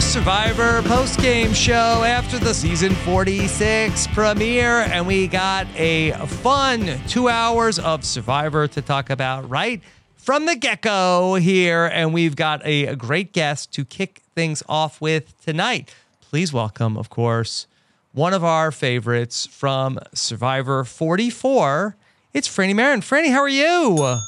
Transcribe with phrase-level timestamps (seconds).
[0.00, 4.80] Survivor post game show after the season 46 premiere.
[4.80, 9.82] And we got a fun two hours of Survivor to talk about right
[10.16, 11.86] from the get go here.
[11.86, 15.94] And we've got a, great guest to kick things off with tonight.
[16.20, 17.66] Please welcome, of course,
[18.12, 21.96] one of our favorites from Survivor 44.
[22.32, 23.00] It's Frannie Marin.
[23.00, 23.64] Frannie, how are you?
[23.64, 24.20] Oh,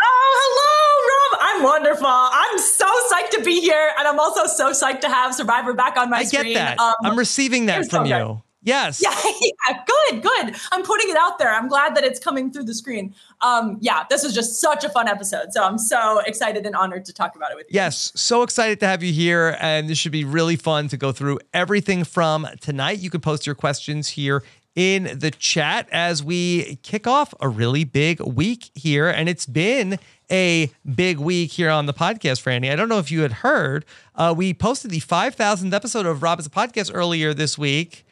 [0.00, 0.67] hello.
[1.58, 2.06] I'm wonderful.
[2.06, 5.96] I'm so psyched to be here, and I'm also so psyched to have Survivor back
[5.96, 6.54] on my I screen.
[6.54, 6.78] get that.
[6.78, 8.42] Um, I'm receiving that from so you.
[8.62, 9.00] Yes.
[9.02, 10.56] Yeah, yeah, good, good.
[10.72, 11.54] I'm putting it out there.
[11.54, 13.14] I'm glad that it's coming through the screen.
[13.40, 15.52] Um, yeah, this was just such a fun episode.
[15.52, 17.74] So I'm so excited and honored to talk about it with you.
[17.74, 19.56] Yes, so excited to have you here.
[19.60, 22.98] And this should be really fun to go through everything from tonight.
[22.98, 24.42] You can post your questions here
[24.74, 29.08] in the chat as we kick off a really big week here.
[29.08, 29.98] And it's been
[30.30, 32.70] a big week here on the podcast, Frannie.
[32.70, 33.84] I don't know if you had heard,
[34.14, 38.04] uh, we posted the 5,000th episode of Rob Has a Podcast earlier this week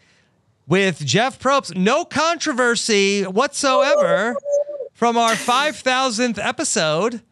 [0.67, 1.77] with Jeff Probst.
[1.77, 4.37] No controversy whatsoever
[4.93, 7.23] from our 5,000th episode,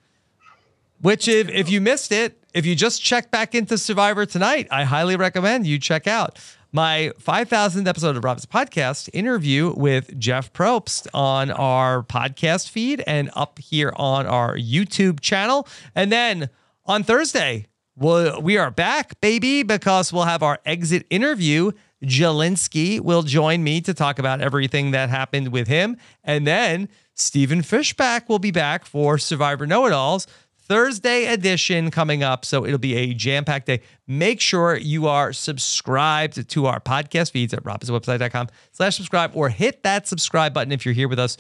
[1.01, 4.85] which, if, if you missed it, if you just check back into Survivor tonight, I
[4.85, 6.39] highly recommend you check out
[6.75, 13.31] my 5,000th episode of Rob's podcast interview with Jeff Probst on our podcast feed and
[13.35, 15.69] up here on our YouTube channel.
[15.95, 16.51] And then
[16.85, 21.71] on Thursday, we'll, we are back, baby, because we'll have our exit interview.
[22.03, 25.97] Jelinsky will join me to talk about everything that happened with him.
[26.25, 30.27] And then Stephen Fishbach will be back for Survivor Know It Alls.
[30.67, 32.45] Thursday edition coming up.
[32.45, 33.81] So it'll be a jam packed day.
[34.07, 39.83] Make sure you are subscribed to our podcast feeds at robhasawebsite.com slash subscribe or hit
[39.83, 41.37] that subscribe button if you're here with us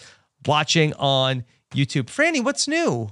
[0.46, 2.04] watching on YouTube.
[2.04, 3.10] Frannie, what's new?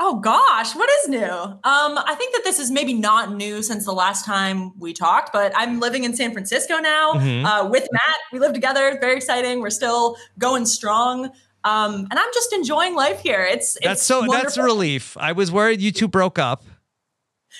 [0.00, 1.24] Oh gosh, what is new?
[1.24, 5.32] Um, I think that this is maybe not new since the last time we talked,
[5.32, 7.44] but I'm living in San Francisco now mm-hmm.
[7.44, 8.16] uh, with Matt.
[8.32, 8.96] We live together.
[9.00, 9.60] Very exciting.
[9.60, 11.30] We're still going strong.
[11.64, 13.44] Um, and I'm just enjoying life here.
[13.44, 14.42] It's, it's that's so wonderful.
[14.42, 15.16] that's a relief.
[15.18, 16.64] I was worried you two broke up.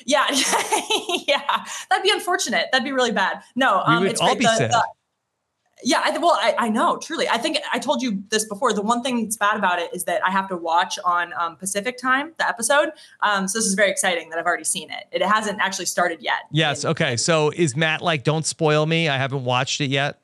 [0.06, 0.26] Yeah,
[1.26, 2.68] yeah, that'd be unfortunate.
[2.70, 3.42] That'd be really bad.
[3.56, 4.38] No, um, it's great.
[4.38, 4.84] The, the,
[5.82, 7.28] yeah, I, well, I, I, know, truly.
[7.28, 8.72] I think I told you this before.
[8.72, 11.56] The one thing that's bad about it is that I have to watch on um,
[11.56, 12.90] Pacific time the episode.
[13.20, 15.04] Um, so this is very exciting that I've already seen it.
[15.12, 16.40] It hasn't actually started yet.
[16.50, 16.84] Yes.
[16.84, 17.16] Okay.
[17.16, 19.08] So is Matt like, don't spoil me?
[19.08, 20.20] I haven't watched it yet.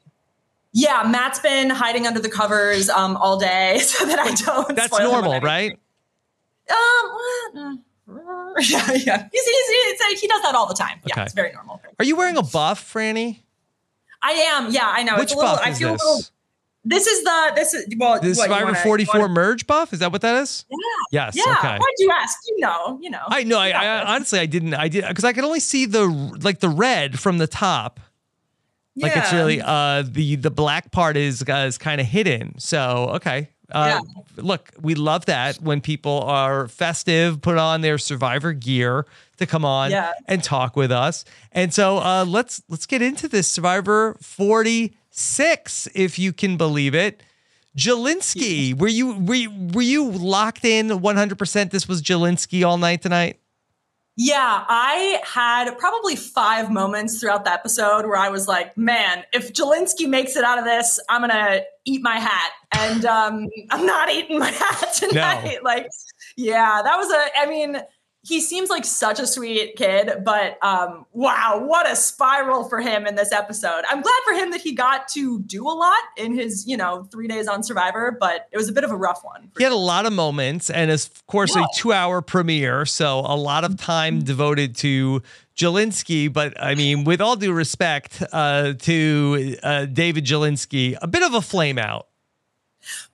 [0.76, 4.76] Yeah, Matt's been hiding under the covers um, all day so that I don't.
[4.76, 5.78] That's normal, right?
[6.68, 7.84] Um,
[8.60, 9.28] yeah, yeah.
[9.32, 10.98] He's, he's, he's, he does that all the time.
[11.06, 11.80] Yeah, it's very normal.
[11.98, 13.38] Are you wearing a buff, Frannie?
[14.20, 14.72] I am.
[14.72, 15.14] Yeah, I know.
[15.14, 16.02] Which it's a little, buff is I feel this?
[16.02, 16.22] A little,
[16.84, 18.20] this is the this is well.
[18.20, 19.92] The Survivor wanna, 44 wanna, merge buff.
[19.92, 20.64] Is that what that is?
[20.70, 20.76] Yeah.
[21.12, 21.36] Yes.
[21.36, 21.56] Yeah.
[21.58, 21.78] Okay.
[21.78, 22.38] Why'd you ask?
[22.48, 22.98] You know.
[23.00, 23.22] You know.
[23.28, 23.58] I know.
[23.58, 24.74] I, I honestly I didn't.
[24.74, 26.06] I did because I could only see the
[26.42, 28.00] like the red from the top.
[28.96, 32.58] Like it's really uh the the black part is uh, is kind of hidden.
[32.58, 33.48] So okay.
[33.70, 34.22] Uh, yeah.
[34.42, 39.06] Look, we love that when people are festive, put on their Survivor gear
[39.38, 40.12] to come on yeah.
[40.26, 41.24] and talk with us.
[41.50, 47.22] And so uh, let's let's get into this Survivor 46, if you can believe it.
[47.76, 51.70] Jelinsky, were you were you, were you locked in 100%?
[51.70, 53.40] This was Jelinsky all night tonight.
[54.16, 59.52] Yeah, I had probably five moments throughout the episode where I was like, man, if
[59.52, 62.52] Jelinsky makes it out of this, I'm going to eat my hat.
[62.72, 65.44] And um, I'm not eating my hat tonight.
[65.44, 65.50] No.
[65.64, 65.88] Like,
[66.36, 67.78] yeah, that was a, I mean,
[68.24, 73.06] he seems like such a sweet kid, but um, wow, what a spiral for him
[73.06, 73.84] in this episode.
[73.88, 77.04] I'm glad for him that he got to do a lot in his, you know,
[77.12, 79.50] three days on Survivor, but it was a bit of a rough one.
[79.58, 81.64] He had a lot of moments, and of course, yeah.
[81.64, 85.22] a two hour premiere, so a lot of time devoted to
[85.54, 86.32] Jelinsky.
[86.32, 91.34] But I mean, with all due respect uh, to uh, David Jelinsky, a bit of
[91.34, 92.08] a flame out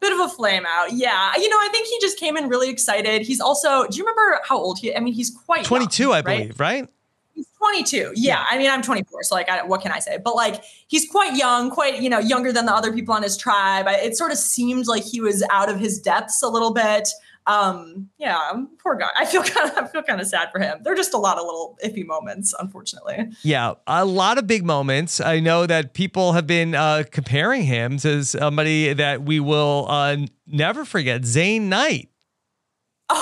[0.01, 0.93] bit of a flame out.
[0.93, 1.33] Yeah.
[1.37, 3.23] You know, I think he just came in really excited.
[3.23, 6.23] He's also, do you remember how old he I mean, he's quite 22, young, I
[6.23, 6.89] believe, right?
[7.35, 7.97] He's 22.
[7.97, 8.47] Yeah, yeah.
[8.51, 10.19] I mean, I'm 24, so like, I, what can I say?
[10.23, 13.37] But like, he's quite young, quite you know, younger than the other people on his
[13.37, 13.87] tribe.
[13.87, 17.09] I, it sort of seemed like he was out of his depths a little bit.
[17.51, 19.09] Um, yeah, poor guy.
[19.17, 20.79] I feel kind of, I feel kind of sad for him.
[20.83, 23.31] There are just a lot of little iffy moments, unfortunately.
[23.43, 25.21] Yeah, a lot of big moments.
[25.21, 30.19] I know that people have been uh, comparing him to somebody that we will uh,
[30.47, 32.10] never forget, Zane Knight.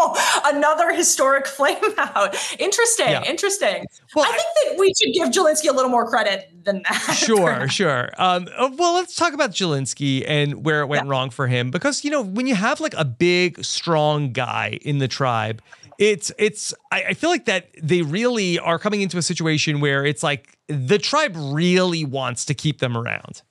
[0.00, 2.34] Oh, another historic flame out.
[2.58, 3.08] Interesting.
[3.08, 3.24] Yeah.
[3.24, 3.84] Interesting.
[4.14, 7.16] Well, I think that we should give Jelinsky a little more credit than that.
[7.28, 8.10] Sure, sure.
[8.16, 11.10] Um, uh, well, let's talk about Jelinsky and where it went yeah.
[11.10, 11.70] wrong for him.
[11.70, 15.60] Because, you know, when you have like a big, strong guy in the tribe,
[15.98, 20.06] it's, it's, I, I feel like that they really are coming into a situation where
[20.06, 23.42] it's like the tribe really wants to keep them around.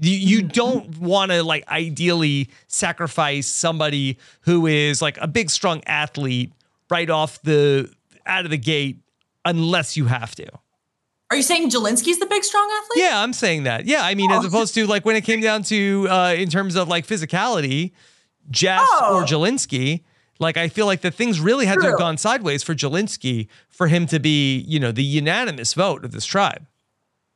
[0.00, 0.48] You, you mm-hmm.
[0.48, 6.52] don't want to like ideally sacrifice somebody who is like a big strong athlete
[6.90, 7.92] right off the
[8.26, 8.98] out of the gate
[9.44, 10.46] unless you have to.
[11.30, 13.04] Are you saying Jelinsky's the big strong athlete?
[13.04, 13.86] Yeah, I'm saying that.
[13.86, 14.38] Yeah, I mean, oh.
[14.38, 17.92] as opposed to like when it came down to uh, in terms of like physicality,
[18.50, 19.16] Jess oh.
[19.16, 20.02] or Jelinsky,
[20.40, 21.84] like I feel like the things really had True.
[21.84, 26.04] to have gone sideways for Jelinsky for him to be, you know, the unanimous vote
[26.04, 26.66] of this tribe.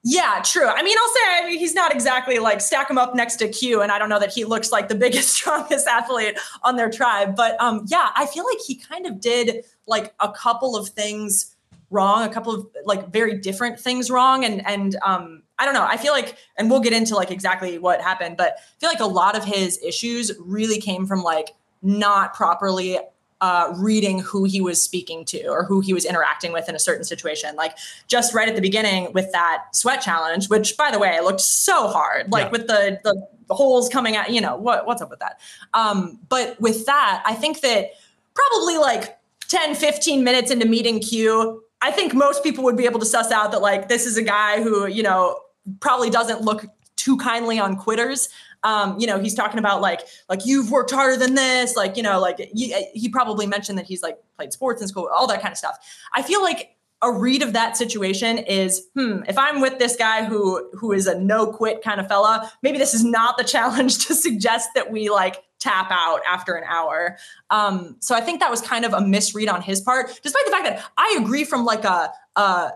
[0.06, 0.67] Yeah, true.
[0.67, 3.49] I mean, I'll say I mean, he's not exactly like stack him up next to
[3.49, 6.91] Q, and I don't know that he looks like the biggest, strongest athlete on their
[6.91, 7.35] tribe.
[7.35, 11.56] But um, yeah, I feel like he kind of did like a couple of things
[11.89, 15.87] wrong, a couple of like very different things wrong, and and um, I don't know.
[15.87, 19.00] I feel like, and we'll get into like exactly what happened, but I feel like
[19.00, 22.99] a lot of his issues really came from like not properly
[23.44, 26.79] uh, reading who he was speaking to or who he was interacting with in a
[26.79, 27.55] certain situation.
[27.56, 27.76] Like
[28.08, 31.88] just right at the beginning with that sweat challenge, which by the way looked so
[31.88, 32.50] hard, like yeah.
[32.52, 34.31] with the, the, the holes coming out.
[34.31, 35.41] You know what what's up with that?
[35.75, 37.91] Um, but with that, I think that
[38.32, 39.19] probably like
[39.49, 43.31] 10, 15 minutes into meeting Q, I think most people would be able to suss
[43.31, 45.38] out that like this is a guy who you know
[45.81, 46.64] probably doesn't look
[46.97, 48.31] too kindly on quitters
[48.64, 52.02] um, you know, he's talking about like like you've worked harder than this, like you
[52.02, 55.52] know, like he, probably mentioned that he's like played sports in school, all that kind
[55.52, 55.76] of stuff.
[56.14, 56.70] I feel like
[57.02, 61.06] a read of that situation is hmm if i'm with this guy who who is
[61.06, 64.90] a no quit kind of fella maybe this is not the challenge to suggest that
[64.90, 67.19] we like tap out after an hour
[67.50, 70.50] um so i think that was kind of a misread on his part despite the
[70.50, 72.70] fact that i agree from like a uh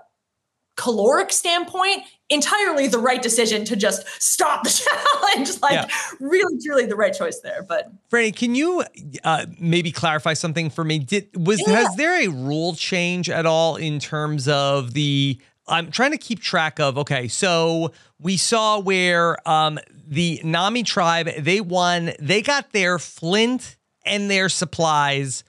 [0.79, 4.71] caloric standpoint, entirely the right decision to just stop the
[5.31, 5.61] challenge.
[5.63, 5.89] like yeah.
[6.21, 7.65] really, truly the right choice there.
[7.67, 8.85] But Frannie, can you
[9.25, 10.99] uh, maybe clarify something for me?
[10.99, 11.75] Did was yeah.
[11.75, 16.41] has there a rule change at all in terms of the I'm trying to keep
[16.41, 16.99] track of.
[16.99, 22.13] Okay, so we saw where um, the Nami tribe they won.
[22.21, 25.45] They got their flint and their supplies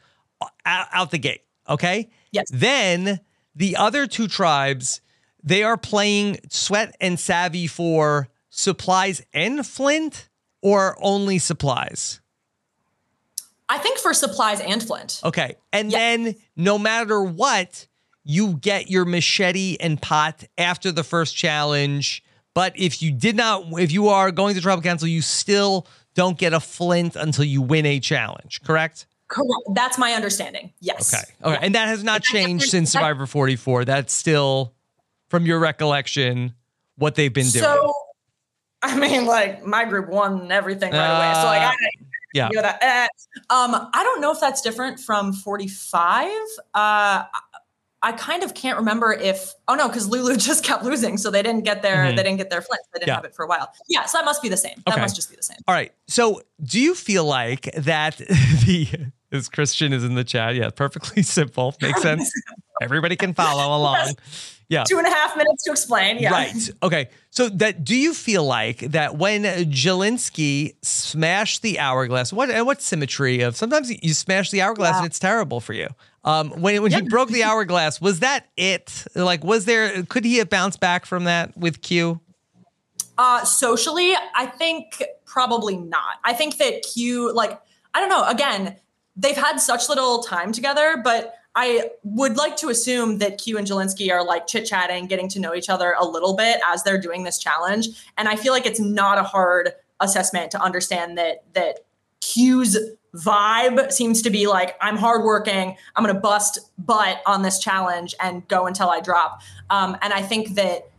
[0.65, 1.41] out, out the gate.
[1.67, 2.09] Okay.
[2.31, 2.47] Yes.
[2.51, 3.19] Then
[3.55, 5.01] the other two tribes
[5.43, 10.29] they are playing Sweat and Savvy for supplies and Flint
[10.61, 12.21] or only supplies?
[13.69, 15.21] I think for supplies and Flint.
[15.23, 15.55] Okay.
[15.71, 17.87] And then no matter what,
[18.23, 22.23] you get your machete and pot after the first challenge.
[22.55, 26.37] But if you did not, if you are going to Tribal Council, you still don't
[26.37, 29.05] get a flint until you win a challenge, correct?
[29.27, 29.51] Correct.
[29.73, 30.73] That's my understanding.
[30.79, 31.13] Yes.
[31.13, 31.23] Okay.
[31.43, 31.53] Okay.
[31.53, 31.59] Yeah.
[31.61, 33.85] And that has not changed since Survivor 44.
[33.85, 34.73] That's still
[35.29, 36.53] from your recollection
[36.97, 37.63] what they've been doing?
[37.63, 37.93] So,
[38.81, 41.33] I mean, like my group won everything right uh, away.
[41.33, 41.75] So like, I,
[42.33, 42.49] yeah.
[42.49, 43.09] You know that.
[43.49, 46.29] Uh, um, I don't know if that's different from 45.
[46.73, 47.23] Uh,
[48.01, 51.41] I kind of can't remember if oh no, because Lulu just kept losing, so they
[51.41, 52.15] didn't get their mm-hmm.
[52.15, 52.81] they didn't get their flint.
[52.93, 53.15] They didn't yeah.
[53.15, 53.73] have it for a while.
[53.87, 54.81] Yeah, so that must be the same.
[54.87, 54.95] Okay.
[54.95, 55.57] That must just be the same.
[55.67, 55.91] All right.
[56.07, 58.17] So do you feel like that
[58.65, 58.87] the
[59.31, 60.55] as Christian is in the chat?
[60.55, 61.75] Yeah, perfectly simple.
[61.81, 62.31] Makes sense.
[62.81, 63.95] Everybody can follow along.
[63.95, 64.83] Yes yeah.
[64.83, 66.19] two and a half minutes to explain.
[66.19, 66.31] Yeah.
[66.31, 66.69] Right.
[66.81, 67.09] Okay.
[67.31, 72.81] So that do you feel like that when Jelinsky smashed the hourglass, what and what
[72.81, 74.97] symmetry of sometimes you smash the hourglass yeah.
[74.99, 75.87] and it's terrible for you.
[76.23, 79.05] Um, when when he broke the hourglass, was that it?
[79.15, 80.03] Like, was there?
[80.03, 82.19] Could he have bounced back from that with Q?
[83.17, 86.19] Uh, socially, I think probably not.
[86.23, 87.59] I think that Q, like,
[87.93, 88.25] I don't know.
[88.25, 88.77] Again,
[89.15, 93.67] they've had such little time together, but I would like to assume that Q and
[93.67, 97.01] Jelinsky are like chit chatting, getting to know each other a little bit as they're
[97.01, 97.87] doing this challenge.
[98.17, 101.79] And I feel like it's not a hard assessment to understand that that
[102.21, 102.77] Q's
[103.15, 108.47] vibe seems to be like I'm hardworking, I'm to bust butt on this challenge and
[108.47, 109.41] go until I drop.
[109.69, 110.89] Um, and I think that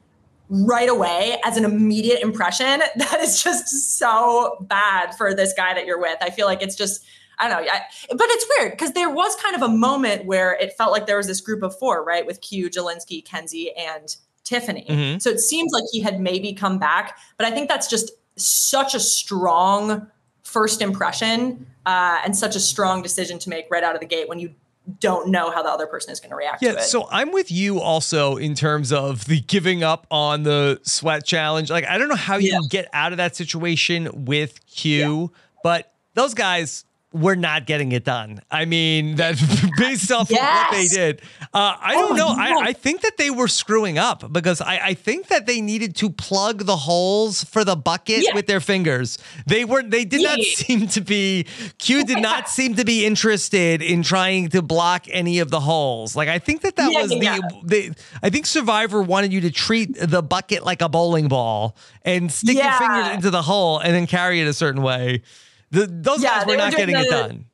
[0.49, 2.66] right away as an immediate impression,
[2.97, 6.19] that is just so bad for this guy that you're with.
[6.21, 7.04] I feel like it's just
[7.40, 7.70] I don't know.
[7.70, 7.80] I,
[8.11, 11.16] but it's weird because there was kind of a moment where it felt like there
[11.16, 12.26] was this group of four, right?
[12.26, 14.87] With Q, Jelinsky, Kenzie, and Tiffany.
[14.88, 15.18] Mm-hmm.
[15.18, 18.94] So it seems like he had maybe come back, but I think that's just such
[18.94, 20.06] a strong
[20.42, 24.28] first impression uh, and such a strong decision to make right out of the gate
[24.28, 24.54] when you
[24.99, 26.82] don't know how the other person is going to react yeah, to it.
[26.82, 31.70] So I'm with you also in terms of the giving up on the sweat challenge.
[31.70, 32.59] Like I don't know how you yeah.
[32.68, 35.38] get out of that situation with Q, yeah.
[35.62, 38.40] but those guys we're not getting it done.
[38.50, 39.37] I mean, that
[39.79, 40.40] based off yes.
[40.40, 41.23] of what they did.
[41.52, 42.29] Uh, I don't oh, know.
[42.29, 45.97] I, I, think that they were screwing up because I, I, think that they needed
[45.97, 48.35] to plug the holes for the bucket yeah.
[48.35, 49.19] with their fingers.
[49.47, 50.37] They were they did yeah.
[50.37, 51.47] not seem to be
[51.79, 56.14] Q did not seem to be interested in trying to block any of the holes.
[56.14, 59.50] Like I think that that yeah, was the, the I think Survivor wanted you to
[59.50, 63.95] treat the bucket like a bowling ball and stick your fingers into the hole and
[63.95, 65.23] then carry it a certain way.
[65.71, 67.47] The, those yeah, guys were not getting the, it done.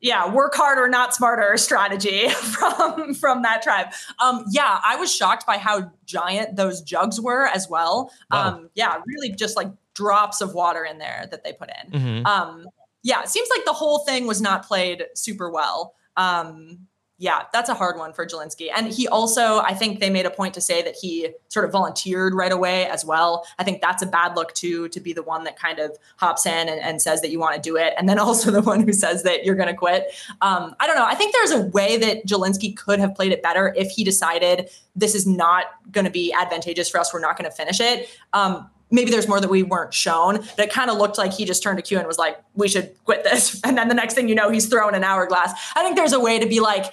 [0.00, 3.88] Yeah, work harder, not smarter strategy from from that tribe.
[4.18, 8.10] Um, yeah, I was shocked by how giant those jugs were as well.
[8.30, 8.48] Wow.
[8.48, 11.92] Um, yeah, really just like drops of water in there that they put in.
[11.92, 12.26] Mm-hmm.
[12.26, 12.66] Um,
[13.04, 15.94] yeah, it seems like the whole thing was not played super well.
[16.16, 16.86] Um,
[17.22, 18.68] yeah, that's a hard one for Jelinsky.
[18.74, 21.70] And he also, I think they made a point to say that he sort of
[21.70, 23.46] volunteered right away as well.
[23.60, 26.46] I think that's a bad look too, to be the one that kind of hops
[26.46, 27.94] in and, and says that you want to do it.
[27.96, 30.12] And then also the one who says that you're going to quit.
[30.40, 31.06] Um, I don't know.
[31.06, 34.68] I think there's a way that Jelinsky could have played it better if he decided
[34.96, 37.14] this is not going to be advantageous for us.
[37.14, 38.10] We're not going to finish it.
[38.32, 40.38] Um, maybe there's more that we weren't shown.
[40.56, 42.66] But it kind of looked like he just turned to Q and was like, "We
[42.66, 45.52] should quit this." And then the next thing you know, he's throwing an hourglass.
[45.76, 46.92] I think there's a way to be like,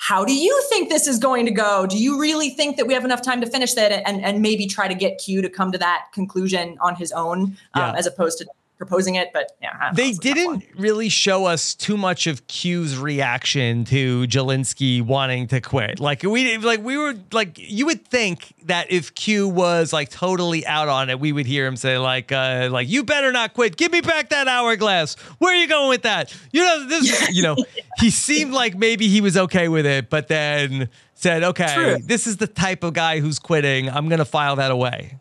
[0.00, 1.84] how do you think this is going to go?
[1.84, 4.66] Do you really think that we have enough time to finish that and, and maybe
[4.66, 8.38] try to get Q to come to that conclusion on his own um, as opposed
[8.38, 8.46] to
[8.78, 9.90] proposing it, but yeah.
[9.92, 16.00] They didn't really show us too much of Q's reaction to Jelinsky wanting to quit.
[16.00, 20.64] Like we like we were like you would think that if Q was like totally
[20.64, 23.76] out on it, we would hear him say like uh like you better not quit.
[23.76, 25.16] Give me back that hourglass.
[25.38, 26.34] Where are you going with that?
[26.52, 27.56] You know this you know,
[27.98, 31.98] he seemed like maybe he was okay with it, but then said, "Okay, True.
[31.98, 33.90] this is the type of guy who's quitting.
[33.90, 35.18] I'm going to file that away."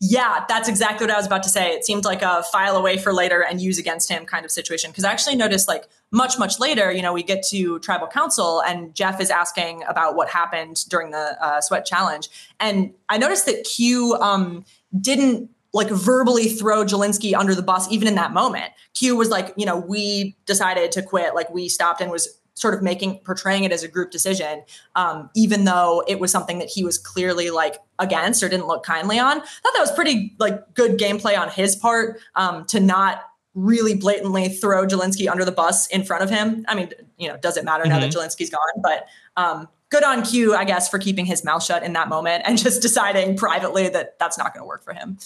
[0.00, 1.72] Yeah, that's exactly what I was about to say.
[1.72, 4.90] It seemed like a file away for later and use against him kind of situation.
[4.90, 8.60] Because I actually noticed, like, much, much later, you know, we get to tribal council
[8.62, 12.28] and Jeff is asking about what happened during the uh, sweat challenge.
[12.60, 14.64] And I noticed that Q um,
[15.00, 18.72] didn't like verbally throw Jelinsky under the bus even in that moment.
[18.94, 22.74] Q was like, you know, we decided to quit, like we stopped and was sort
[22.74, 24.62] of making portraying it as a group decision,
[24.94, 28.84] um, even though it was something that he was clearly like against or didn't look
[28.84, 29.38] kindly on.
[29.38, 33.94] I thought that was pretty like good gameplay on his part um, to not really
[33.94, 36.64] blatantly throw Jelinsky under the bus in front of him.
[36.68, 37.90] I mean, you know, does it matter mm-hmm.
[37.90, 38.18] now that mm-hmm.
[38.18, 38.82] Jelinsky's gone?
[38.82, 39.06] But
[39.36, 42.58] um, good on Q, I guess, for keeping his mouth shut in that moment and
[42.58, 45.18] just deciding privately that that's not going to work for him.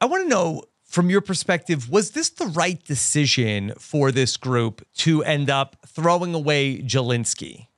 [0.00, 4.86] I want to know from your perspective, was this the right decision for this group
[4.98, 7.68] to end up throwing away Jelinsky?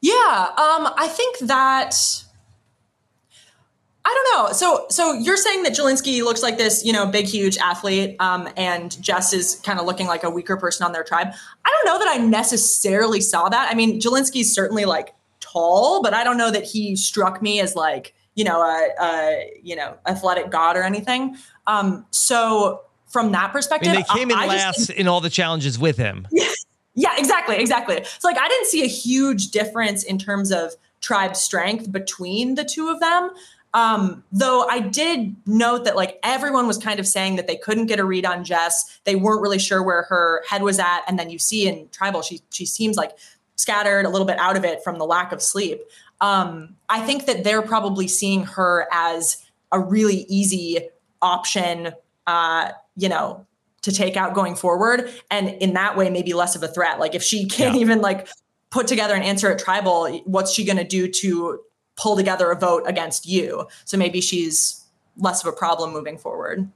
[0.00, 1.94] Yeah, um, I think that
[4.04, 4.52] I don't know.
[4.52, 8.48] So, so you're saying that Jelinsky looks like this, you know, big, huge athlete, um,
[8.56, 11.28] and Jess is kind of looking like a weaker person on their tribe.
[11.64, 13.70] I don't know that I necessarily saw that.
[13.70, 17.76] I mean, Jelinsky's certainly like tall, but I don't know that he struck me as
[17.76, 21.36] like you know, a, a you know, athletic god or anything.
[21.66, 25.20] Um, so from that perspective, I mean, they came in I last think, in all
[25.20, 26.26] the challenges with him.
[26.94, 28.04] Yeah, yeah, exactly, exactly.
[28.18, 32.64] So like, I didn't see a huge difference in terms of tribe strength between the
[32.64, 33.30] two of them.
[33.72, 37.86] Um, though I did note that like everyone was kind of saying that they couldn't
[37.86, 39.00] get a read on Jess.
[39.04, 41.00] They weren't really sure where her head was at.
[41.08, 43.12] And then you see in tribal, she she seems like
[43.56, 45.80] scattered, a little bit out of it from the lack of sleep
[46.22, 50.88] um, I think that they're probably seeing her as a really easy
[51.22, 51.92] option,
[52.26, 53.46] uh, you know,
[53.82, 55.10] to take out going forward.
[55.30, 56.98] And in that way, maybe less of a threat.
[56.98, 57.80] Like if she can't yeah.
[57.80, 58.28] even like
[58.70, 61.60] put together an answer at tribal, what's she going to do to
[61.96, 63.66] pull together a vote against you?
[63.84, 64.84] So maybe she's
[65.16, 66.68] less of a problem moving forward.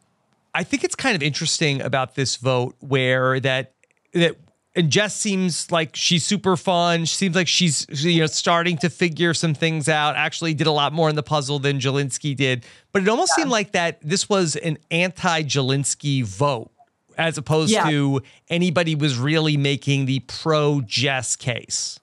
[0.55, 3.73] I think it's kind of interesting about this vote where that
[4.13, 4.37] that
[4.77, 7.07] and Jess seems like she's super fun.
[7.07, 10.17] She seems like she's you know starting to figure some things out.
[10.17, 12.65] Actually, did a lot more in the puzzle than Jelinsky did.
[12.93, 13.43] But it almost yeah.
[13.43, 16.71] seemed like that this was an anti-Jelinsky vote,
[17.17, 17.89] as opposed yeah.
[17.89, 21.99] to anybody was really making the pro Jess case.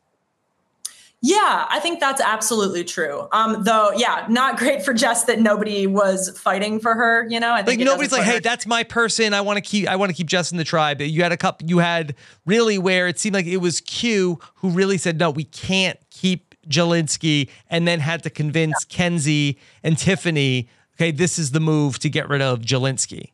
[1.26, 3.30] Yeah, I think that's absolutely true.
[3.32, 7.26] Um, though, yeah, not great for Jess that nobody was fighting for her.
[7.30, 9.34] You know, I think like nobody's like, "Hey, that's my person.
[9.34, 9.88] I want to keep.
[9.88, 11.70] I want to keep Jess in the tribe." You had a couple.
[11.70, 12.16] You had
[12.46, 16.56] really where it seemed like it was Q who really said, "No, we can't keep
[16.68, 18.98] Jelinsky," and then had to convince yeah.
[18.98, 23.33] Kenzie and Tiffany, "Okay, this is the move to get rid of Jelinsky."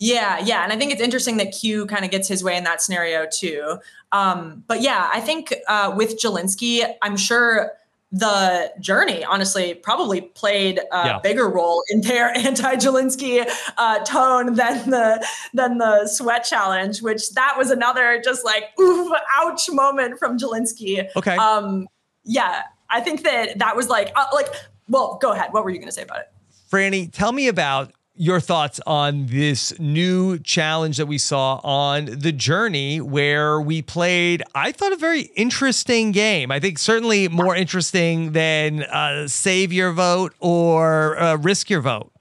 [0.00, 0.64] Yeah, yeah.
[0.64, 3.26] And I think it's interesting that Q kind of gets his way in that scenario
[3.30, 3.78] too.
[4.12, 7.72] Um, but yeah, I think uh, with Jelinsky, I'm sure
[8.10, 11.18] the journey honestly probably played a yeah.
[11.20, 17.54] bigger role in their anti-Jelinsky uh, tone than the than the sweat challenge, which that
[17.58, 21.08] was another just like ooh, ouch moment from Jelinsky.
[21.14, 21.36] Okay.
[21.36, 21.86] Um,
[22.24, 24.48] yeah, I think that that was like uh, like.
[24.88, 25.52] Well, go ahead.
[25.52, 26.32] What were you going to say about it?
[26.68, 32.30] Frannie, tell me about your thoughts on this new challenge that we saw on the
[32.30, 38.32] journey where we played i thought a very interesting game i think certainly more interesting
[38.32, 42.12] than uh, save your vote or uh, risk your vote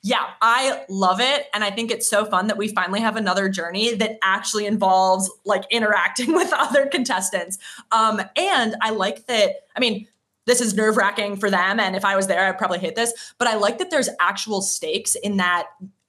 [0.00, 1.48] yeah, I love it.
[1.52, 5.28] And I think it's so fun that we finally have another journey that actually involves
[5.44, 7.58] like interacting with other contestants.
[7.90, 9.66] Um, and I like that.
[9.76, 10.06] I mean,
[10.48, 11.78] this is nerve wracking for them.
[11.78, 13.34] And if I was there, I'd probably hate this.
[13.38, 15.66] But I like that there's actual stakes in that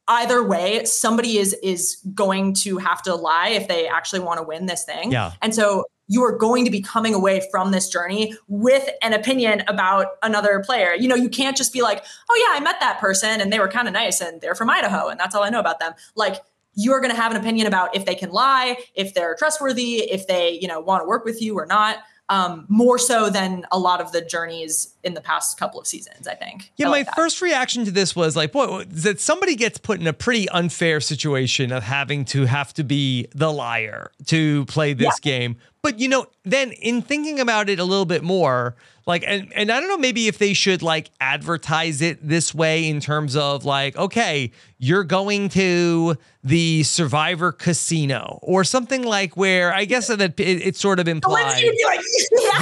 [0.07, 4.43] either way, somebody is is going to have to lie if they actually want to
[4.43, 5.11] win this thing.
[5.11, 5.33] Yeah.
[5.41, 9.63] And so you are going to be coming away from this journey with an opinion
[9.67, 10.95] about another player.
[10.95, 13.59] You know, you can't just be like, oh yeah, I met that person and they
[13.59, 15.93] were kind of nice and they're from Idaho and that's all I know about them.
[16.15, 16.41] Like
[16.73, 20.25] you're going to have an opinion about if they can lie, if they're trustworthy, if
[20.25, 21.97] they, you know, want to work with you or not
[22.29, 26.27] um, more so than a lot of the journeys in the past couple of seasons,
[26.27, 26.71] I think.
[26.75, 30.07] Yeah, I my first reaction to this was like, boy, that somebody gets put in
[30.07, 35.17] a pretty unfair situation of having to have to be the liar to play this
[35.23, 35.31] yeah.
[35.31, 35.57] game.
[35.81, 38.75] But you know, then in thinking about it a little bit more,
[39.09, 42.87] like and and I don't know maybe if they should like advertise it this way
[42.87, 49.73] in terms of like okay you're going to the survivor casino or something like where
[49.73, 51.63] I guess that it, it sort of implies like,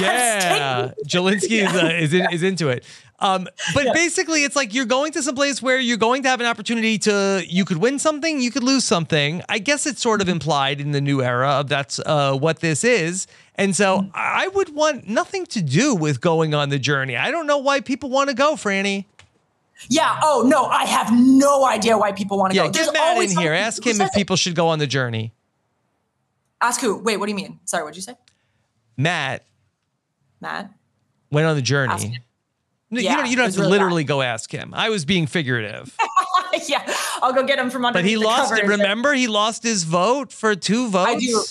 [0.00, 1.68] yeah Jelinsky yeah.
[1.68, 2.84] Is, uh, is, in, is into it
[3.20, 3.92] um, but yeah.
[3.92, 6.98] basically, it's like you're going to some place where you're going to have an opportunity
[6.98, 9.42] to, you could win something, you could lose something.
[9.48, 12.84] I guess it's sort of implied in the new era of that's uh, what this
[12.84, 13.26] is.
[13.56, 14.10] And so mm-hmm.
[14.14, 17.16] I would want nothing to do with going on the journey.
[17.16, 19.06] I don't know why people want to go, Frannie.
[19.88, 20.18] Yeah.
[20.22, 22.72] Oh no, I have no idea why people want to yeah, go.
[22.72, 23.52] Get Matt in here.
[23.52, 25.32] Ask him if people should go on the journey.
[26.60, 26.98] Ask who?
[26.98, 27.60] Wait, what do you mean?
[27.64, 28.16] Sorry, what'd you say?
[28.96, 29.44] Matt.
[30.40, 30.72] Matt
[31.30, 32.20] went on the journey.
[32.90, 34.08] Yeah, you don't, you don't have to really literally bad.
[34.08, 34.72] go ask him.
[34.74, 35.94] I was being figurative.
[36.68, 37.98] yeah, I'll go get him from under.
[37.98, 38.52] But he lost.
[38.62, 41.10] Remember, he lost his vote for two votes.
[41.10, 41.44] I do.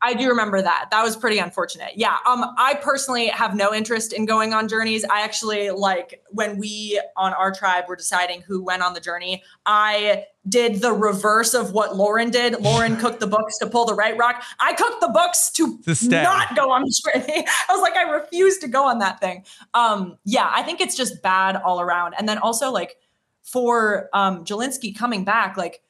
[0.00, 0.88] I do remember that.
[0.90, 1.92] That was pretty unfortunate.
[1.96, 2.16] Yeah.
[2.26, 5.04] Um, I personally have no interest in going on journeys.
[5.04, 9.42] I actually like when we on our tribe were deciding who went on the journey,
[9.66, 12.60] I did the reverse of what Lauren did.
[12.60, 14.42] Lauren cooked the books to pull the right rock.
[14.60, 15.78] I cooked the books to,
[16.22, 17.46] not go on the journey.
[17.68, 19.44] I was like, I refuse to go on that thing.
[19.74, 22.14] Um, yeah, I think it's just bad all around.
[22.18, 22.96] And then also like
[23.42, 25.82] for um Jelinsky coming back, like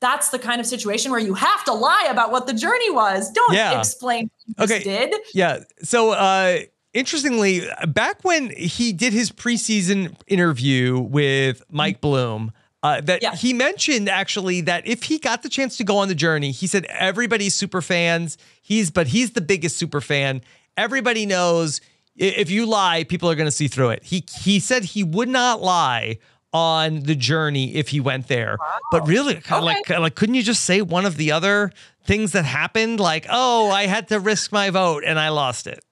[0.00, 3.30] that's the kind of situation where you have to lie about what the journey was.
[3.30, 3.78] Don't yeah.
[3.78, 4.82] explain okay.
[4.82, 5.14] did.
[5.34, 5.60] Yeah.
[5.82, 6.60] So uh
[6.92, 13.34] interestingly, back when he did his preseason interview with Mike Bloom, uh, that yeah.
[13.34, 16.66] he mentioned actually that if he got the chance to go on the journey, he
[16.66, 18.38] said everybody's super fans.
[18.62, 20.40] He's but he's the biggest super fan.
[20.76, 21.80] Everybody knows
[22.16, 24.04] if you lie, people are going to see through it.
[24.04, 26.18] He he said he would not lie
[26.52, 28.56] on the journey if he went there.
[28.58, 28.78] Wow.
[28.90, 29.94] But really, kind of okay.
[29.94, 31.72] like like couldn't you just say one of the other
[32.04, 33.00] things that happened?
[33.00, 35.84] Like, oh, I had to risk my vote and I lost it.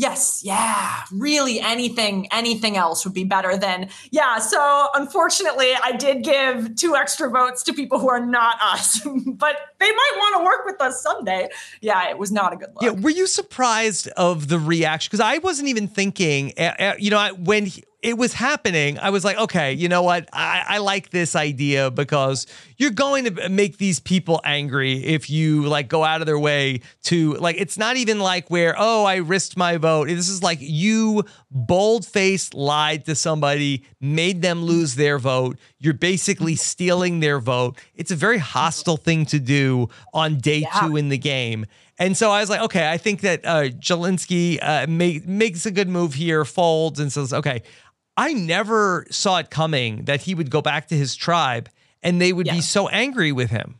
[0.00, 6.24] Yes, yeah, really anything anything else would be better than yeah, so unfortunately I did
[6.24, 10.44] give two extra votes to people who are not us, but they might want to
[10.44, 11.50] work with us someday.
[11.82, 12.82] Yeah, it was not a good look.
[12.82, 17.10] Yeah, were you surprised of the reaction cuz I wasn't even thinking eh, eh, you
[17.10, 20.28] know, when he, it was happening, I was like, okay, you know what?
[20.32, 22.46] I, I, like this idea because
[22.78, 26.80] you're going to make these people angry if you like go out of their way
[27.04, 30.08] to like, it's not even like where, oh, I risked my vote.
[30.08, 35.58] This is like you bold faced lied to somebody, made them lose their vote.
[35.78, 37.78] You're basically stealing their vote.
[37.94, 40.80] It's a very hostile thing to do on day yeah.
[40.80, 41.66] two in the game.
[41.98, 45.70] And so I was like, okay, I think that uh, Jelinsky uh, make, makes a
[45.70, 47.62] good move here, folds, and says, okay,
[48.16, 51.68] I never saw it coming that he would go back to his tribe
[52.02, 52.54] and they would yeah.
[52.54, 53.76] be so angry with him.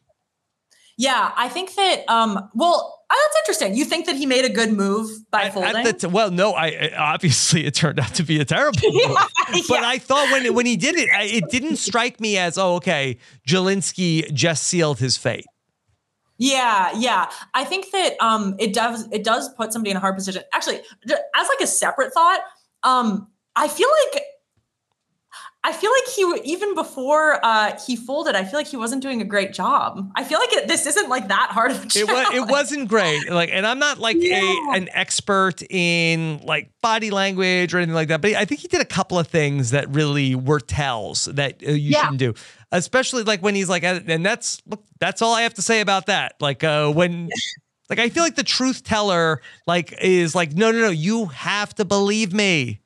[0.97, 2.05] Yeah, I think that.
[2.09, 3.75] Um, well, uh, that's interesting.
[3.75, 5.87] You think that he made a good move by At- folding?
[5.87, 9.17] at t- well, no, I obviously it turned out to be a terrible move.
[9.67, 9.89] But Yeah.
[9.89, 13.17] I thought when when he did it, I, it didn't strike me as oh, okay,
[13.49, 15.47] Jelinsky just sealed his fate.
[16.37, 17.31] Yeah, yeah.
[17.55, 20.43] I think that um it does it does put somebody in a hard position.
[20.53, 22.41] Actually, as like a separate thought,
[22.83, 24.23] um I feel like
[25.63, 26.09] I feel like
[26.45, 30.11] he even before uh he folded, I feel like he wasn't doing a great job.
[30.17, 32.29] I feel like it, this isn't like that hard of a It challenge.
[32.31, 33.31] was it wasn't great.
[33.31, 34.41] Like, and I'm not like Yeah.
[34.73, 38.23] a an expert in like body language or anything like that.
[38.23, 41.73] But I think he did a couple of things that really were tells that uh,
[41.73, 42.01] you Yeah.
[42.03, 42.35] shouldn't do.
[42.73, 46.07] Especially like when he's like, and that's look, that's all I have to say about
[46.07, 46.37] that.
[46.41, 47.29] Like uh, when.
[47.91, 51.75] Like I feel like the truth teller like is like no no no you have
[51.75, 52.80] to believe me.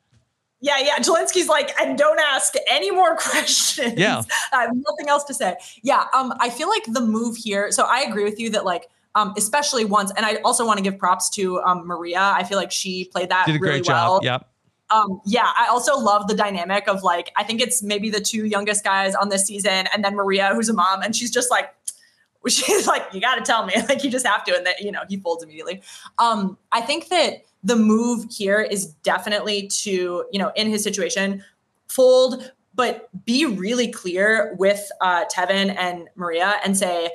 [0.65, 0.99] Yeah, yeah.
[0.99, 3.99] Zelensky's like, and don't ask any more questions.
[3.99, 4.23] Yeah.
[4.51, 5.57] I have nothing else to say.
[5.83, 6.07] Yeah.
[6.15, 7.71] Um, I feel like the move here.
[7.71, 10.83] So I agree with you that like, um, especially once, and I also want to
[10.83, 12.19] give props to um Maria.
[12.19, 14.21] I feel like she played that Did a really great well.
[14.21, 14.25] job.
[14.25, 14.49] Yep.
[14.89, 18.47] Um, yeah, I also love the dynamic of like, I think it's maybe the two
[18.47, 21.75] youngest guys on this season, and then Maria, who's a mom, and she's just like,
[22.49, 24.93] she's like, you got to tell me, like, you just have to, and that you
[24.93, 25.83] know, he folds immediately.
[26.19, 31.43] Um, I think that the move here is definitely to, you know, in his situation,
[31.89, 37.11] fold, but be really clear with uh, Tevin and Maria and say,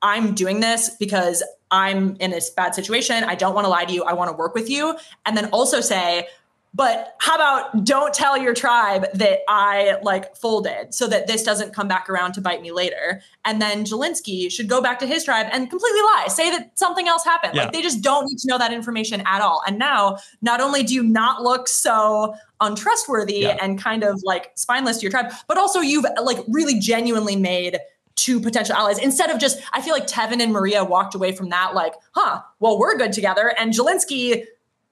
[0.00, 3.24] I'm doing this because I'm in this bad situation.
[3.24, 4.04] I don't want to lie to you.
[4.04, 4.96] I want to work with you.
[5.26, 6.28] And then also say,
[6.74, 11.74] but how about don't tell your tribe that I like folded so that this doesn't
[11.74, 13.22] come back around to bite me later.
[13.44, 17.08] And then Jelinsky should go back to his tribe and completely lie, say that something
[17.08, 17.54] else happened.
[17.54, 17.64] Yeah.
[17.64, 19.62] Like they just don't need to know that information at all.
[19.66, 23.56] And now, not only do you not look so untrustworthy Yeah.
[23.60, 27.78] and kind of like spineless to your tribe, but also you've like really genuinely made
[28.14, 31.50] two potential allies instead of just I feel like Tevin and Maria walked away from
[31.50, 33.54] that like, huh, well, we're good together.
[33.58, 34.44] And Jelinsky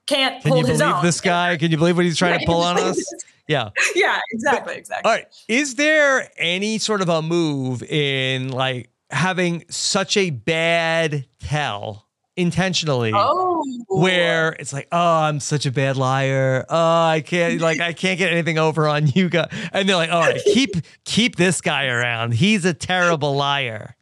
[0.06, 1.04] can't Can hold you his believe own.
[1.04, 1.56] this guy?
[1.56, 3.02] Can you believe what he's trying to pull on us?
[3.48, 3.70] Yeah.
[3.94, 5.08] yeah, exactly, exactly.
[5.08, 5.26] All right.
[5.46, 13.12] Is there any sort of a move in like having such a bad tell intentionally?
[13.14, 16.66] Oh, Where it's like, oh, I'm such a bad liar.
[16.68, 19.48] Oh, I can't like I can't get anything over on you guys.
[19.72, 20.70] And they're like, all right, keep
[21.04, 22.34] keep this guy around.
[22.34, 23.94] He's a terrible liar.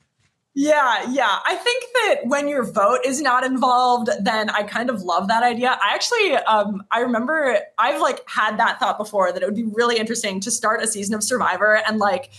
[0.57, 1.39] Yeah, yeah.
[1.45, 5.43] I think that when your vote is not involved, then I kind of love that
[5.43, 5.77] idea.
[5.83, 9.65] I actually, um, I remember I've like had that thought before that it would be
[9.65, 12.31] really interesting to start a season of Survivor and like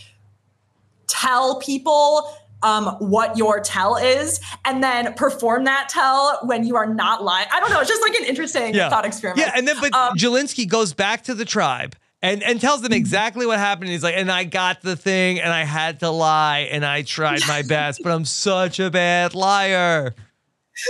[1.08, 6.86] tell people um, what your tell is and then perform that tell when you are
[6.88, 7.47] not lying.
[7.51, 7.82] I don't know.
[7.82, 8.89] It's just like an interesting Yeah.
[8.89, 9.45] thought experiment.
[9.45, 12.91] Yeah, and then but Um, Jelinsky goes back to the tribe and and tells them
[12.91, 13.89] exactly what happened.
[13.89, 17.41] He's like, and I got the thing, and I had to lie, and I tried
[17.47, 20.15] my best, but I'm such a bad liar.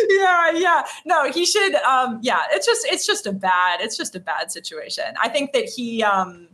[0.10, 0.84] yeah yeah.
[1.06, 4.52] No he should um yeah it's just it's just a bad it's just a bad
[4.52, 5.06] situation.
[5.22, 6.48] I think that he um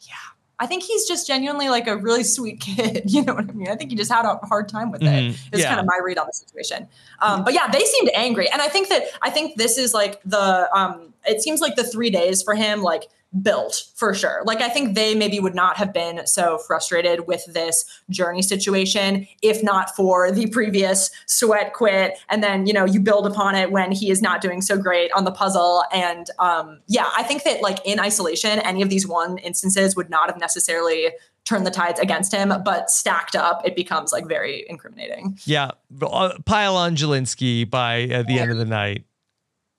[0.00, 0.14] yeah
[0.58, 3.68] i think he's just genuinely like a really sweet kid you know what i mean?
[3.68, 5.36] I think he just had a hard time with it.
[5.52, 5.68] It's yeah.
[5.68, 6.88] kind of my read on the situation.
[7.20, 8.48] Um but yeah they seemed angry.
[8.50, 11.84] And i think that i think this is like the um it seems like the
[11.84, 13.04] three days for him like
[13.40, 14.42] built for sure.
[14.44, 19.26] Like I think they maybe would not have been so frustrated with this journey situation
[19.42, 23.70] if not for the previous sweat quit and then you know you build upon it
[23.70, 27.44] when he is not doing so great on the puzzle and um yeah, I think
[27.44, 31.12] that like in isolation any of these one instances would not have necessarily
[31.44, 35.38] turned the tides against him, but stacked up it becomes like very incriminating.
[35.44, 35.70] Yeah,
[36.02, 39.04] uh, pile on Jelinsky by uh, the end of the night.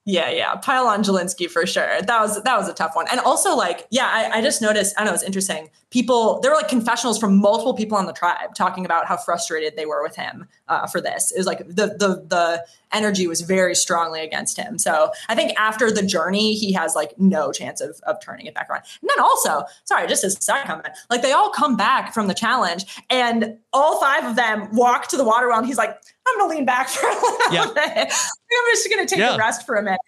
[0.05, 0.55] Yeah, yeah.
[0.55, 2.01] Pile on Jelinsky for sure.
[2.01, 3.05] That was that was a tough one.
[3.09, 5.69] And also, like, yeah, I, I just noticed, I don't know, it's interesting.
[5.91, 9.77] People, there were like confessionals from multiple people on the tribe talking about how frustrated
[9.77, 11.31] they were with him uh, for this.
[11.31, 14.77] It was like the the the energy was very strongly against him.
[14.77, 18.53] So I think after the journey, he has like no chance of of turning it
[18.53, 18.83] back around.
[19.01, 22.27] And then also, sorry, just as a side comment, like they all come back from
[22.27, 25.97] the challenge and all five of them walk to the water well, and he's like,
[26.27, 27.65] I'm gonna lean back for a little Yeah.
[27.75, 28.13] bit.
[28.13, 29.35] I'm just gonna take Yeah.
[29.35, 29.99] a rest for a minute.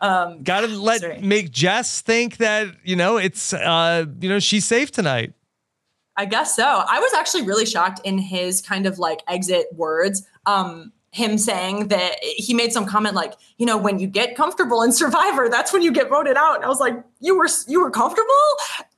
[0.00, 1.20] Um, Got to let Sorry.
[1.20, 5.32] make Jess think that you know it's uh you know she's safe tonight.
[6.16, 6.64] I guess so.
[6.64, 10.26] I was actually really shocked in his kind of like exit words.
[10.44, 14.82] Um, him saying that he made some comment like, you know, when you get comfortable
[14.82, 16.56] in Survivor, that's when you get voted out.
[16.56, 18.26] And I was like, you were you were comfortable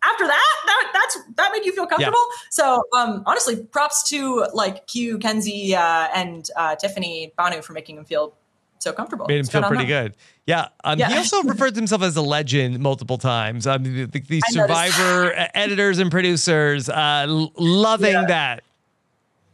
[0.03, 0.55] after that.
[0.66, 2.24] That that's that made you feel comfortable.
[2.50, 7.96] So um, honestly, props to like Q, Kenzie, uh, and uh, Tiffany Banu for making
[7.98, 8.35] him feel
[8.79, 9.27] so comfortable.
[9.27, 10.14] Made him It's feel pretty good.
[10.46, 10.68] Yeah.
[10.85, 13.66] Um, He also referred to himself as a legend multiple times.
[13.66, 18.27] I mean, the, the I Survivor editors and producers uh, loving Yeah.
[18.27, 18.62] that.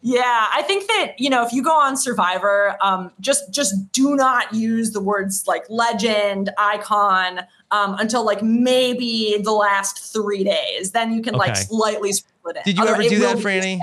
[0.03, 4.17] Yeah, I think that you know if you go on Survivor, um, just just do
[4.17, 10.93] not use the words like legend, icon um, until like maybe the last three days.
[10.93, 12.65] Then you can like slightly split it.
[12.65, 13.81] Did you ever do that, Frannie?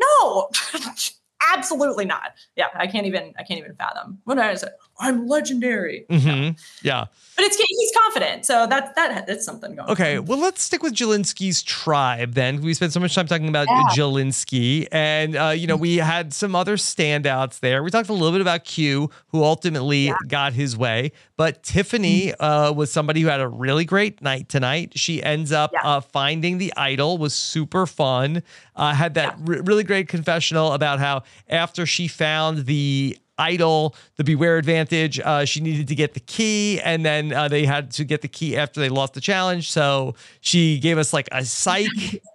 [0.00, 0.50] No,
[1.52, 2.32] absolutely not.
[2.56, 4.18] Yeah, I can't even I can't even fathom.
[4.24, 6.50] When I say I'm legendary, hmm
[6.82, 7.06] Yeah.
[7.36, 9.90] but it's he's confident, so that that that's something going.
[9.90, 10.26] Okay, on.
[10.26, 12.60] well, let's stick with Jelinsky's tribe then.
[12.60, 13.82] We spent so much time talking about Yeah.
[13.90, 17.82] Jelinsky, and uh, you know we had some other standouts there.
[17.82, 22.44] We talked a little bit about Q, who ultimately got his way, but Tiffany Mm-hmm.
[22.44, 24.92] uh, was somebody who had a really great night tonight.
[24.94, 25.80] She ends up Yeah.
[25.82, 28.42] uh, finding the idol, was super fun.
[28.76, 34.24] Uh, had that re- really great confessional about how after she found the idol, the
[34.24, 35.20] beware advantage.
[35.20, 38.28] Uh, she needed to get the key, and then uh, they had to get the
[38.28, 39.70] key after they lost the challenge.
[39.70, 41.88] So she gave us like a psych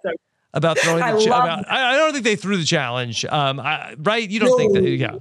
[0.54, 3.24] about throwing I the cha- love about, I, I don't think they threw the challenge.
[3.24, 4.28] Um, I, right?
[4.28, 4.82] You don't think that?
[4.82, 5.16] Yeah.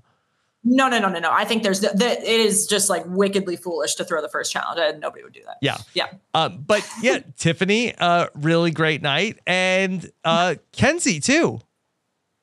[0.63, 1.31] No, no, no, no, no.
[1.31, 4.51] I think there's the, the, it is just like wickedly foolish to throw the first
[4.51, 4.79] challenge.
[4.81, 5.57] and Nobody would do that.
[5.61, 5.77] Yeah.
[5.93, 6.07] Yeah.
[6.33, 11.61] Um, but yeah, Tiffany, uh, really great night, and uh, Kenzie too.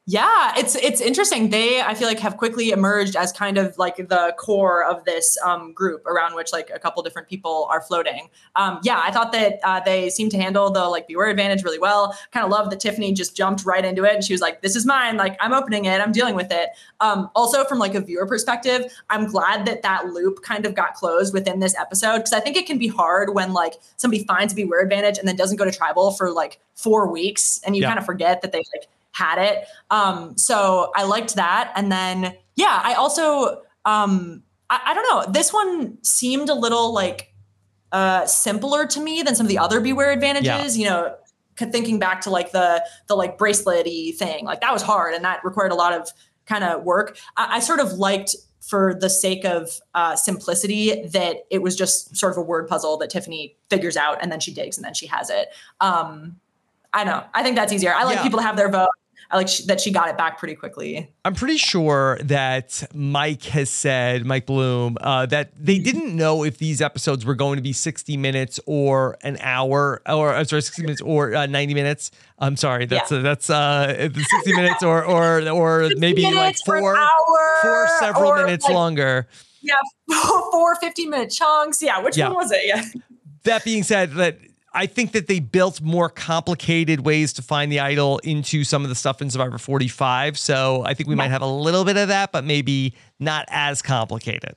[0.09, 1.51] Yeah, it's it's interesting.
[1.51, 5.37] They I feel like have quickly emerged as kind of like the core of this
[5.45, 8.29] um, group around which like a couple different people are floating.
[8.55, 11.81] Um, yeah, I thought that uh, they seemed to handle the like beware advantage really
[11.81, 12.17] well.
[12.31, 14.77] Kind of love that Tiffany just jumped right into it and she was like, "This
[14.77, 15.17] is mine.
[15.17, 16.01] Like I'm opening it.
[16.01, 16.69] I'm dealing with it."
[17.01, 20.95] Um, also, from like a viewer perspective, I'm glad that that loop kind of got
[20.95, 24.53] closed within this episode because I think it can be hard when like somebody finds
[24.53, 27.83] a beware advantage and then doesn't go to tribal for like four weeks and you
[27.83, 27.89] Yeah.
[27.89, 29.67] kind of forget that they like had it.
[29.91, 31.73] Um, so I liked that.
[31.75, 36.93] And then, yeah, I also, um, I, I don't know, this one seemed a little
[36.93, 37.33] like
[37.93, 40.77] uh, simpler to me than some of the other beware advantages.
[40.77, 41.15] You know,
[41.57, 45.43] thinking back to like the the like bracelety thing, like that was hard and that
[45.45, 46.11] required a lot of
[46.45, 47.17] kind of work.
[47.37, 52.17] I, I sort of liked for the sake of uh, simplicity that it was just
[52.17, 54.93] sort of a word puzzle that Tiffany figures out and then she digs and then
[54.93, 55.49] she has it.
[55.81, 56.41] Um,
[56.93, 57.25] I don't know.
[57.33, 57.95] I think that's easier.
[57.95, 58.23] I like Yeah.
[58.25, 58.89] people to have their vote.
[59.31, 61.13] I like sh- that she got it back pretty quickly.
[61.25, 66.59] I'm pretty sure that Mike has said, Mike Bloom, uh, that they didn't know if
[66.59, 70.83] these episodes were going to be 60 minutes or an hour, or I'm sorry, 60
[70.83, 72.11] minutes or uh, 90 minutes.
[72.39, 73.19] I'm sorry, that's Yeah.
[73.19, 77.09] uh, that's uh, 60 minutes or or or maybe like four hour,
[77.63, 79.27] four several minutes like, longer.
[79.63, 79.75] Yeah,
[80.53, 81.83] four 15 minute chunks.
[81.83, 82.29] Yeah, which Yeah.
[82.29, 82.61] one was it?
[82.65, 82.85] Yeah.
[83.45, 84.39] That being said, that
[84.77, 88.91] I think that they built more complicated ways to find the idol into some of
[88.91, 90.39] the stuff in Survivor 45.
[90.39, 93.81] So I think we might have a little bit of that, but maybe not as
[93.81, 94.55] complicated.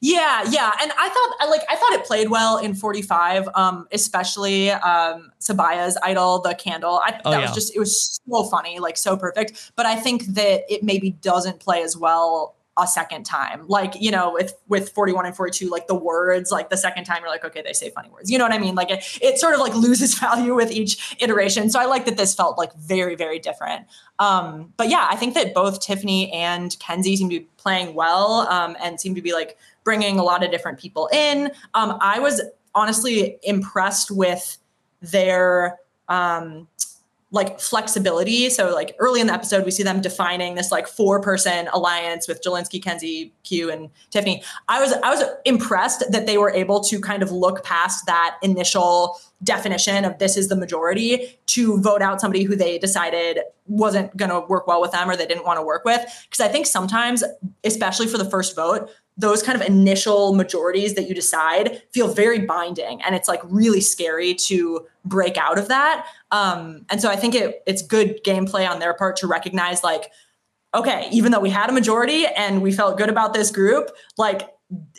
[0.00, 4.70] Yeah, yeah, and I thought like I thought it played well in 45, um, especially
[4.70, 7.00] um, Sabiyah's idol, the candle.
[7.02, 7.46] I, Oh, that yeah.
[7.46, 9.72] was just it was so funny, like so perfect.
[9.76, 13.66] But I think that it maybe doesn't play as well a second time.
[13.68, 17.18] Like you know, with with 41 and 42, like the words, like the second time
[17.20, 18.30] you're like, okay, they say funny words.
[18.30, 18.74] You know what I mean?
[18.74, 21.70] Like it, it sort of like loses value with each iteration.
[21.70, 23.86] So I like that this felt like very very different.
[24.18, 28.46] Um, but yeah, I think that both Tiffany and Kenzie seem to be playing well
[28.50, 31.50] um, and seem to be like bringing a lot of different people in.
[31.74, 32.40] Um, I was
[32.74, 34.58] honestly impressed with
[35.00, 36.68] their um,
[37.34, 38.48] like flexibility.
[38.48, 42.28] So like early in the episode, we see them defining this like four person alliance
[42.28, 44.42] with Jelinsky, Kenzie, Q, and Tiffany.
[44.68, 48.36] I was I was impressed that they were able to kind of look past that
[48.40, 54.16] initial definition of this is the majority to vote out somebody who they decided wasn't
[54.16, 56.00] going to work well with them or they didn't want to work with.
[56.30, 57.24] Because I think sometimes,
[57.64, 62.40] especially for the first vote, those kind of initial majorities that you decide feel very
[62.40, 66.06] binding and it's like really scary to break out of that.
[66.30, 70.10] Um, and so i think it, it's good gameplay on their part to recognize like
[70.74, 74.50] okay even though we had a majority and we felt good about this group like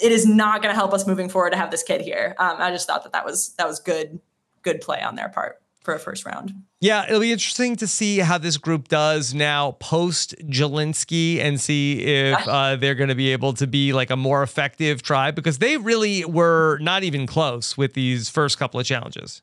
[0.01, 2.35] it is not going to help us moving forward to have this kid here.
[2.39, 4.19] Um, i just thought that that was that was good
[4.61, 8.19] good play on their part for a first round Yeah, it'll be interesting to see
[8.19, 13.31] how this group does now post Jelinsky and see if uh, they're going to be
[13.31, 17.77] able to be like a more effective tribe because they really were not even close
[17.77, 19.41] with these first couple of challenges.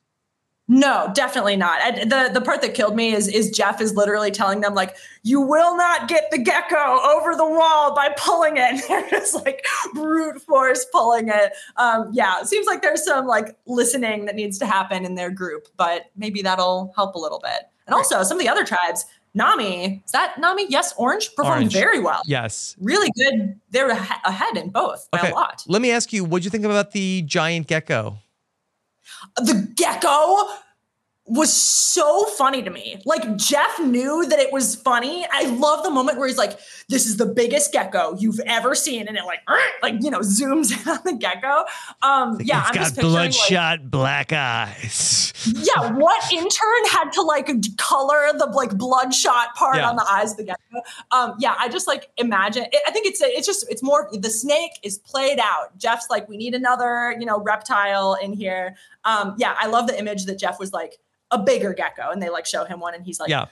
[0.74, 1.80] No, definitely not.
[1.82, 4.96] And the the part that killed me is is Jeff is literally telling them like,
[5.22, 9.66] "You will not get the gecko over the wall by pulling it." They're just like
[9.92, 11.52] brute force pulling it.
[11.76, 15.30] Um, yeah, it seems like there's some like listening that needs to happen in their
[15.30, 17.68] group, but maybe that'll help a little bit.
[17.86, 19.04] And also, some of the other tribes,
[19.34, 20.66] Nami, is that Nami?
[20.70, 21.72] Yes, Orange performed Orange.
[21.74, 22.22] very well.
[22.24, 22.76] Yes.
[22.80, 23.60] Really good.
[23.72, 25.30] They're ahead in both by Okay.
[25.32, 25.64] a lot.
[25.66, 28.16] Let me ask you, what do you think about the giant gecko?
[29.36, 30.48] The gecko.
[31.26, 33.00] Was so funny to me.
[33.04, 35.24] Like Jeff knew that it was funny.
[35.30, 36.58] I love the moment where he's like,
[36.88, 39.38] "This is the biggest gecko you've ever seen," and it like,
[39.82, 41.64] like you know, zooms in on the gecko.
[42.02, 45.32] Um, yeah, it's I'm got just bloodshot like, black eyes.
[45.46, 49.90] yeah, what intern had to like color the like bloodshot part Yeah.
[49.90, 50.58] on the eyes of the gecko?
[51.12, 52.66] Um, yeah, I just like imagine.
[52.86, 55.78] I think it's it's just it's more the snake is played out.
[55.78, 58.74] Jeff's like, we need another you know reptile in here.
[59.04, 60.98] Um, yeah, I love the image that Jeff was like
[61.32, 63.46] a bigger gecko, and they like show him one, and he's like, Yeah.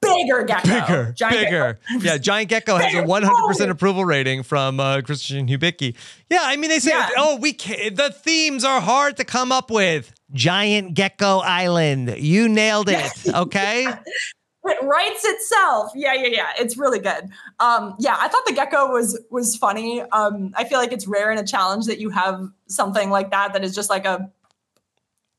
[0.00, 1.78] bigger gecko, bigger, giant bigger.
[1.88, 2.04] gecko.
[2.04, 5.94] Yeah, Giant Gecko has a 100% approval rating from uh, Christian Hubicki.
[6.30, 7.08] Yeah, I mean, they say, Yeah.
[7.16, 10.12] oh, we can the themes are hard to come up with.
[10.32, 12.16] Giant Gecko Island.
[12.18, 13.12] You nailed it.
[13.34, 13.86] Okay.
[14.64, 15.92] it writes itself.
[15.94, 16.48] Yeah, yeah, yeah.
[16.58, 17.28] It's really good.
[17.60, 20.00] Um, yeah, I thought the gecko was was funny.
[20.00, 23.52] Um, I feel like it's rare in a challenge that you have something like that
[23.52, 24.30] that is just like a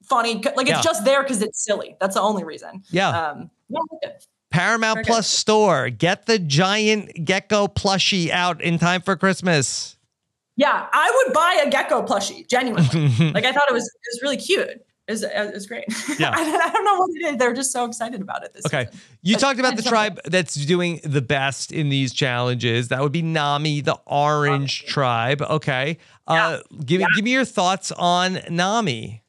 [0.10, 0.76] funny, like Yeah.
[0.78, 1.96] it's just there because it's silly.
[2.00, 2.84] That's the only reason.
[2.90, 3.10] Yeah.
[3.10, 3.80] Um, yeah.
[4.52, 5.90] Paramount Very Plus store.
[5.90, 9.98] Get the Giant Gecko plushie out in time for Christmas.
[10.56, 10.88] yeah.
[10.94, 12.48] I would buy a gecko plushie.
[12.50, 14.82] Genuinely, like I thought it was it was really cute.
[15.08, 15.84] It was, it was great.
[16.20, 16.32] Yeah.
[16.34, 17.38] I, don't- I don't know what it is.
[17.38, 18.86] They're just so excited about it this Okay.
[18.86, 19.00] season.
[19.22, 22.88] You But talked about the just- tribe that's doing the best in these challenges.
[22.88, 25.42] That would be Nami, the orange tribe.
[25.42, 25.98] Okay.
[26.28, 29.22] Uh give me give me your thoughts on Nami.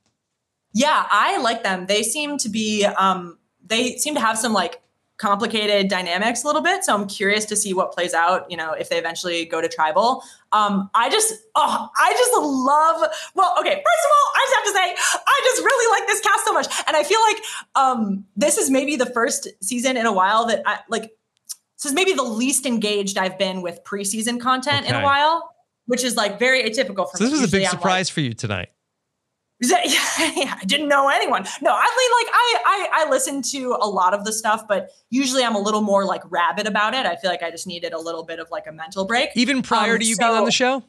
[0.76, 1.86] Yeah, I like them.
[1.86, 4.82] They seem to be um they seem to have some like
[5.16, 6.84] complicated dynamics a little bit.
[6.84, 9.68] So I'm curious to see what plays out, you know, if they eventually go to
[9.68, 10.22] tribal.
[10.52, 14.64] Um I just oh, I just love well, okay, first of all, I just have
[14.64, 16.66] to say I just really like this cast so much.
[16.86, 17.38] And I feel like
[17.74, 21.10] um this is maybe the first season in a while that I like
[21.78, 25.54] this is maybe the least engaged I've been with preseason content in a while,
[25.86, 27.30] which is like very atypical for So me.
[27.30, 28.68] this was a big I'm, like, surprise for you tonight.
[29.60, 29.86] Is that-
[30.36, 31.44] yeah, I didn't know anyone.
[31.62, 34.90] No, I mean, like I, I, I listen to a lot of the stuff, but
[35.10, 37.06] usually I'm a little more like rabid about it.
[37.06, 39.30] I feel like I just needed a little bit of like a mental break.
[39.34, 40.82] Even prior Um, to you being on the show?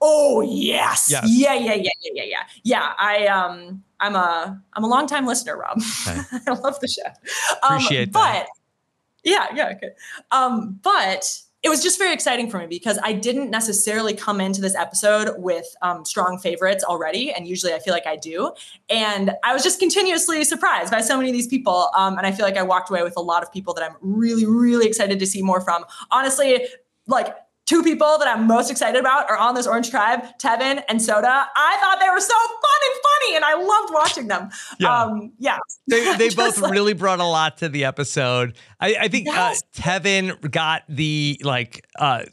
[0.00, 1.08] Oh yes.
[1.10, 1.24] Yes.
[1.28, 2.42] yeah, yeah, yeah, yeah, yeah, yeah.
[2.64, 5.78] Yeah, I um, I'm a, I'm a long time listener, Rob.
[5.78, 6.20] Okay.
[6.48, 7.06] I love the show.
[7.62, 8.46] Um, Appreciate but, that.
[9.22, 9.92] Yeah, yeah, good.
[10.32, 14.60] Um, but it was just very exciting for me because I didn't necessarily come into
[14.60, 18.52] this episode with um, strong favorites already, and usually I feel like I do.
[18.90, 22.32] And I was just continuously surprised by so many of these people, um, and I
[22.32, 25.18] feel like I walked away with a lot of people that I'm really, really excited
[25.20, 25.84] to see more from.
[26.10, 26.66] Honestly,
[27.06, 27.36] like.
[27.64, 31.28] Two people that I'm most excited about are on this Orange Tribe, Tevin and Soda.
[31.56, 34.50] I thought they were so fun and funny, and I loved watching them.
[34.80, 35.02] Yeah.
[35.02, 35.58] Um, yeah.
[35.88, 38.56] They, they both like- really brought a lot to the episode.
[38.80, 39.62] I, I think Yes.
[39.62, 42.24] uh, Tevin got the like uh,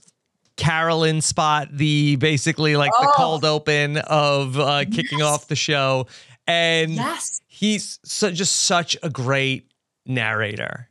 [0.57, 3.13] Carolyn spot, the basically like the Oh.
[3.15, 5.27] cold open of uh, kicking Yes.
[5.27, 6.07] off the show,
[6.47, 7.39] and Yes.
[7.47, 9.71] he's so, just such a great
[10.07, 10.88] narrator.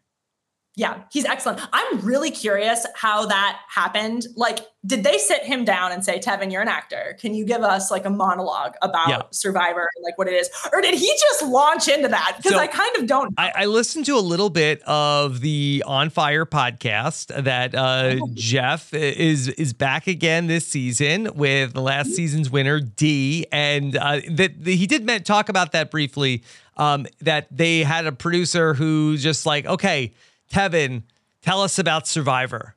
[0.78, 1.60] Yeah, he's excellent.
[1.72, 4.26] I'm really curious how that happened.
[4.36, 7.16] Like, did they sit him down and say, Tevin, you're an actor.
[7.20, 9.22] Can you give us like a monologue about Yeah.
[9.32, 10.48] Survivor and like what it is?
[10.72, 12.34] Or did he just launch into that?
[12.36, 13.34] Because So- I kind of don't.
[13.36, 18.28] I, I listened to a little bit of the On Fire podcast that uh, Oh.
[18.34, 21.86] Jeff is is back again this season with the Mm-hmm.
[21.86, 26.44] last season's winner Dee, and uh, that he did meant talk about that briefly.
[26.76, 30.12] Um, that they had a producer who just like, okay,
[30.50, 31.02] Tevin,
[31.42, 32.74] tell us about Survivor,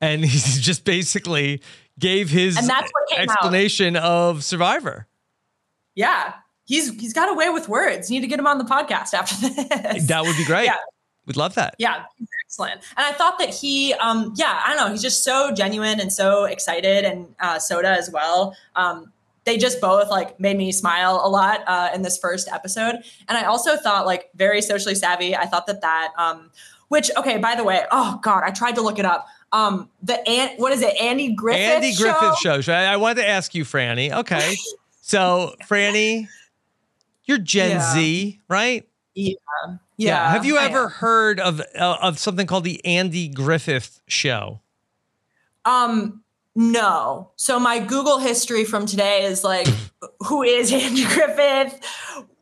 [0.00, 1.62] and he just basically
[1.98, 3.36] gave his And that's what came out.
[3.36, 5.06] explanation of Survivor.
[5.94, 6.34] yeah.
[6.66, 8.12] He's he's got a way with words.
[8.12, 10.06] You need to get him on the podcast after this.
[10.06, 10.66] That would be great.
[10.66, 10.76] Yeah.
[11.26, 11.74] We'd love that.
[11.78, 12.04] Yeah,
[12.46, 12.74] excellent.
[12.96, 16.12] And I thought that he, um, yeah, I don't know, he's just so genuine and
[16.12, 18.56] so excited, and uh, Soda as well.
[18.76, 19.12] Um,
[19.46, 22.96] they just both like made me smile a lot uh, in this first episode.
[23.28, 25.34] And I also thought like very socially savvy.
[25.34, 26.52] I thought that that, um,
[26.90, 29.26] which okay, by the way, oh god, I tried to look it up.
[29.52, 31.60] Um, the An- what is it, Andy Griffith?
[31.62, 32.12] Andy show?
[32.12, 32.72] Griffith show.
[32.72, 34.12] I, wanted to ask you, Frannie.
[34.12, 34.56] Okay.
[35.00, 36.26] So, Frannie,
[37.24, 37.94] you're Gen Yeah.
[37.94, 38.88] Z, right?
[39.14, 39.34] Yeah,
[39.96, 40.30] yeah.
[40.32, 40.90] Have you I ever am.
[40.90, 44.60] heard of uh, of something called the Andy Griffith show?
[45.64, 46.22] Um,
[46.56, 47.30] no.
[47.36, 49.68] So my Google history from today is like,
[50.26, 51.80] who is Andy Griffith?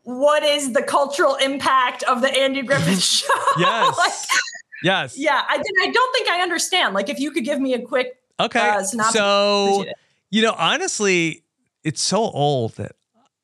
[0.09, 3.27] What is the cultural impact of the Andy Griffith show?
[3.59, 3.97] Yes.
[3.97, 4.39] Like,
[4.83, 5.17] yes.
[5.17, 6.93] yeah, I, I don't think I understand.
[6.95, 8.59] Like, if you could give me a quick, Okay.
[8.59, 9.83] uh, so,
[10.31, 11.43] you know, honestly,
[11.83, 12.93] it's so old that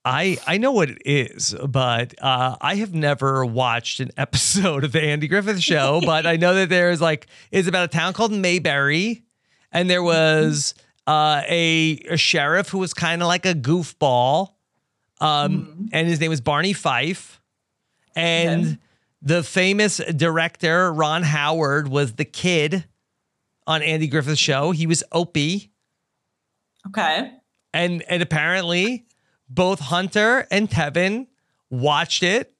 [0.06, 4.91] I I know what it is, but uh, I have never watched an episode of
[4.91, 6.01] the Andy Griffith show.
[6.05, 9.24] but I know that there's like it's about a town called Mayberry,
[9.72, 10.74] and there was
[11.07, 14.53] uh, a, a sheriff who was kind of like a goofball,
[15.22, 17.41] um, and his name was Barney Fife.
[18.16, 18.78] And Okay.
[19.22, 22.86] the famous director, Ron Howard, was the kid
[23.68, 24.72] on Andy Griffith's show.
[24.72, 25.72] He was Opie.
[26.88, 27.32] Okay.
[27.74, 29.05] And and apparently
[29.49, 31.28] both Hunter and Tevin
[31.70, 32.55] watched it.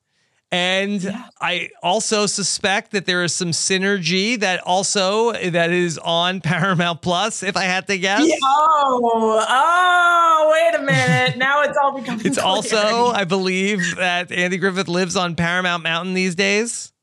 [0.56, 1.28] And Yeah.
[1.42, 7.44] I also suspect that there is some synergy that also that is on Paramount Plus,
[7.44, 8.22] if I had to guess.
[8.26, 11.38] Yeah, Oh, oh, wait a minute.
[11.46, 12.46] Now it's all becoming It's clear.
[12.48, 16.94] also, I believe, that Andy Griffith lives on Paramount Mountain these days.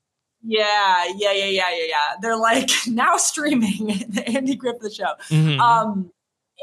[0.43, 1.97] Yeah, yeah, yeah, yeah, yeah, yeah.
[2.23, 5.13] They're like now streaming the Andy Griffith show.
[5.29, 5.59] Mhm.
[5.61, 6.11] Um,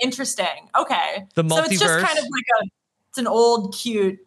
[0.02, 0.70] interesting.
[0.78, 2.66] Okay, The so it's just kind of like a,
[3.10, 4.20] it's an old cute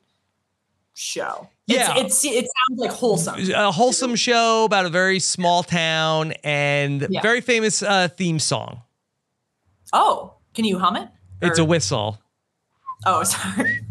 [0.94, 1.48] show.
[1.74, 1.98] Yeah.
[1.98, 3.50] it's, it's it sounds like wholesome.
[3.54, 7.20] a wholesome show about a very small town and Yeah.
[7.22, 8.82] very famous uh, theme song.
[9.92, 11.08] Oh, can you hum it?
[11.40, 12.18] It's a whistle.
[13.06, 13.80] oh, sorry.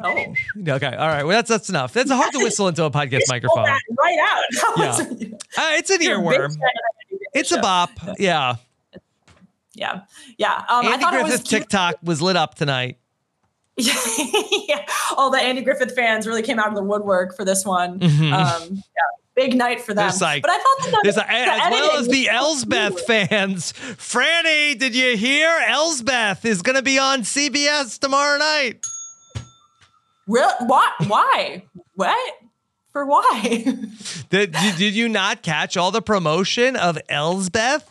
[0.00, 0.34] Oh,
[0.68, 1.24] Okay, all right.
[1.24, 1.92] Well, that's that's enough.
[1.92, 3.64] That's hard to whistle into a podcast microphone.
[3.64, 4.78] that right out.
[4.78, 5.28] Yeah.
[5.56, 6.30] Uh, it's an You're earworm.
[6.36, 6.58] fan of Andy
[7.08, 7.90] Griffith It's a bop.
[8.18, 8.56] Yeah.
[9.78, 10.00] Yeah,
[10.36, 10.64] yeah.
[10.68, 11.46] Um, I Andy thought it was Griffith.
[11.48, 12.98] TikTok was lit up tonight.
[13.76, 14.84] yeah,
[15.16, 18.00] all the Andy Griffith fans really came out of the woodwork for this one.
[18.00, 18.32] Mhm.
[18.32, 18.82] Um, yeah,
[19.36, 20.10] big night for them.
[20.20, 23.72] Like- but I thought that the, a, as well as the Elsbeth fans.
[23.72, 25.48] Frannie, did you hear?
[25.68, 28.84] Elsbeth is going to be on CBS tomorrow night.
[30.26, 30.90] Real, why?
[31.06, 31.62] Why?
[31.94, 32.34] What?
[32.92, 33.40] For why?
[34.28, 37.88] Did, did, did you not catch all the promotion of Elsbeth?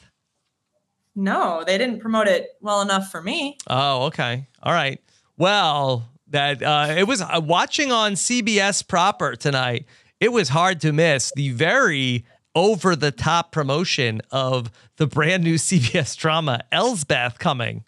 [1.18, 3.58] No, they didn't promote it well enough for me.
[3.68, 4.48] Oh, okay.
[4.62, 5.02] All right.
[5.36, 9.86] Well, that uh, it was uh, watching on CBS proper tonight.
[10.20, 12.24] It was hard to miss the very
[12.56, 17.84] over the top promotion of the brand new CBS drama Elsbeth coming.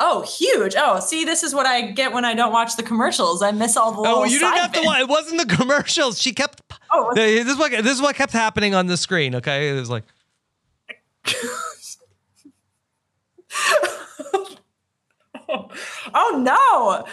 [0.00, 0.74] Oh, huge!
[0.78, 3.42] Oh, see, this is what I get when I don't watch the commercials.
[3.42, 5.00] I miss all the Oh, you didn't have to watch.
[5.00, 6.22] It wasn't the commercials.
[6.22, 6.62] She kept.
[6.92, 9.34] Oh, This is what this is what kept happening on the screen.
[9.34, 10.04] Okay, it was like
[16.14, 17.04] oh no!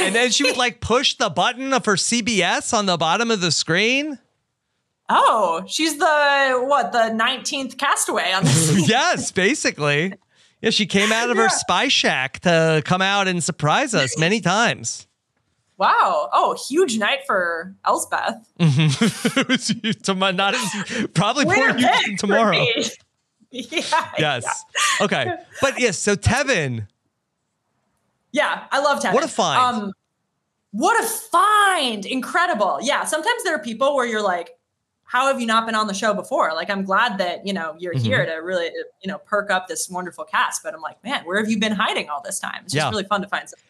[0.00, 3.40] and then she would like push the button of her CBS on the bottom of
[3.40, 4.18] the screen.
[5.08, 6.92] Oh, she's the what?
[6.92, 8.88] The nineteenth castaway on this.
[8.88, 10.14] yes, basically.
[10.60, 11.48] Yeah, she came out of her Yeah.
[11.48, 15.06] spy shack to come out and surprise us many times.
[15.76, 16.28] wow!
[16.32, 17.74] Oh, huge night for
[19.48, 21.72] was tomorrow, not as, probably more
[22.18, 22.64] tomorrow.
[23.70, 24.10] Yeah.
[24.18, 24.64] Yes.
[25.00, 25.34] Okay.
[25.60, 26.86] But yes, so Tevin,
[28.32, 29.14] Yeah, I love Tevin.
[29.14, 29.76] What a find.
[29.84, 29.92] Um,
[30.70, 32.06] what a find!
[32.06, 32.78] Incredible.
[32.80, 34.56] Yeah, sometimes there are people where you're like,
[35.04, 36.54] how have you not been on the show before?
[36.54, 38.02] Like, I'm glad that you know you're Mhm.
[38.02, 38.70] here to really
[39.02, 40.62] you know perk up this wonderful cast.
[40.62, 42.62] But I'm like, man, where have you been hiding all this time?
[42.64, 42.88] It's just Yeah.
[42.90, 43.68] really fun to find somebody.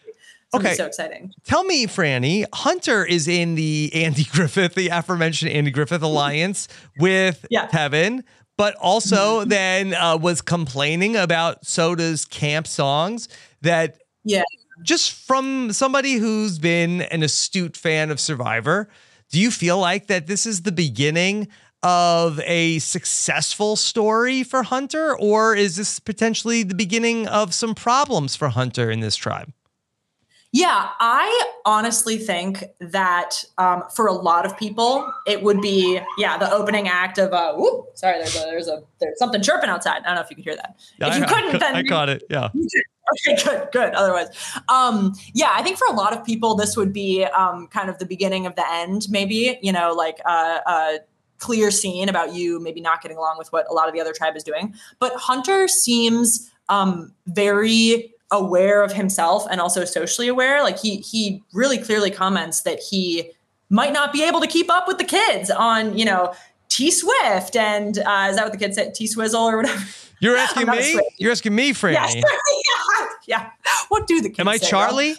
[0.53, 0.77] somebody Okay.
[0.77, 1.33] so exciting.
[1.45, 6.69] tell me, Frannie, Hunter is in the Andy Griffith, the aforementioned Andy Griffith alliance
[6.99, 7.67] with Yeah.
[7.69, 8.23] Tevin,
[8.63, 13.29] but also then uh, was complaining about Soda's camp songs
[13.63, 14.45] that Yeah.
[14.85, 18.89] just from somebody who's been an astute fan of Survivor,
[19.33, 21.49] do you feel like that this is the beginning
[21.83, 28.37] of a successful story for Hunter, or is this potentially the beginning of some problems
[28.37, 29.53] for Hunter in this tribe?
[30.55, 36.37] Yeah, I honestly think that um, for a lot of people, it would be yeah
[36.37, 40.03] the opening act of uh, whoop, sorry, there's a there's a there's something chirping outside.
[40.03, 40.77] I don't know if you could hear that.
[41.01, 42.25] If you I- couldn't, I, then I caught it.
[42.29, 42.51] Yeah.
[42.55, 43.95] okay, good, good.
[43.95, 44.29] Otherwise,
[44.69, 47.99] um, yeah, I think for a lot of people, this would be um, kind of
[47.99, 49.07] the beginning of the end.
[49.09, 50.99] Maybe you know, like a, a
[51.39, 54.13] clear scene about you maybe not getting along with what a lot of the other
[54.13, 54.75] tribe is doing.
[54.99, 60.63] But Hunter seems um, very aware of himself and also socially aware.
[60.63, 63.31] Like he he really clearly comments that he
[63.71, 66.35] might not be able to keep up with the kids on you know.
[66.69, 68.91] T Swift and uh, is that what the kids say?
[68.93, 69.85] T Swizzle or whatever.
[70.23, 71.01] You're asking me?
[71.19, 71.95] You're asking me, Frannie.
[71.95, 72.15] Yes.
[72.17, 73.09] yeah.
[73.27, 73.51] Yeah.
[73.89, 74.41] What do the kids say?
[74.41, 74.71] Am I say?
[74.71, 75.17] Charlie?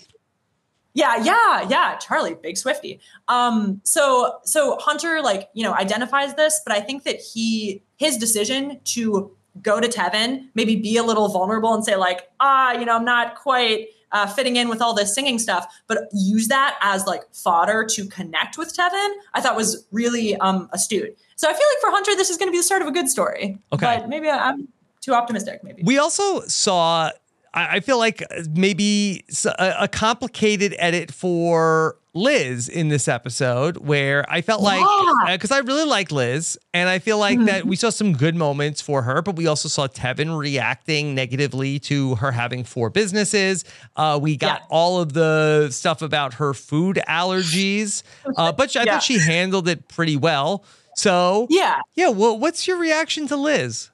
[0.96, 1.96] Yeah, yeah, yeah.
[1.98, 3.00] Charlie, big Swifty.
[3.28, 8.18] Um, so so Hunter, like, you know, identifies this, but I think that he his
[8.18, 12.86] decision to go to Tevin, maybe be a little vulnerable and say, like, ah, you
[12.86, 16.78] know, I'm not quite uh, fitting in with all this singing stuff, but use that
[16.82, 21.18] as like fodder to connect with Tevin, I thought was really um astute.
[21.36, 23.10] So I feel like for Hunter, this is gonna be the start of a good
[23.10, 23.58] story.
[23.74, 23.98] Okay.
[24.00, 24.68] But maybe I'm
[25.02, 25.84] too optimistic, maybe.
[25.84, 27.10] We also saw
[27.54, 28.24] I, I feel like
[28.54, 34.86] maybe a, a complicated edit for Liz in this episode where I felt like
[35.32, 37.48] because uh, I really like Liz and I feel like mm-hmm.
[37.48, 41.80] that we saw some good moments for her, but we also saw Tevin reacting negatively
[41.80, 43.66] to her having four businesses.
[43.96, 44.68] Uh, we got yeah.
[44.70, 48.04] all of the stuff about her food allergies,
[48.38, 48.94] uh, but I yeah.
[48.94, 50.64] thought she handled it pretty well.
[50.96, 52.10] So yeah, yeah.
[52.10, 53.90] Well, what's your reaction to Liz?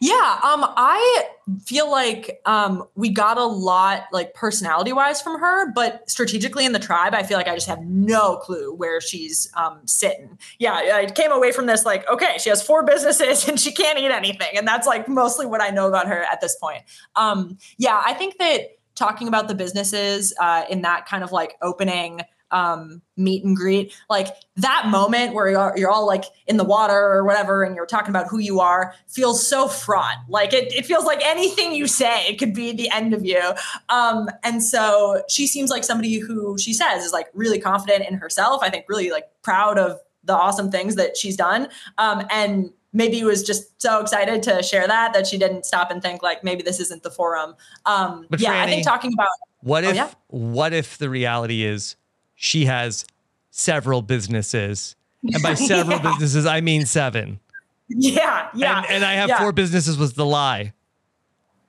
[0.00, 1.28] Yeah, um, I
[1.64, 6.72] feel like um, we got a lot, like personality wise, from her, but strategically in
[6.72, 10.38] the tribe, I feel like I just have no clue where she's um, sitting.
[10.58, 13.98] Yeah, I came away from this like, okay, she has four businesses and she can't
[13.98, 16.82] eat anything, and that's like mostly what I know about her at this point.
[17.16, 21.56] Um, yeah, I think that talking about the businesses uh, in that kind of like
[21.62, 22.20] opening
[22.50, 26.94] um, meet and greet, like that moment where you're, you're all like in the water
[26.94, 30.16] or whatever, and you're talking about who you are feels so fraught.
[30.28, 33.42] Like it, it feels like anything you say it could be the end of you.
[33.88, 38.14] Um, and so she seems like somebody who she says is like really confident in
[38.14, 38.62] herself.
[38.62, 41.68] I think really like proud of the awesome things that she's done.
[41.96, 46.02] Um, and maybe was just so excited to share that that she didn't stop and
[46.02, 47.54] think like maybe this isn't the forum.
[47.86, 49.28] Um, but yeah, Frannie, I think talking about
[49.60, 50.10] what oh, if oh, yeah?
[50.28, 51.96] what if the reality is
[52.38, 53.04] she has
[53.50, 54.96] several businesses.
[55.24, 56.12] And by several yeah.
[56.12, 57.40] businesses, I mean seven.
[57.88, 58.78] Yeah, yeah.
[58.84, 59.38] And, and I have yeah.
[59.38, 60.72] four businesses was the lie.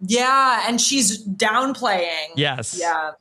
[0.01, 2.27] Yeah, and she's downplaying.
[2.35, 2.77] Yes.
[2.79, 3.11] Yeah.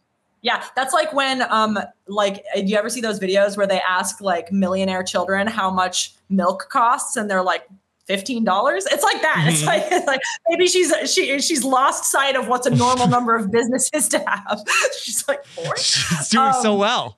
[0.40, 4.20] Yeah, that's like when um like do you ever see those videos where they ask
[4.20, 7.66] like millionaire children how much milk costs and they're like
[8.06, 8.86] fifteen dollars.
[8.86, 9.36] It's like that.
[9.38, 9.48] Mm-hmm.
[9.48, 13.34] It's like it's like maybe she's she she's lost sight of what's a normal number
[13.34, 14.62] of businesses to have.
[15.00, 15.76] she's like four.
[15.76, 17.17] She's doing um, so well.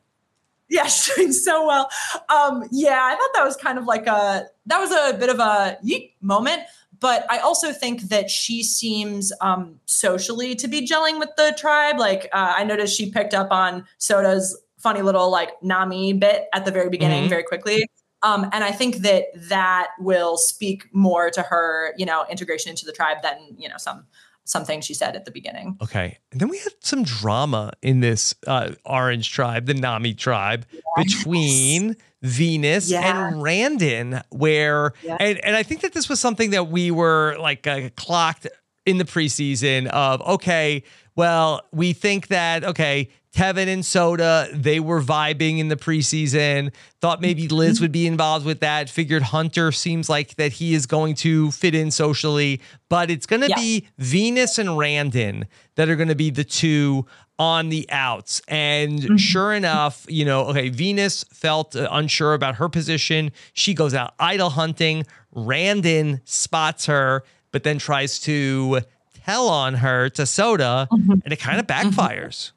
[0.70, 1.90] Yeah, she's doing so well.
[2.28, 5.38] Um, yeah, I thought that was kind of like a that was a bit of
[5.38, 6.62] a yeet moment.
[7.00, 11.98] But I also think that she seems um, socially to be gelling with the tribe.
[11.98, 16.64] Like uh, I noticed she picked up on Soda's funny little like Nami bit at
[16.64, 17.30] the very beginning mm-hmm.
[17.30, 17.86] very quickly.
[18.22, 22.84] Um, and I think that that will speak more to her, you know, integration into
[22.84, 24.04] the tribe than you know some
[24.50, 25.76] something she said at the beginning.
[25.80, 26.18] Okay.
[26.32, 30.82] And then we had some drama in this uh, Orange tribe, the Nami tribe, yes.
[30.96, 33.28] between Venus yeah.
[33.28, 35.16] and Randen, where, yeah.
[35.20, 38.46] and, and I think that this was something that we were like uh, clocked
[38.84, 40.82] in the preseason of, okay,
[41.16, 46.72] well, we think that, okay, Tevin and Soda, they were vibing in the preseason.
[47.00, 47.84] Thought maybe Liz mm-hmm.
[47.84, 48.90] would be involved with that.
[48.90, 53.42] Figured Hunter seems like that he is going to fit in socially, but it's going
[53.42, 53.54] to yeah.
[53.54, 55.44] be Venus and Randen
[55.76, 57.06] that are going to be the two
[57.38, 58.42] on the outs.
[58.48, 59.16] And mm-hmm.
[59.16, 63.30] sure enough, you know, okay, Venus felt uh, unsure about her position.
[63.52, 65.06] She goes out idol hunting.
[65.32, 67.22] Randon spots her,
[67.52, 68.80] but then tries to
[69.24, 71.12] tell on her to Soda, mm-hmm.
[71.24, 72.50] and it kind of mm-hmm.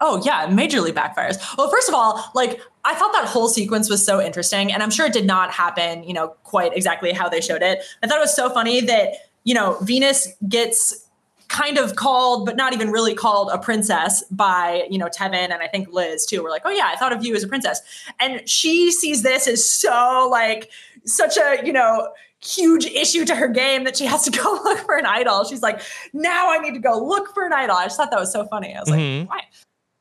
[0.00, 1.38] Oh yeah, majorly backfires.
[1.56, 4.90] Well, first of all, like I thought that whole sequence was so interesting, and I'm
[4.90, 7.82] sure it did not happen, you know, quite exactly how they showed it.
[8.02, 11.08] I thought it was so funny that you know Venus gets
[11.48, 15.54] kind of called, but not even really called a princess by, you know, Tevin and
[15.54, 16.42] I think Liz too.
[16.42, 17.80] We're like, oh yeah, I thought of you as a princess.
[18.20, 20.70] And she sees this as so like
[21.04, 24.78] such a, you know, huge issue to her game that she has to go look
[24.80, 25.44] for an idol.
[25.44, 25.80] She's like,
[26.12, 27.76] now I need to go look for an idol.
[27.76, 28.74] I just thought that was so funny.
[28.74, 29.20] I was mm-hmm.
[29.20, 29.40] like, why?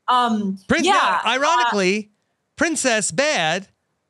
[0.10, 1.22] Um, Prin- yeah.
[1.26, 2.16] ironically, uh,
[2.56, 3.68] princess bad,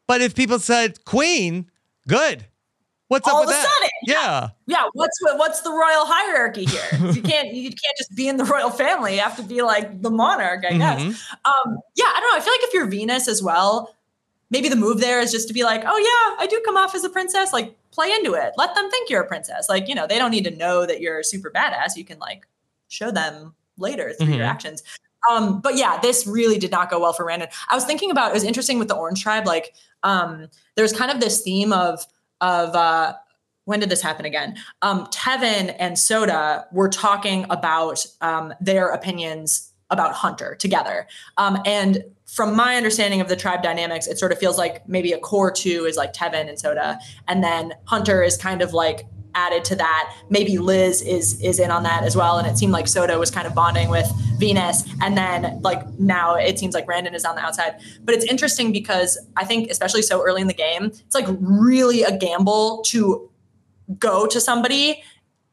[0.07, 1.69] but if people said queen,
[2.07, 2.45] good.
[3.09, 3.69] What's all up with of a that?
[3.69, 4.49] Sudden, yeah.
[4.65, 6.81] yeah, What's what's the royal hierarchy here?
[7.13, 9.15] you can't you can't just be in the royal family.
[9.15, 11.01] You have to be like the monarch, I guess.
[11.01, 11.69] Mm-hmm.
[11.69, 12.37] Um, yeah, I don't know.
[12.37, 13.95] I feel like if you're Venus as well,
[14.49, 16.95] maybe the move there is just to be like, oh yeah, I do come off
[16.95, 17.53] as a princess.
[17.53, 18.53] Like play into it.
[18.57, 19.69] Let them think you're a princess.
[19.69, 21.95] Like you know, they don't need to know that you're super badass.
[21.95, 22.45] You can like
[22.89, 24.35] show them later through mm-hmm.
[24.35, 24.83] your actions.
[25.29, 27.51] Um, but yeah, this really did not go well for Randen.
[27.69, 29.45] I was thinking about it was interesting with the Orange Tribe.
[29.45, 32.05] Like, um, there's kind of this theme of
[32.41, 33.13] of uh,
[33.65, 34.57] when did this happen again?
[34.81, 41.07] Um, Tevin and Soda were talking about um, their opinions about Hunter together,
[41.37, 45.13] um, and from my understanding of the tribe dynamics, it sort of feels like maybe
[45.13, 49.05] a core two is like Tevin and Soda, and then Hunter is kind of like
[49.37, 50.15] added to that.
[50.29, 52.39] Maybe Liz is is in on that as well.
[52.39, 54.83] And it seemed like Soda was kind of bonding with Venus.
[55.01, 57.75] And then like now it seems like Randen is on the outside.
[58.03, 62.03] But it's interesting because I think especially so early in the game, it's like really
[62.03, 63.29] a gamble to
[63.99, 65.03] go to somebody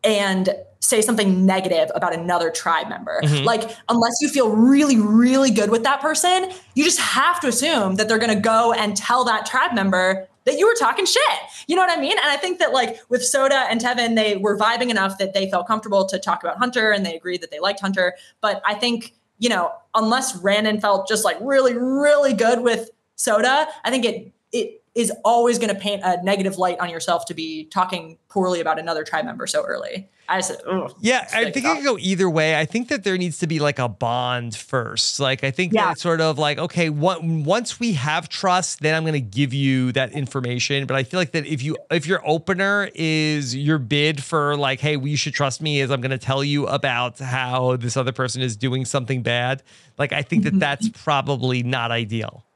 [0.03, 3.21] and say something negative about another tribe member.
[3.25, 3.45] Mm-hmm.
[3.45, 7.95] Like, unless you feel really, really good with that person, you just have to assume
[7.95, 11.23] that they're going to go and tell that tribe member that you were talking shit.
[11.67, 12.13] You know what I mean?
[12.19, 15.51] And I think that like with Soda and Tevin, they were vibing enough that they
[15.51, 18.15] felt comfortable to talk about Hunter and they agreed that they liked Hunter.
[18.41, 23.67] But I think, you know, unless Randen felt just like really, really good with Soda,
[23.85, 27.35] I think it it is always going to paint a negative light on yourself to
[27.35, 30.09] be talking poorly about another tribe member so early.
[30.27, 32.59] I just, ugh, yeah, I think it could go either way.
[32.59, 35.21] I think that there needs to be like a bond first.
[35.21, 35.87] Like, I think yeah.
[35.87, 39.53] that it's sort of like, okay, once we have trust, then I'm going to give
[39.53, 40.87] you that information.
[40.87, 44.81] But I feel like that if you, if your opener is your bid for like,
[44.81, 47.97] hey, well, you should trust me, is I'm going to tell you about how this
[47.97, 49.63] other person is doing something bad.
[49.99, 50.61] Like, I think that mm-hmm.
[50.61, 52.47] that's probably not ideal.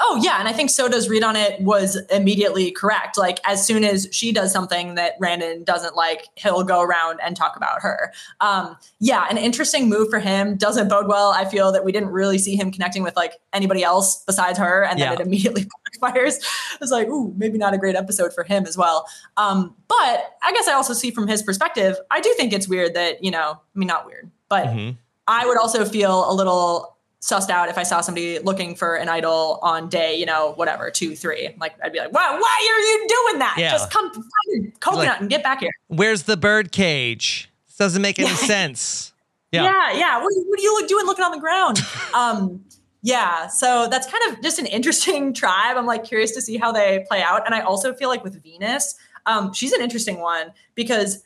[0.00, 3.18] Oh yeah, and I think Soda's read on it was immediately correct.
[3.18, 7.36] Like as soon as she does something that Randen doesn't like, he'll go around and
[7.36, 8.12] talk about her.
[8.40, 11.32] Um, yeah, an interesting move for him doesn't bode well.
[11.32, 14.84] I feel that we didn't really see him connecting with like anybody else besides her,
[14.84, 15.10] and yeah.
[15.10, 15.66] then it immediately
[16.00, 16.44] backfires.
[16.80, 19.04] It's like, ooh, maybe not a great episode for him as well.
[19.36, 22.94] Um, but I guess I also see from his perspective, I do think it's weird
[22.94, 24.96] that you know, I mean, not weird, but mm-hmm.
[25.26, 29.08] I would also feel a little sussed out if I saw somebody looking for an
[29.08, 31.50] idol on day, you know, whatever, two, three.
[31.58, 33.56] Like I'd be like, why, why are you doing that?
[33.58, 33.72] Yeah.
[33.72, 35.72] Just come find coconut like, and get back here.
[35.88, 37.50] Where's the bird cage?
[37.66, 39.12] This doesn't make any sense.
[39.50, 39.62] Yeah.
[39.62, 39.98] Yeah.
[39.98, 40.16] Yeah.
[40.18, 41.78] What, what are you doing looking on the ground?
[42.14, 42.62] um,
[43.00, 43.46] yeah.
[43.46, 45.78] So that's kind of just an interesting tribe.
[45.78, 47.46] I'm like curious to see how they play out.
[47.46, 51.24] And I also feel like with Venus, um, she's an interesting one because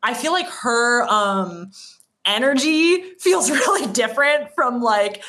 [0.00, 1.72] I feel like her, um,
[2.24, 5.22] energy feels really different from like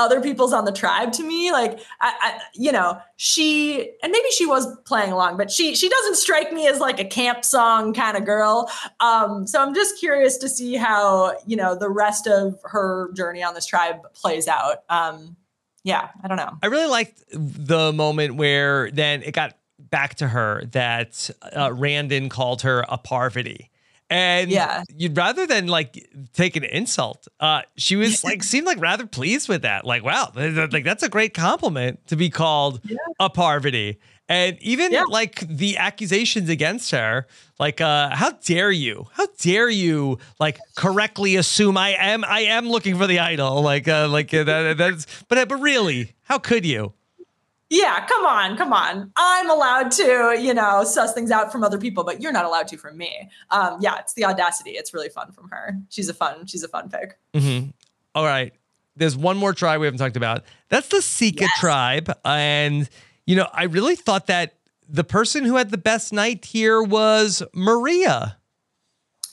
[0.00, 1.52] other people's on the tribe to me.
[1.52, 5.88] Like I, I, you know she and maybe she was playing along but she she
[5.88, 8.70] doesn't strike me as like a camp song kind of girl.
[9.00, 13.42] Um so i'm just curious to see how you know the rest of her journey
[13.42, 14.78] on this tribe plays out.
[14.88, 15.36] Um
[15.84, 16.56] yeah i don't know.
[16.62, 22.30] I really liked the moment where then it got back to her that uh, randen
[22.30, 23.69] called her a parvati
[24.10, 27.28] and yeah, you'd rather than like take an insult.
[27.38, 29.84] Uh, she was like seemed like rather pleased with that.
[29.84, 32.96] Like, wow, like that's a great compliment to be called yeah.
[33.20, 33.98] a Parvati.
[34.28, 35.04] And even yeah.
[35.08, 37.26] like the accusations against her,
[37.58, 39.08] like, uh, how dare you?
[39.14, 43.60] How dare you like correctly assume I am I am looking for the idol?
[43.62, 46.94] Like, uh, like uh, that, that's but but really, how could you?
[47.70, 49.12] Yeah, come on, come on.
[49.16, 52.66] I'm allowed to, you know, suss things out from other people, but you're not allowed
[52.68, 53.30] to from me.
[53.50, 54.72] Um, yeah, it's the audacity.
[54.72, 55.78] It's really fun from her.
[55.88, 57.16] She's a fun, she's a fun pick.
[57.32, 57.70] Mm-hmm.
[58.16, 58.52] All right.
[58.96, 60.42] There's one more tribe we haven't talked about.
[60.68, 61.60] That's the Siga yes.
[61.60, 62.12] tribe.
[62.24, 62.90] And,
[63.24, 64.54] you know, I really thought that
[64.88, 68.36] the person who had the best night here was Maria.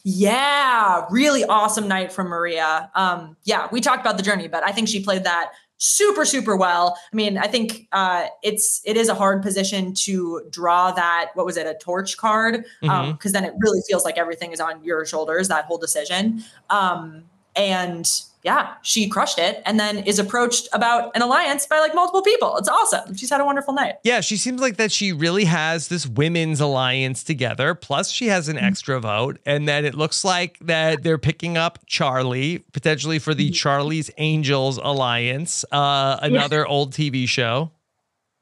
[0.04, 2.92] Yeah, really awesome night from Maria.
[2.94, 6.56] Um, yeah, we talked about the journey, but I think she played that super super
[6.56, 6.98] well.
[7.12, 11.46] I mean i think uh it's it is a hard position to draw that what
[11.46, 12.66] was it a torch card?
[12.84, 13.12] Um mm-hmm.
[13.14, 16.44] because then it really feels like everything is on your shoulders that whole decision.
[16.70, 17.26] Um
[17.56, 18.10] and
[18.44, 22.56] yeah, she crushed it and then is approached about an alliance by like multiple people.
[22.58, 23.16] It's awesome.
[23.16, 23.96] She's had a wonderful night.
[24.04, 27.74] Yeah, she seems like that she really has this women's alliance together.
[27.76, 28.66] Plus, she has an mm-hmm.
[28.66, 29.40] extra vote.
[29.46, 33.54] And then it looks like that they're picking up Charlie, potentially for the mm-hmm.
[33.54, 36.72] Charlie's Angels Alliance, uh, another yeah.
[36.72, 37.72] old TV show.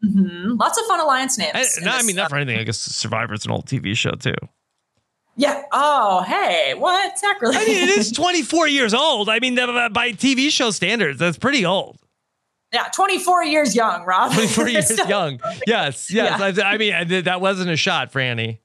[0.03, 0.57] Mm-hmm.
[0.59, 1.51] Lots of fun alliance names.
[1.55, 2.59] I, no, I mean, not for anything.
[2.59, 4.35] I guess Survivor's an old TV show too.
[5.37, 5.63] Yeah.
[5.71, 7.57] Oh, hey, what sacrilege?
[7.57, 9.29] I mean, it is 24 years old.
[9.29, 11.97] I mean, by TV show standards, that's pretty old.
[12.73, 14.33] Yeah, 24 years young, Rob.
[14.33, 15.39] 24 years young.
[15.67, 16.39] Yes, yes.
[16.39, 16.63] Yeah.
[16.65, 18.59] I, I, mean, that wasn't a shot, Frannie.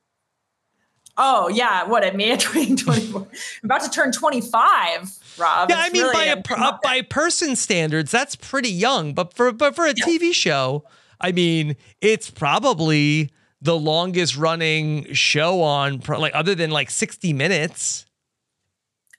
[1.22, 3.28] Oh yeah, what at me at 24,
[3.62, 5.68] about to turn 25, Rob.
[5.68, 9.12] Yeah, I mean really by a, uh, by person standards, that's pretty young.
[9.12, 10.04] But for but for a yeah.
[10.04, 10.84] TV show,
[11.20, 13.30] I mean, it's probably
[13.62, 18.06] the longest running show on like other than like 60 minutes.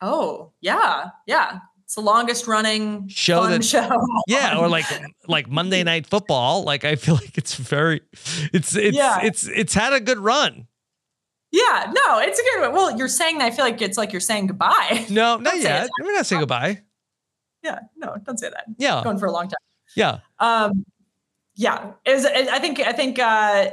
[0.02, 1.10] Oh, yeah.
[1.28, 1.60] Yeah.
[1.92, 3.90] It's the longest running show that, show.
[4.28, 4.86] Yeah, or like
[5.28, 6.64] like Monday Night Football.
[6.64, 8.00] Like I feel like it's very
[8.54, 9.20] it's it's yeah.
[9.22, 10.68] it's it's had a good run.
[11.52, 12.72] Yeah, no, it's a good one.
[12.72, 15.06] Well, you're saying I feel like it's like you're saying goodbye.
[15.10, 15.90] No, not yet.
[16.02, 16.82] We're not saying goodbye.
[17.62, 18.68] Yeah, no, don't say that.
[18.78, 19.04] Yeah.
[19.04, 19.60] Going for a long time.
[19.94, 20.20] Yeah.
[20.40, 20.86] Um
[21.56, 21.92] yeah.
[22.08, 23.72] Was I think I think uh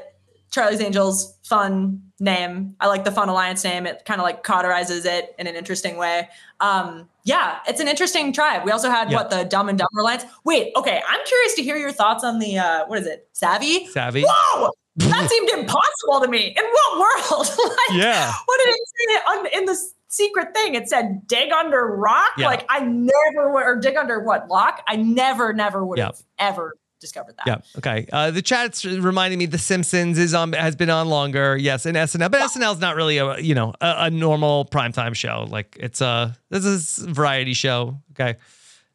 [0.50, 2.74] Charlie's Angels, fun name.
[2.80, 3.86] I like the Fun Alliance name.
[3.86, 6.28] It kind of like cauterizes it in an interesting way.
[6.60, 8.64] Um, yeah, it's an interesting tribe.
[8.64, 10.24] We also had what the Dumb and Dumber Alliance.
[10.44, 13.86] Wait, okay, I'm curious to hear your thoughts on the uh, what is it, Savvy?
[13.86, 14.24] Savvy.
[14.26, 16.54] Whoa, that seemed impossible to me.
[16.56, 17.46] In what world?
[17.64, 18.32] like, yeah.
[18.46, 19.78] What did it say on, in the
[20.08, 20.74] secret thing?
[20.74, 22.30] It said dig under rock.
[22.38, 22.46] Yeah.
[22.46, 24.82] Like I never would, or dig under what lock?
[24.88, 27.46] I never, never would have ever discovered that.
[27.46, 27.78] Yeah.
[27.78, 28.06] Okay.
[28.12, 31.56] Uh, the chat's reminding me The Simpsons is on has been on longer.
[31.56, 35.14] Yes, and SNL, but SNL is not really a you know a, a normal primetime
[35.14, 35.46] show.
[35.48, 37.98] Like it's a this is a variety show.
[38.12, 38.38] Okay.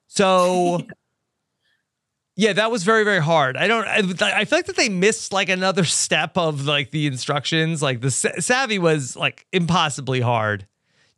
[0.07, 0.81] So.
[2.35, 3.57] Yeah, that was very very hard.
[3.57, 3.87] I don't.
[3.87, 7.83] I, I feel like that they missed like another step of like the instructions.
[7.83, 10.65] Like the savvy was like impossibly hard.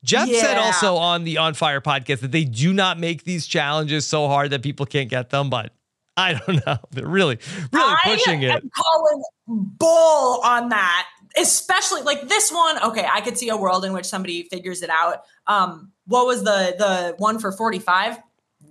[0.04, 0.42] Jeff yeah.
[0.42, 4.28] said also on the On Fire podcast that they do not make these challenges so
[4.28, 5.74] hard that people can't get them, but
[6.18, 6.78] I don't know.
[6.92, 7.40] They're really,
[7.72, 8.52] really pushing I it.
[8.52, 11.08] I'm calling bull on that,
[11.38, 12.82] especially like this one.
[12.84, 15.24] Okay, I could see a world in which somebody figures it out.
[15.48, 18.18] Um, what was the the one for forty five?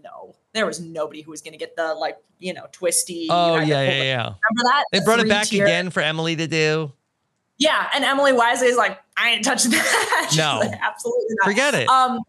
[0.02, 3.28] No, there was nobody who was going to get the like you know twisty.
[3.30, 4.16] Oh yeah, yeah, yeah.
[4.16, 4.84] Remember that?
[4.92, 5.64] They brought it back tier.
[5.64, 6.92] again for Emily to do.
[7.56, 10.32] Yeah, and Emily Wisely is like, I ain't touching that.
[10.36, 11.46] no, like, absolutely not.
[11.46, 11.88] Forget it.
[11.88, 12.20] Um,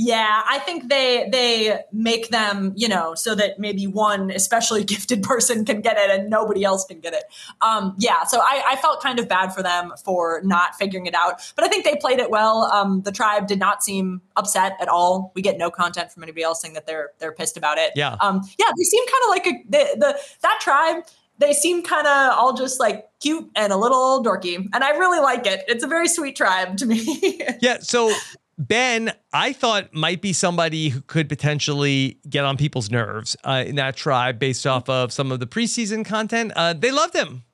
[0.00, 5.24] yeah, I think they they make them, you know, so that maybe one especially gifted
[5.24, 7.24] person can get it and nobody else can get it.
[7.60, 11.14] Um, yeah, so I, I felt kind of bad for them for not figuring it
[11.16, 12.70] out, but I think they played it well.
[12.72, 15.32] Um, the tribe did not seem upset at all.
[15.34, 17.90] We get no content from anybody else saying that they're they're pissed about it.
[17.96, 21.04] Yeah, um, yeah, they seem kind of like a the, the that tribe
[21.38, 24.56] they seem kind of all just like cute and a little dorky.
[24.72, 25.64] And I really like it.
[25.68, 27.40] It's a very sweet tribe to me.
[27.60, 27.78] yeah.
[27.80, 28.12] So
[28.58, 33.76] Ben, I thought might be somebody who could potentially get on people's nerves uh, in
[33.76, 36.52] that tribe based off of some of the preseason content.
[36.56, 37.44] Uh, they loved him.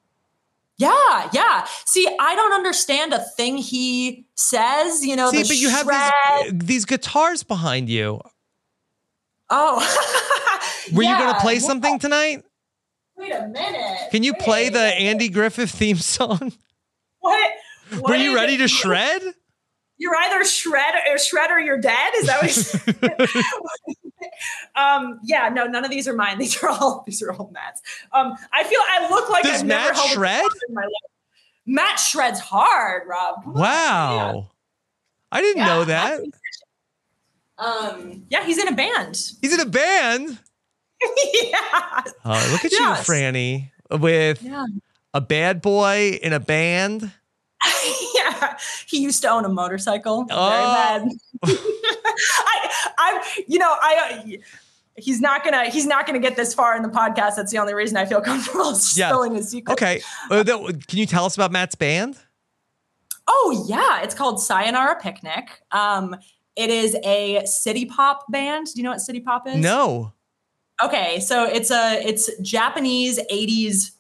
[0.79, 1.67] Yeah, yeah.
[1.85, 5.05] See, I don't understand a thing he says.
[5.05, 8.21] You know, see, but you have these, these, guitars behind you.
[9.51, 9.77] Oh,
[10.93, 11.13] were yeah.
[11.13, 12.43] you going to play something tonight?
[13.17, 14.11] Wait a minute.
[14.11, 14.43] Can you Wait.
[14.43, 16.53] play the Andy Griffith theme song?
[17.21, 17.51] What?
[18.01, 19.23] what Were you ready to shred?
[19.97, 22.13] You're either shred or shred or you're dead.
[22.17, 23.87] Is that what?
[23.87, 23.95] you
[24.77, 26.39] um, yeah, no, none of these are mine.
[26.45, 27.83] These are all these are all Matt's.
[28.13, 30.45] Um, I feel I look like Does I've Matt never held shred?
[30.69, 30.91] in my life.
[31.67, 33.43] Matt shreds hard, Rob.
[33.45, 34.51] Come wow.
[35.33, 36.21] I didn't yeah, know that.
[37.59, 39.33] Um, yeah, he's in a band.
[39.41, 40.39] He's in a band.
[41.43, 42.03] yeah.
[42.25, 42.73] Oh, look at yes.
[42.73, 44.67] you, Frannie, with yeah.
[45.13, 47.11] a bad boy in a band.
[48.87, 50.27] he used to own a motorcycle.
[50.31, 50.51] Oh.
[50.51, 51.09] Very bad.
[51.45, 54.39] I, I, you know, I.
[54.97, 57.35] He's not gonna he's not gonna get this far in the podcast.
[57.35, 59.09] That's the only reason I feel comfortable yeah.
[59.09, 59.73] spilling his secret.
[59.73, 62.17] Okay, uh, can you tell us about Matt's band?
[63.27, 65.63] Oh yeah, it's called Sayonara Picnic.
[65.73, 66.15] Um,
[66.55, 68.69] it is a city pop band.
[68.69, 69.57] Do you know what city pop is?
[69.57, 70.13] No.
[70.83, 73.91] Okay, so it's a it's Japanese '80s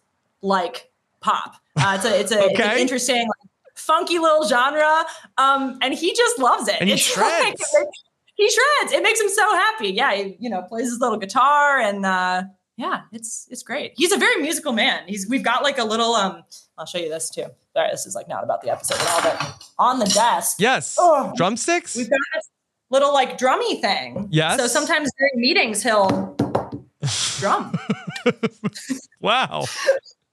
[0.42, 1.56] like pop.
[1.76, 2.72] Uh, it's a it's a okay.
[2.72, 3.50] it's interesting, like,
[3.84, 5.04] funky little genre,
[5.38, 6.76] um, and he just loves it.
[6.80, 7.62] And he it's shreds.
[7.78, 7.88] Like,
[8.36, 8.92] he shreds.
[8.92, 9.88] It makes him so happy.
[9.90, 12.42] Yeah, he you know plays his little guitar and uh,
[12.76, 13.92] yeah, it's it's great.
[13.96, 15.04] He's a very musical man.
[15.06, 16.42] He's we've got like a little um.
[16.76, 17.46] I'll show you this too.
[17.72, 20.56] Sorry, this is like not about the episode at all, but on the desk.
[20.58, 20.96] Yes.
[20.98, 21.94] Oh, drumsticks.
[21.94, 22.48] We've got this
[22.90, 24.26] little like drummy thing.
[24.30, 24.58] Yes.
[24.58, 26.34] So sometimes during meetings he'll
[27.38, 27.78] drum.
[29.20, 29.64] wow.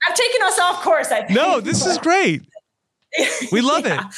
[0.08, 1.12] I've taken us off course.
[1.12, 1.32] I think.
[1.32, 2.42] No, this is great.
[3.52, 4.08] We love yeah.
[4.08, 4.16] it.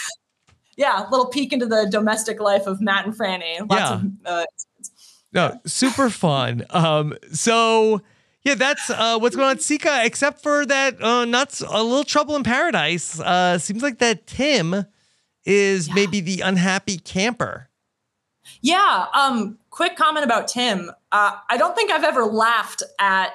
[0.75, 3.59] Yeah, a little peek into the domestic life of Matt and Frannie.
[3.59, 3.93] Lots yeah.
[3.93, 4.45] Of, uh,
[5.31, 6.65] no, super fun.
[6.71, 8.01] Um, so
[8.43, 12.35] yeah, that's uh, what's going on Siga, except for that uh, not a little trouble
[12.35, 13.19] in paradise.
[13.19, 14.85] Uh, seems like that Tim
[15.45, 15.95] is yeah.
[15.95, 17.69] maybe the unhappy camper.
[18.61, 19.07] Yeah.
[19.13, 20.91] Um, quick comment about Tim.
[21.11, 23.31] Uh, I don't think I've ever laughed at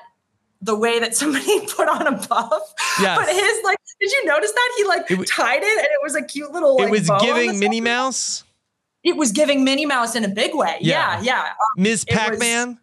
[0.61, 2.75] the way that somebody put on a buff.
[3.01, 3.19] Yes.
[3.19, 6.15] But his like, did you notice that he like it, tied it and it was
[6.15, 6.77] a cute little.
[6.77, 8.45] Like, it was giving Minnie Mouse.
[9.05, 10.77] It was giving Minnie Mouse in a big way.
[10.81, 11.23] Yeah, yeah.
[11.23, 11.43] yeah.
[11.51, 12.05] Um, Ms.
[12.05, 12.79] Pac Man.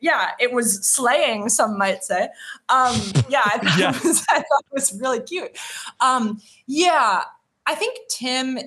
[0.00, 1.48] Yeah, it was slaying.
[1.48, 2.24] Some might say.
[2.68, 3.96] Um, yeah, I thought, yeah.
[3.96, 5.56] It was, I thought it was really cute.
[6.00, 7.22] Um, yeah,
[7.66, 8.58] I think Tim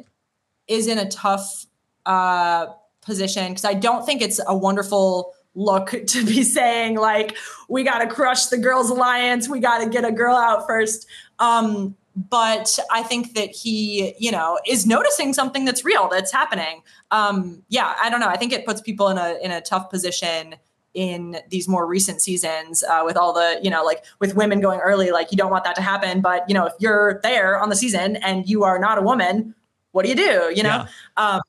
[0.67, 1.65] is in a tough
[2.05, 2.67] uh,
[3.01, 7.35] position because I don't think it's a wonderful look to be saying like
[7.67, 11.07] we got to crush the girls alliance we got to get a girl out first
[11.39, 16.81] um, but i think that he you know is noticing something that's real that's happening.
[17.11, 18.27] Um, yeah i don't know.
[18.27, 20.55] I think it puts people in a in a tough position
[20.93, 24.79] in these more recent seasons uh, with all the you know like with women going
[24.79, 26.21] early like you don't want that to happen.
[26.21, 29.53] But you know if you're there on the season and you are not a woman
[29.91, 30.85] what do you do you know?
[30.85, 31.41] Yeah, um,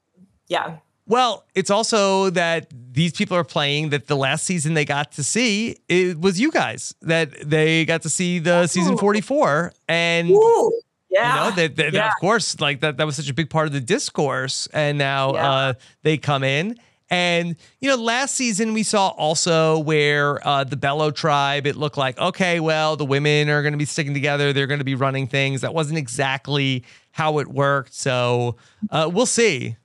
[0.49, 0.76] yeah.
[1.09, 5.25] Well, it's also that these people are playing that the last season they got to
[5.25, 8.67] see it was you guys that they got to see the Ooh.
[8.67, 10.81] season 44 and Ooh.
[11.11, 11.33] Yeah.
[11.33, 12.09] You know, that, that, yeah.
[12.09, 14.69] of course, like that, that was such a big part of the discourse.
[14.75, 15.51] And now yeah.
[15.51, 16.77] uh, they come in
[17.11, 21.97] And you know, last season we saw also where uh, the Belo tribe, it looked
[21.97, 24.53] like okay, well, the women are going to be sticking together.
[24.53, 25.63] They're going to be running things.
[25.63, 27.95] That wasn't exactly how it worked.
[27.95, 28.57] So
[28.91, 29.77] uh, we'll see.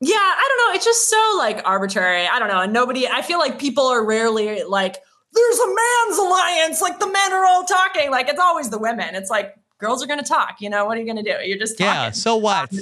[0.00, 0.76] Yeah, I don't know.
[0.76, 2.26] It's just so like arbitrary.
[2.26, 2.60] I don't know.
[2.60, 3.06] And nobody.
[3.06, 4.96] I feel like people are rarely like.
[5.32, 6.80] There's a man's alliance.
[6.80, 8.10] Like the men are all talking.
[8.10, 9.14] Like it's always the women.
[9.14, 10.56] It's like girls are going to talk.
[10.60, 11.38] You know what are you going to do?
[11.46, 11.86] You're just talking.
[11.86, 12.10] Yeah.
[12.10, 12.72] So what?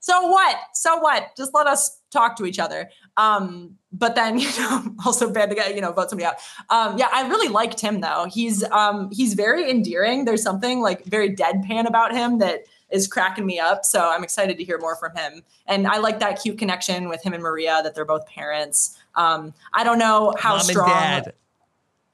[0.00, 0.56] So what?
[0.74, 1.36] So what?
[1.36, 2.88] Just let us talk to each other.
[3.16, 6.36] Um, but then you know, also bad to get you know vote somebody out.
[6.70, 8.26] Um, yeah, I really liked him though.
[8.30, 10.24] He's um, he's very endearing.
[10.24, 13.84] There's something like very deadpan about him that is cracking me up.
[13.84, 15.42] So I'm excited to hear more from him.
[15.66, 18.98] And I like that cute connection with him and Maria that they're both parents.
[19.14, 20.90] Um, I don't know how Mom strong.
[20.90, 21.34] And dad.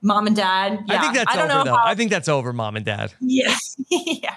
[0.02, 0.84] Mom and dad.
[0.86, 0.96] Yeah.
[0.96, 1.76] I think that's I don't over, know though.
[1.76, 3.14] How, I think that's over, mom and dad.
[3.20, 3.56] Yeah.
[3.88, 4.36] yeah.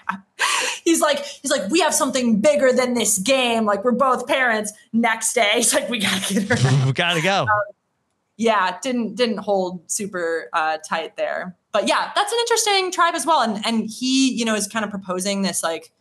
[0.86, 3.66] He's like, he's like, we have something bigger than this game.
[3.66, 4.72] Like we're both parents.
[4.94, 6.86] Next day, he's like, we gotta get her.
[6.86, 7.42] we gotta go.
[7.42, 7.50] Um,
[8.38, 11.58] yeah, didn't didn't hold super uh, tight there.
[11.74, 13.42] But yeah, that's an interesting tribe as well.
[13.42, 15.92] And and he, you know, is kind of proposing this like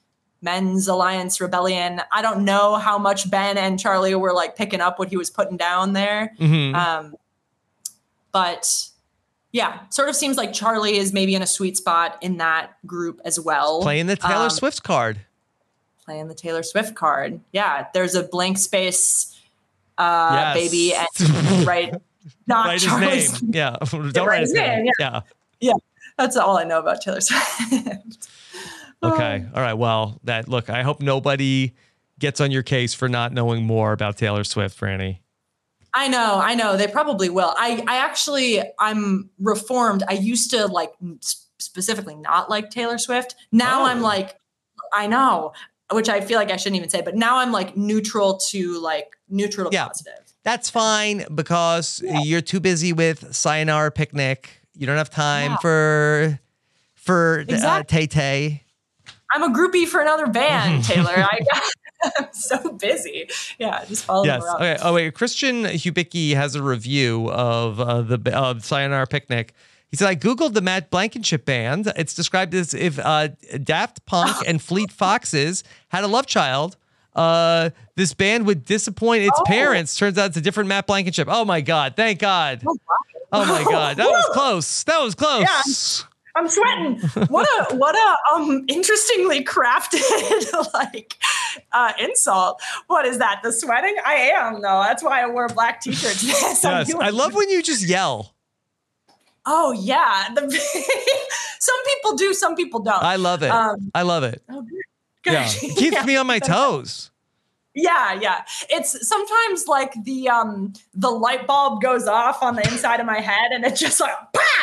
[0.43, 2.01] men's alliance rebellion.
[2.13, 5.31] I don't know how much Ben and Charlie were like picking up what he was
[5.31, 6.33] putting down there.
[6.39, 6.75] Mm-hmm.
[6.75, 7.15] Um,
[8.33, 8.89] but
[9.53, 13.21] yeah, sort of seems like Charlie is maybe in a sweet spot in that group
[13.25, 13.83] as well.
[13.83, 15.21] Playing the Taylor um, Swift card.
[16.05, 17.41] Playing the Taylor Swift card.
[17.53, 19.41] Yeah, there's a blank space
[19.99, 20.71] uh, yes.
[20.71, 21.95] baby and right
[22.47, 23.51] not write Charlie's his name.
[23.55, 23.77] Yeah.
[24.13, 24.85] Don't write his name.
[24.85, 24.93] name.
[24.99, 25.11] Yeah.
[25.11, 25.21] yeah.
[25.61, 25.75] Yeah.
[26.19, 28.29] That's all I know about Taylor Swift.
[29.03, 29.45] okay.
[29.55, 29.75] All right.
[29.75, 31.75] Well, that look, I hope nobody
[32.19, 35.19] gets on your case for not knowing more about Taylor Swift, Frannie.
[35.93, 36.77] I know, I know.
[36.77, 37.55] They probably will.
[37.57, 40.03] I, I actually, I'm reformed.
[40.07, 40.93] I used to like
[41.59, 43.35] specifically not like Taylor Swift.
[43.51, 43.87] Now oh.
[43.87, 44.39] I'm like,
[44.93, 45.53] I know,
[45.91, 49.17] which I feel like I shouldn't even say, but now I'm like neutral to like
[49.31, 50.35] neutral to yeah, positive.
[50.43, 52.21] That's fine because yeah.
[52.21, 54.61] you're too busy with Sayonara Picnic.
[54.75, 55.57] You don't have time yeah.
[55.59, 56.41] for
[56.95, 57.69] for exactly.
[57.69, 58.63] uh, Tay Tay.
[59.37, 61.13] I'm a groupie for another band, Taylor.
[61.15, 61.41] I
[62.19, 63.29] I'm so busy.
[63.59, 64.43] Yeah, just follow yes.
[64.43, 64.63] them around.
[64.63, 64.77] Okay.
[64.83, 69.53] Oh wait, Christian Hubicki has a review of uh, the of Sayonara Picnic.
[69.91, 71.93] He said, I Googled the Matt Blankenship band.
[71.97, 73.29] It's described as if uh,
[73.63, 76.77] Daft Punk and Fleet Foxes had a love child.
[77.15, 79.45] Uh, this band would disappoint its oh.
[79.47, 79.97] parents.
[79.97, 81.29] Turns out it's a different Matt Blankenship.
[81.31, 81.95] Oh my God.
[81.95, 82.63] Thank God.
[82.67, 82.77] Oh,
[83.33, 83.97] oh my God.
[83.97, 84.83] That was close.
[84.85, 85.43] That was close.
[85.43, 86.09] Yeah.
[86.37, 86.99] I'm sweating.
[87.29, 91.17] What a what a um interestingly crafted like
[91.73, 92.61] uh, insult.
[92.89, 93.41] What is that?
[93.43, 93.97] The sweating?
[94.05, 94.83] I am though.
[94.83, 96.23] That's why I wore a black t-shirt.
[96.23, 96.95] yes, yes.
[96.95, 98.35] I love when you just yell.
[99.47, 100.29] Oh yeah.
[100.35, 100.43] The,
[101.59, 103.03] some people do, some people don't.
[103.03, 103.51] I love it.
[103.51, 104.43] Um, I love it.
[104.51, 104.63] Oh,
[105.23, 105.33] good.
[105.33, 106.05] Yeah, it keeps yeah.
[106.05, 107.11] me on my toes.
[107.75, 108.45] Yeah, yeah.
[108.71, 113.21] It's sometimes like the um the light bulb goes off on the inside of my
[113.21, 114.15] head and it just like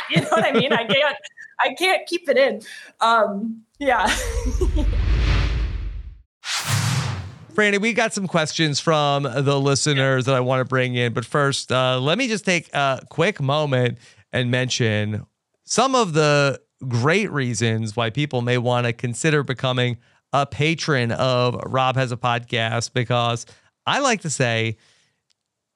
[0.09, 0.73] you know what I mean?
[0.73, 1.17] I can't
[1.59, 2.61] I can't keep it in.
[3.01, 4.07] Um, yeah.
[7.53, 11.13] Frannie, we got some questions from the listeners that I want to bring in.
[11.13, 13.99] But first, uh, let me just take a quick moment
[14.31, 15.25] and mention
[15.63, 19.97] some of the great reasons why people may want to consider becoming
[20.33, 23.45] a patron of Rob Has a Podcast because
[23.85, 24.77] I like to say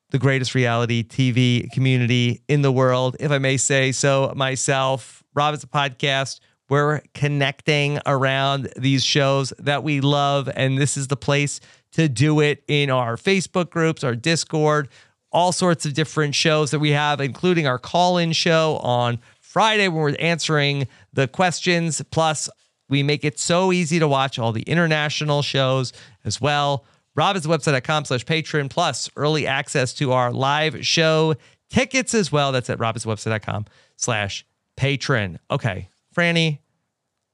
[0.09, 5.23] the greatest reality TV community in the world, if I may say so myself.
[5.33, 6.39] Rob Has a Podcast.
[6.69, 11.59] We're connecting around these shows that we love, and this is the place
[11.91, 14.89] to do it in our Facebook groups, our Discord,
[15.31, 19.87] all sorts of different shows that we have, including our call in show on Friday
[19.87, 22.01] when we're answering the questions.
[22.11, 22.49] Plus,
[22.89, 25.93] we make it so easy to watch all the international shows
[26.25, 26.85] as well.
[27.17, 31.35] robhasawebsite.com slash patron plus early access to our live show
[31.69, 32.51] tickets as well.
[32.51, 33.65] That's at robhasawebsite.com
[33.95, 34.45] slash
[34.75, 35.39] patron.
[35.49, 36.59] Okay, Frannie,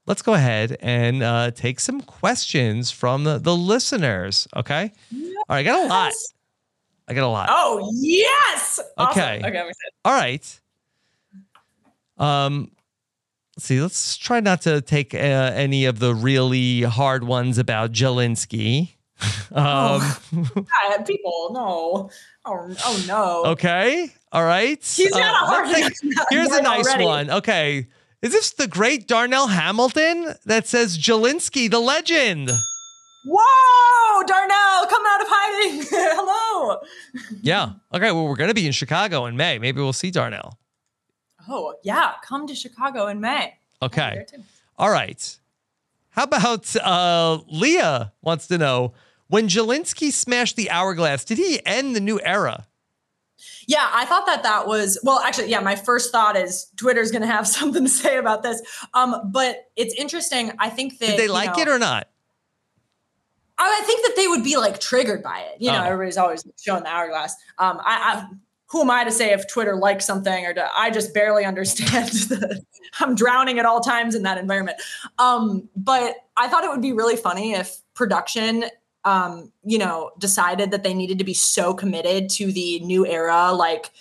[0.05, 4.47] let's go ahead and uh, take some questions from the, the listeners.
[4.55, 4.91] Okay.
[5.11, 5.35] Yes.
[5.49, 6.13] All right, I got a lot.
[7.07, 7.49] I got a lot.
[7.51, 8.79] Oh yes.
[8.97, 9.39] Okay.
[9.39, 9.49] Awesome.
[9.49, 9.71] Okay.
[10.05, 10.59] All right.
[12.17, 12.71] Um,
[13.57, 13.81] let's see.
[13.81, 18.95] Let's try not to take uh, any of the really hard ones about Jelinsky.
[19.51, 22.09] um, oh, people, no.
[22.45, 23.51] Oh, oh no.
[23.51, 24.09] Okay.
[24.31, 24.83] All right.
[24.83, 25.93] He's got uh, a hard
[26.29, 27.05] Here's a nice already.
[27.05, 27.29] one.
[27.29, 27.87] Okay.
[28.21, 32.49] Is this the great Darnell Hamilton that says Jelinsky, the legend?
[33.25, 35.85] Whoa, Darnell, come out of hiding.
[35.91, 36.79] Hello.
[37.41, 37.73] Yeah.
[37.93, 38.11] Okay.
[38.11, 39.59] Well, we're going to be in Chicago in May.
[39.59, 40.57] Maybe we'll see Darnell.
[41.47, 42.13] Oh, yeah.
[42.23, 43.55] Come to Chicago in May.
[43.81, 44.25] Okay.
[44.77, 45.37] All right.
[46.09, 48.93] How about uh, Leah wants to know
[49.33, 52.67] When Jelinsky smashed the hourglass, did he end the new era?
[53.65, 55.21] Yeah, I thought that that was well.
[55.21, 58.61] Actually, yeah, my first thought is Twitter's going to have something to say about this.
[58.93, 60.51] Um, but it's interesting.
[60.59, 62.09] I think that did they like know, it or not?
[63.57, 65.59] I think that they would be like triggered by it.
[65.59, 65.85] You know, oh.
[65.85, 67.35] everybody's always showing the hourglass.
[67.57, 68.27] Um, I, I,
[68.67, 72.09] who am I to say if Twitter likes something or do, I just barely understand.
[72.09, 72.63] The,
[72.99, 74.77] I'm drowning at all times in that environment.
[75.17, 78.65] Um, but I thought it would be really funny if production
[79.05, 83.51] um, you know, decided that they needed to be so committed to the new era,
[83.51, 83.91] like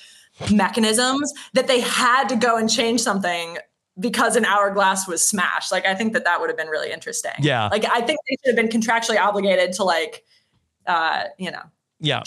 [0.50, 3.58] mechanisms, that they had to go and change something
[4.00, 5.70] because an hourglass was smashed.
[5.70, 7.32] Like, I think that that would have been really interesting.
[7.40, 7.68] Yeah.
[7.68, 10.24] Like, I think they should have been contractually obligated to, like,
[10.86, 11.62] uh, you know,
[12.00, 12.22] yeah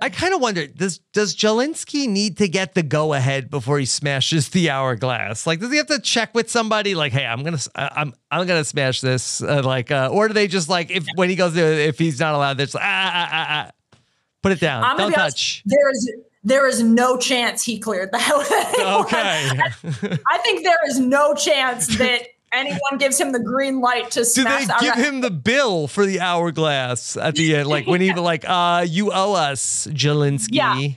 [0.00, 3.84] I kind of wonder does does Jelinsky need to get the go ahead before he
[3.84, 5.46] smashes the hourglass?
[5.46, 6.94] Like, does he have to check with somebody?
[6.94, 9.42] Like, hey, I'm gonna I'm I'm gonna smash this.
[9.42, 12.18] Uh, like, uh, or do they just like if when he goes there if he's
[12.18, 13.98] not allowed, they're just like, ah, ah, ah, ah.
[14.42, 15.62] put it down, I'm don't touch.
[15.66, 16.12] Honest, there is
[16.44, 18.30] there is no chance he cleared that.
[19.04, 22.22] okay, I think there is no chance that
[22.52, 24.66] anyone gives him the green light to smash.
[24.66, 27.68] Do they give him the bill for the hourglass at the end?
[27.68, 30.48] Like when he like, uh, you owe us, Jelinsky.
[30.52, 30.88] Yeah.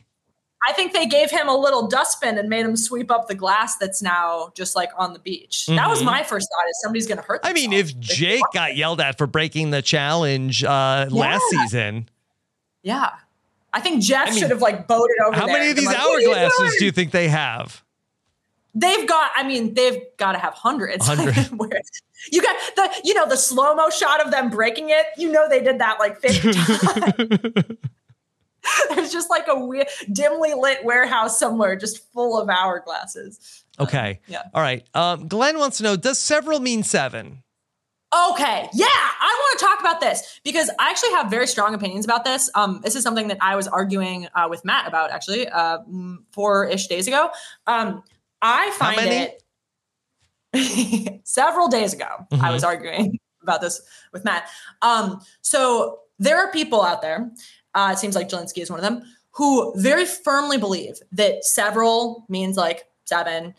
[0.67, 3.77] I think they gave him a little dustbin and made him sweep up the glass
[3.77, 5.65] that's now just like on the beach.
[5.67, 5.75] Mm-hmm.
[5.75, 6.07] That was mm-hmm.
[6.07, 7.41] my first thought is somebody's going to hurt.
[7.43, 11.19] I mean, if Jake got yelled at for breaking the challenge uh, yeah.
[11.19, 12.09] last season.
[12.81, 13.11] Yeah.
[13.73, 15.97] I think Jeff I mean, should have like boated over How many of these like,
[15.97, 17.83] hourglasses do you think they have?
[18.75, 21.07] They've got i mean they've got to have hundreds.
[21.07, 21.35] 100.
[22.31, 25.05] you got the you know the slow mo shot of them breaking it.
[25.17, 27.77] You know they did that like 50 times.
[28.95, 33.63] There's just like a weird, dimly lit warehouse somewhere just full of hourglasses.
[33.79, 34.09] Okay.
[34.11, 34.41] um, yeah.
[34.55, 34.83] All right.
[34.95, 37.43] Um, glenn wants to know does several mean seven?
[38.29, 42.05] Okay, yeah, I want to talk about this because I actually have very strong opinions
[42.05, 42.49] about this.
[42.55, 45.79] Um, this is something that I was arguing uh, with Matt about actually uh,
[46.31, 47.29] four ish days ago.
[47.67, 48.03] Um,
[48.45, 49.31] I find
[50.53, 52.05] it several days ago.
[52.31, 52.45] Mm-hmm.
[52.45, 53.81] I was arguing about this
[54.13, 54.47] with Matt.
[54.81, 57.31] Um, so there are people out there.
[57.73, 62.25] Uh, it seems like Jelinsky is one of them who very firmly believe that several
[62.29, 63.53] means like seven,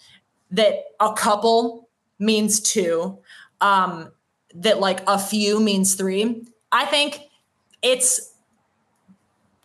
[0.50, 3.18] that a couple means two,
[3.60, 4.12] um,
[4.54, 6.46] that like a few means three.
[6.72, 7.20] I think
[7.82, 8.32] it's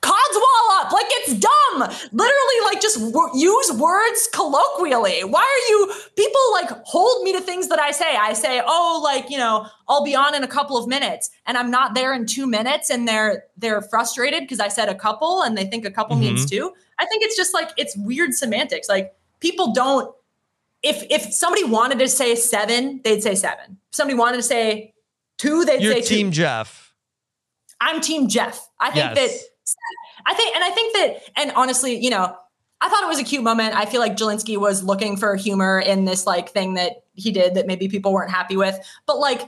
[0.02, 1.80] codswallop like it's dumb.
[2.12, 5.24] Literally like just w- use words colloquially.
[5.24, 8.16] Why are you people like hold me to things that i say?
[8.16, 11.30] I say oh like you know i'll be on in a couple of minutes.
[11.46, 14.96] And i'm not there in two minutes and they're they're frustrated because i said a
[14.96, 16.36] couple and they think a couple mm-hmm.
[16.36, 16.74] means two.
[16.98, 18.90] I think it's just like it's weird semantics.
[18.90, 20.14] Like people don't
[20.82, 23.78] if if somebody wanted to say seven they'd say seven.
[23.90, 24.94] If somebody wanted to say
[25.38, 26.38] two they'd You're say team two.
[26.38, 26.94] jeff.
[27.80, 28.68] I'm team jeff.
[28.80, 29.16] I think yes.
[29.16, 29.51] that
[30.26, 32.36] I think, and I think that, and honestly, you know,
[32.82, 33.76] I thought it was a cute moment.
[33.76, 37.54] I feel like Jelinsky was looking for humor in this like thing that he did
[37.56, 38.80] that maybe people weren't happy with.
[39.06, 39.48] But like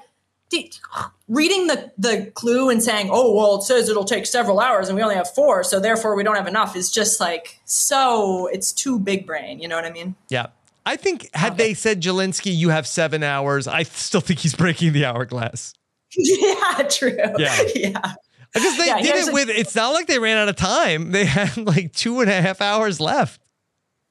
[1.27, 4.95] reading the the clue and saying, "Oh, well, it says it'll take several hours and
[4.95, 8.71] we only have 4, so therefore we don't have enough." is just like so it's
[8.71, 10.15] too big brain, you know what I mean?
[10.29, 10.47] Yeah.
[10.85, 11.63] I think had okay.
[11.63, 15.73] they said Jelinsky, you have 7 hours, I still think he's breaking the hourglass.
[16.15, 17.17] yeah, true.
[17.37, 17.59] Yeah.
[17.75, 18.13] Yeah.
[18.53, 21.11] Because they yeah, did it with, it's not like they ran out of time.
[21.13, 23.39] They had like two and a half hours left.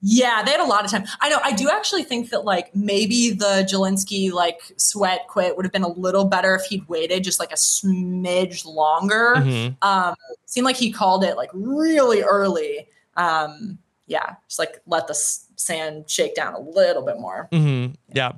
[0.05, 1.05] Yeah, they had a lot of time.
[1.21, 1.39] I know.
[1.45, 5.85] I do actually think that like maybe the Jelinsky like sweat quit would have been
[5.85, 9.35] a little better if he'd waited just like a smidge longer.
[9.37, 9.75] Mm-hmm.
[9.83, 10.15] Um,
[10.47, 12.89] seemed like he called it like really early.
[13.17, 17.49] Um, yeah, just like let the sand shake down a little bit more.
[17.53, 17.95] Mm-hmm.
[18.13, 18.33] Yeah,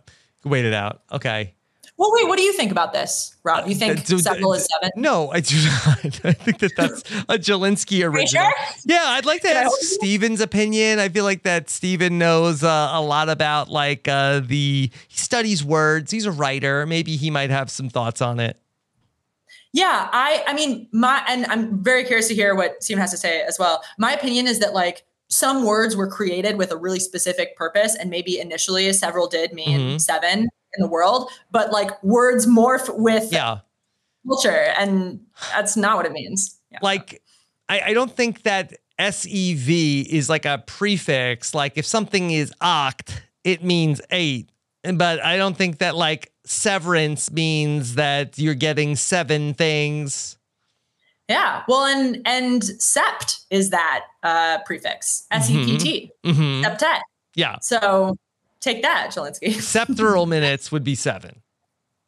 [0.45, 1.03] wait it out.
[1.11, 1.54] Okay.
[1.97, 3.69] Well, wait, what do you think about this, Rob?
[3.69, 4.91] You think uh, several is seven?
[4.97, 6.05] No, I do not.
[6.25, 8.45] I think that that's a Jelinsky original.
[8.45, 8.53] Sure?
[8.85, 10.99] Yeah, I'd like to Can ask Stephen's opinion.
[10.99, 15.63] I feel like that Stephen knows uh, a lot about like uh, the he studies
[15.63, 16.11] words.
[16.11, 16.85] He's a writer.
[16.85, 18.59] Maybe he might have some thoughts on it.
[19.73, 23.17] Yeah, I I mean my and I'm very curious to hear what Stephen has to
[23.17, 23.83] say as well.
[23.99, 25.05] My opinion is that like
[25.35, 29.81] some words were created with a really specific purpose and maybe initially several did mean
[29.81, 29.99] mm-hmm.
[29.99, 33.59] seven in the world, but like words morph with yeah.
[34.29, 35.19] culture, and
[35.51, 36.61] that's not what it means.
[36.71, 36.79] Yeah.
[36.83, 37.21] Like,
[37.69, 41.53] I, I don't think that SEV is like a prefix.
[41.53, 44.51] Like, if something is oct, it means eight.
[44.85, 50.37] But I don't think that like severance means that you're getting seven things.
[51.29, 51.63] Yeah.
[51.69, 55.27] Well, and and sept is that uh, prefix.
[55.31, 56.13] S E P T.
[56.25, 56.65] Mm-hmm.
[56.65, 57.01] Septet.
[57.35, 57.59] Yeah.
[57.61, 58.17] So
[58.65, 59.53] Take that, Jelinsky.
[59.61, 61.43] Septural minutes would be seven.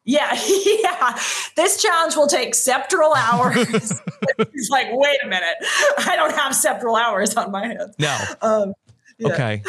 [0.05, 0.33] Yeah,
[0.65, 1.19] yeah.
[1.55, 3.55] This challenge will take septural hours.
[4.53, 5.55] He's like, wait a minute,
[5.99, 7.93] I don't have septural hours on my hands.
[7.99, 8.17] No.
[8.41, 8.73] Um,
[9.19, 9.27] yeah.
[9.33, 9.61] Okay.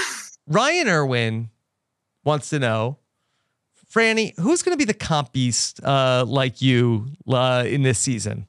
[0.47, 1.51] Ryan Irwin
[2.25, 2.97] wants to know,
[3.93, 8.47] Frannie, who's going to be the comp beast uh, like you uh, in this season?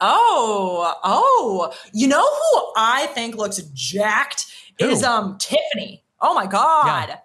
[0.00, 4.46] Oh, oh, you know who I think looks jacked
[4.78, 4.88] who?
[4.88, 6.04] is um Tiffany.
[6.20, 7.16] Oh my god, yeah.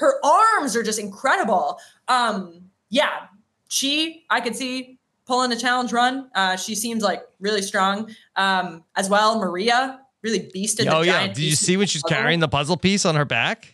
[0.00, 1.78] her arms are just incredible.
[2.08, 3.26] Um, yeah,
[3.68, 6.30] she I could see pulling a challenge run.
[6.34, 9.38] Uh, she seems like really strong um, as well.
[9.38, 10.86] Maria really beasted.
[10.90, 13.73] Oh yeah, did you see when she's carrying the puzzle piece on her back?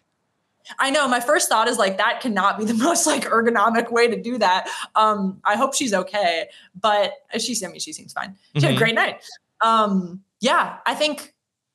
[0.79, 1.09] I know.
[1.09, 4.39] My first thought is like that cannot be the most like ergonomic way to do
[4.39, 4.69] that.
[4.95, 6.49] Um, I hope she's okay,
[6.79, 8.37] but she I mean she seems fine.
[8.55, 8.65] She mm-hmm.
[8.65, 8.83] had a mm-hmm.
[8.83, 9.23] great night.
[9.63, 11.35] Um, yeah, I think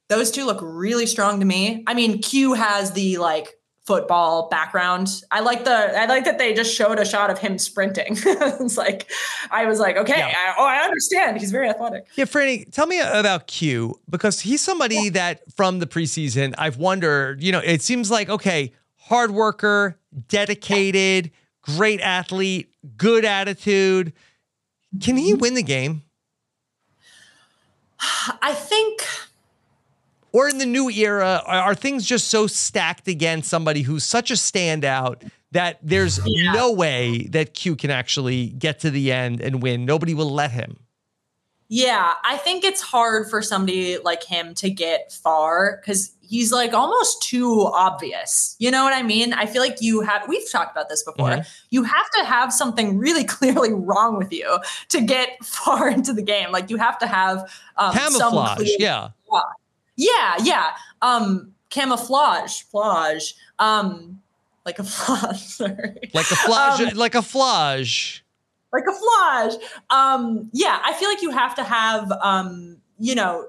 [0.10, 1.84] those two look really strong to me.
[1.88, 5.22] I mean, Q has the like football background.
[5.32, 8.18] I like the I like that they just showed a shot of him sprinting.
[8.26, 9.12] it's like
[9.52, 10.34] I was like, okay, yeah.
[10.36, 11.38] I, oh, I understand.
[11.40, 12.08] He's very athletic.
[12.16, 15.10] Yeah, Frannie, tell me about Q because he's somebody yeah.
[15.12, 17.44] that from the preseason I've wondered.
[17.44, 18.74] You know, it seems like okay,
[19.06, 19.98] hard worker,
[20.28, 21.32] dedicated,
[21.62, 24.14] great athlete, good attitude.
[25.02, 26.04] Can he win the game?
[28.42, 29.02] I think
[30.36, 34.34] or in the new era, are things just so stacked against somebody who's such a
[34.34, 36.52] standout that there's yeah.
[36.52, 39.86] no way that Q can actually get to the end and win?
[39.86, 40.76] Nobody will let him.
[41.68, 46.74] Yeah, I think it's hard for somebody like him to get far because he's like
[46.74, 48.56] almost too obvious.
[48.60, 49.34] You know what I mean?
[49.34, 51.30] I feel like you have, we've talked about this before.
[51.30, 51.50] Mm-hmm.
[51.72, 54.60] You have to have something really clearly wrong with you
[54.90, 56.52] to get far into the game.
[56.52, 58.70] Like you have to have um, camouflage.
[58.80, 59.10] yeah.
[59.98, 60.72] Yeah, yeah.
[61.02, 63.34] Um, camouflage, flage.
[63.60, 64.22] Um,
[64.66, 65.62] like a flage.
[66.14, 66.92] Like a flage.
[66.92, 68.22] Um, like a flage.
[68.76, 69.56] Like a flage.
[69.90, 73.48] Um, yeah, I feel like you have to have, um, you know,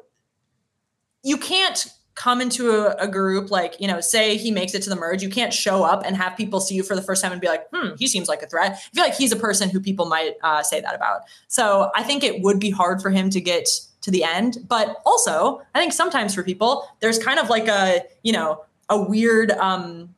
[1.22, 4.88] you can't come into a, a, group like you know say he makes it to
[4.88, 7.30] the merge you can't show up and have people see you for the first time
[7.30, 9.68] and be like hmm he seems like a threat i feel like he's a person
[9.68, 13.10] who people might uh, say that about so i think it would be hard for
[13.10, 13.68] him to get
[14.06, 14.58] to the end.
[14.68, 19.02] But also, I think sometimes for people, there's kind of like a, you know, a
[19.02, 20.14] weird um,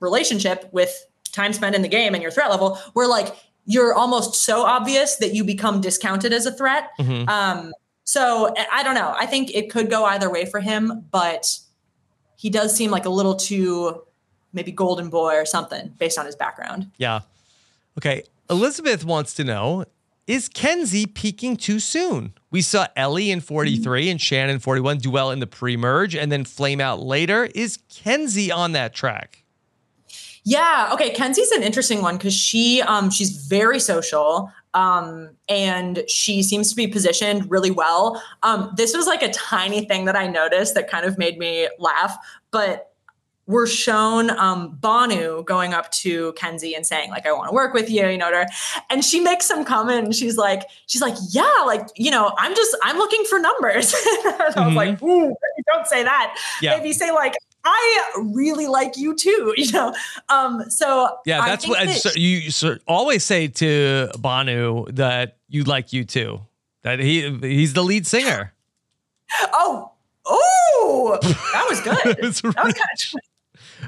[0.00, 3.36] relationship with time spent in the game and your threat level where like
[3.66, 6.90] you're almost so obvious that you become discounted as a threat.
[6.98, 7.28] Mm-hmm.
[7.28, 7.72] Um,
[8.04, 9.14] so I don't know.
[9.18, 11.58] I think it could go either way for him, but
[12.36, 14.02] he does seem like a little too
[14.52, 16.90] maybe golden boy or something based on his background.
[16.96, 17.20] Yeah.
[17.98, 18.22] Okay.
[18.48, 19.84] Elizabeth wants to know
[20.26, 22.32] is Kenzie peaking too soon?
[22.50, 26.32] We saw Elie in 43 and Shannon 41 do well in the pre merge and
[26.32, 27.44] then flame out later.
[27.54, 29.44] Is Kenzie on that track?
[30.48, 30.90] Yeah.
[30.92, 31.12] Okay.
[31.12, 34.50] Kenzie's an interesting one because she um, she's very social.
[34.74, 38.22] Um, and she seems to be positioned really well.
[38.42, 41.66] Um, this was like a tiny thing that I noticed that kind of made me
[41.78, 42.14] laugh,
[42.50, 42.92] but
[43.46, 47.74] we're shown um, Bhanu going up to Kenzie and saying like, "I want to work
[47.74, 48.46] with you," you know, her.
[48.90, 50.04] and she makes some comment.
[50.04, 53.94] And she's like, she's like, "Yeah, like you know, I'm just I'm looking for numbers."
[54.04, 54.76] I was mm-hmm.
[54.76, 55.34] like, "Ooh,
[55.72, 56.36] don't say that.
[56.60, 56.76] Yeah.
[56.76, 57.34] Maybe say like."
[57.66, 59.94] I really like you too, you know.
[60.28, 65.64] Um, so yeah, that's what that- so you so always say to Bhanu that you
[65.64, 66.40] like you too.
[66.82, 68.52] That he he's the lead singer.
[69.52, 69.90] Oh,
[70.24, 71.96] oh, that was good.
[72.54, 73.14] that was kind of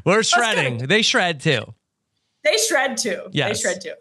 [0.05, 0.79] we're shredding.
[0.79, 1.75] They shred too.
[2.45, 3.29] They shred too.
[3.31, 3.63] Yes.
[3.63, 3.93] They shred too.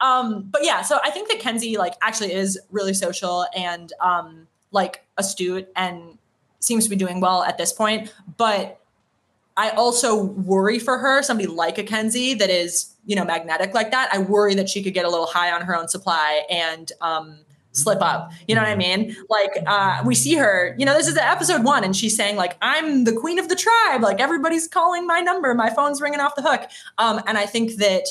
[0.00, 4.46] Um, but yeah, so I think that Kenzie like actually is really social and um,
[4.70, 6.18] like astute and
[6.60, 8.12] seems to be doing well at this point.
[8.36, 8.80] But
[9.56, 13.90] I also worry for her, somebody like a Kenzie that is, you know, magnetic like
[13.90, 14.08] that.
[14.12, 17.38] I worry that she could get a little high on her own supply and um,
[17.72, 18.32] slip up.
[18.48, 19.16] You know what I mean?
[19.28, 22.36] Like uh, we see her, you know, this is the episode one, and she's saying
[22.36, 26.20] like, "I'm the queen of the tribe." Like everybody's calling my number, my phone's ringing
[26.20, 26.70] off the hook.
[26.98, 28.06] Um, and I think that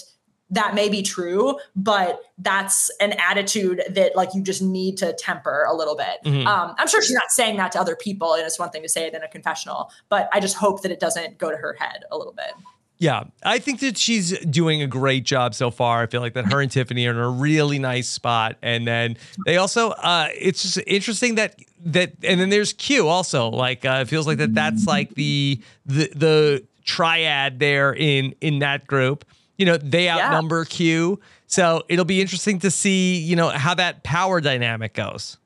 [0.51, 5.65] that may be true, but that's an attitude that like you just need to temper
[5.67, 6.19] a little bit.
[6.25, 6.45] Mm-hmm.
[6.45, 8.89] Um, I'm sure she's not saying that to other people, and it's one thing to
[8.89, 11.75] say it in a confessional, but I just hope that it doesn't go to her
[11.79, 12.51] head a little bit.
[12.97, 16.03] Yeah, I think that she's doing a great job so far.
[16.03, 19.17] I feel like that her and Tiffany are in a really nice spot, and then
[19.47, 23.49] they also, uh, it's just interesting that that, and then there's Q also.
[23.49, 28.59] Like, uh, it feels like that that's like the the the triad there in in
[28.59, 29.25] that group.
[29.61, 30.75] You know, they outnumber yeah.
[30.75, 35.37] Q, so it'll be interesting to see you know how that power dynamic goes.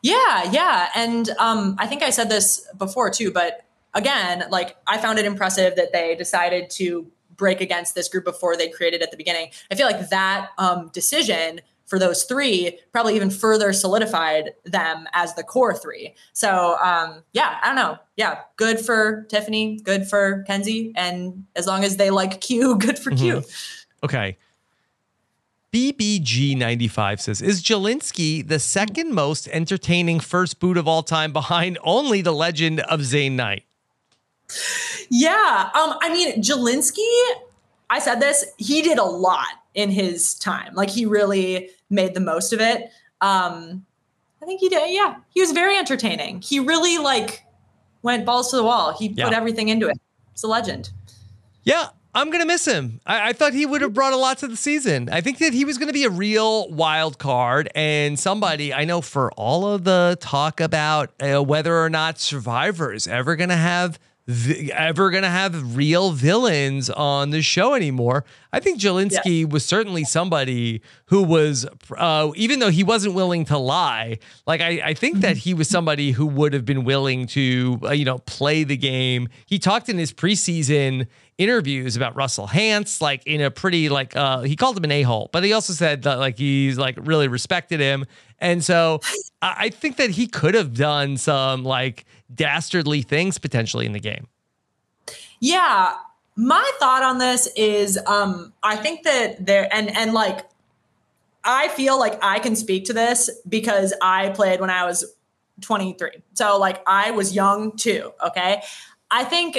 [0.00, 4.96] Yeah, yeah, and um, I think I said this before too, but again, like I
[4.96, 9.10] found it impressive that they decided to break against this group before they created at
[9.10, 9.50] the beginning.
[9.70, 15.34] I feel like that um, decision for those three probably even further solidified them as
[15.34, 16.14] the core three.
[16.32, 17.98] So um, yeah, I don't know.
[18.16, 22.98] Yeah, good for Tiffany, good for Kenzie, and as long as they like Q, good
[22.98, 23.40] for mm-hmm.
[23.40, 23.44] Q.
[24.04, 24.36] Okay.
[25.72, 32.22] BBG95 says, Is Jelinsky the second most entertaining first boot of all time behind only
[32.22, 33.64] the legend of Zane Knight?
[35.10, 35.70] Yeah.
[35.74, 37.04] Um, I mean, Jelinsky,
[37.90, 40.74] I said this, he did a lot in his time.
[40.74, 42.90] Like he really made the most of it.
[43.20, 43.84] Um,
[44.42, 44.90] I think he did.
[44.90, 45.16] Yeah.
[45.30, 46.40] He was very entertaining.
[46.40, 47.44] He really like
[48.02, 48.96] went balls to the wall.
[48.96, 49.24] He yeah.
[49.24, 49.98] put everything into it.
[50.32, 50.90] He's a legend.
[51.64, 51.88] Yeah.
[52.14, 53.02] I'm gonna miss him.
[53.04, 55.10] I, I, thought he would have brought a lot to the season.
[55.12, 59.02] I think that he was gonna be a real wild card and somebody I know
[59.02, 63.98] for all of the talk about uh, whether or not Survivor is ever gonna have
[64.28, 68.24] ever going to have real villains on the show anymore.
[68.52, 71.66] I think Jelinsky was certainly somebody who was,
[71.96, 75.68] uh, even though he wasn't willing to lie, like I, I think that he was
[75.68, 79.28] somebody who would have been willing to, uh, you know, play the game.
[79.46, 81.06] He talked in his preseason
[81.38, 85.28] interviews about Russell Hantz, like in a pretty like uh he called him an a-hole,
[85.32, 88.06] but he also said that like he's like really respected him.
[88.38, 89.00] And so
[89.42, 94.28] I think that he could have done some like dastardly things potentially in the game.
[95.40, 95.94] Yeah.
[96.36, 100.46] My thought on this is um I think that there and and like
[101.44, 105.04] I feel like I can speak to this because I played when I was
[105.60, 106.10] 23.
[106.34, 108.62] So like I was young too, okay?
[109.10, 109.56] I think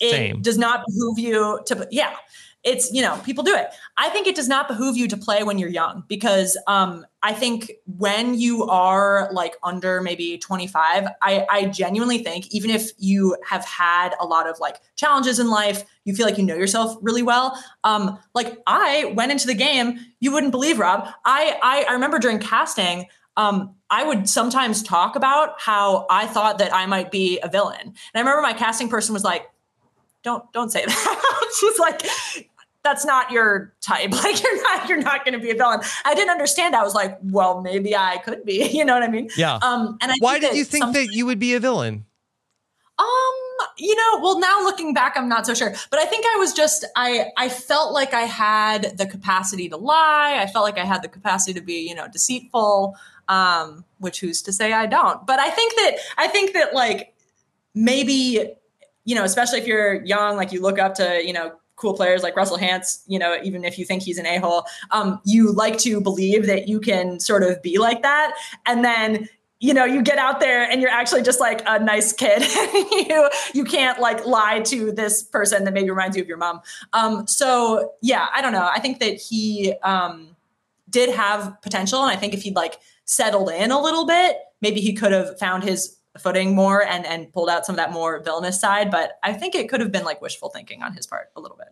[0.00, 0.42] it Same.
[0.42, 2.16] does not behoove you to yeah
[2.62, 5.42] it's you know people do it i think it does not behoove you to play
[5.42, 11.46] when you're young because um i think when you are like under maybe 25 i
[11.50, 15.84] i genuinely think even if you have had a lot of like challenges in life
[16.04, 19.98] you feel like you know yourself really well um like i went into the game
[20.20, 23.06] you wouldn't believe rob i i, I remember during casting
[23.36, 27.80] um, I would sometimes talk about how I thought that I might be a villain.
[27.80, 29.48] And I remember my casting person was like,
[30.22, 31.50] don't don't say that.
[31.58, 32.02] She's like,
[32.82, 34.10] that's not your type.
[34.20, 35.80] Like you're not you're not going to be a villain.
[36.04, 36.76] I didn't understand.
[36.76, 38.68] I was like, well, maybe I could be.
[38.80, 39.28] You know what I mean?
[39.36, 39.58] Yeah.
[39.62, 39.98] Um.
[40.00, 42.04] And I why did you think that you would be a villain?
[42.98, 43.06] Um,
[43.78, 45.74] you know, well now looking back I'm not so sure.
[45.90, 49.76] But I think I was just I I felt like I had the capacity to
[49.76, 50.38] lie.
[50.40, 52.96] I felt like I had the capacity to be, you know, deceitful.
[53.28, 55.24] Um, which who's to say I don't.
[55.26, 57.14] But I think that I think that like
[57.74, 58.54] maybe
[59.04, 62.22] you know, especially if you're young, like you look up to, you know, cool players
[62.22, 65.50] like Russell Hantz, you know, even if you think he's an a hole, um, you
[65.52, 68.36] like to believe that you can sort of be like that.
[68.66, 69.28] And then
[69.62, 72.42] you know you get out there and you're actually just like a nice kid.
[73.10, 76.60] You you can't like lie to this person that maybe reminds you of your mom.
[76.92, 78.68] Um so yeah i don't know.
[78.72, 80.36] I think that he um
[80.88, 82.00] did have potential.
[82.02, 85.38] And i think if he'd like settled in a little bit maybe he could have
[85.38, 88.90] found his footing more and and pulled out some of that more villainous side.
[88.90, 91.56] But I think it could have been like wishful thinking on his part a little
[91.56, 91.68] bit.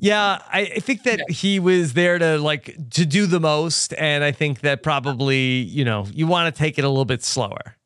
[0.00, 1.34] Yeah, I, I think that yeah.
[1.34, 5.84] he was there to like to do the most, and I think that probably you
[5.84, 7.76] know you want to take it a little bit slower.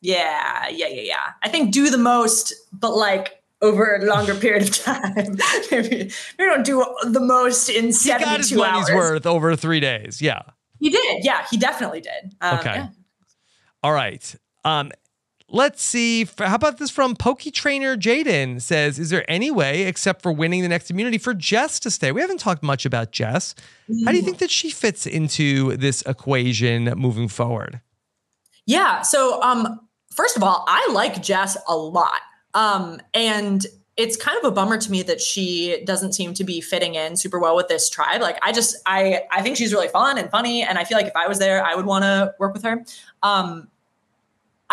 [0.00, 1.30] Yeah, yeah, yeah, yeah.
[1.42, 5.14] I think do the most, but like over a longer period of time.
[5.70, 8.48] maybe, maybe don't do the most in seventy-two hours.
[8.48, 9.10] He got his money's hours.
[9.10, 10.22] worth over three days.
[10.22, 10.42] Yeah,
[10.80, 11.24] he did.
[11.24, 12.34] Yeah, he definitely did.
[12.40, 12.74] Um, okay.
[12.74, 12.88] Yeah.
[13.82, 14.34] All right.
[14.64, 14.92] Um,
[15.50, 16.26] Let's see.
[16.38, 20.62] How about this from Pokey Trainer Jaden says, Is there any way, except for winning
[20.62, 22.12] the next immunity, for Jess to stay?
[22.12, 23.54] We haven't talked much about Jess.
[24.04, 27.80] How do you think that she fits into this equation moving forward?
[28.66, 29.02] Yeah.
[29.02, 29.80] So, um,
[30.10, 32.20] first of all, I like Jess a lot.
[32.54, 33.66] Um, and
[33.96, 37.16] it's kind of a bummer to me that she doesn't seem to be fitting in
[37.16, 38.20] super well with this tribe.
[38.20, 41.06] Like I just I I think she's really fun and funny and I feel like
[41.06, 42.84] if I was there I would want to work with her.
[43.22, 43.68] Um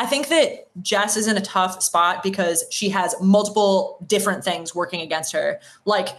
[0.02, 4.74] I think that Jess is in a tough spot because she has multiple different things
[4.74, 5.60] working against her.
[5.86, 6.10] Like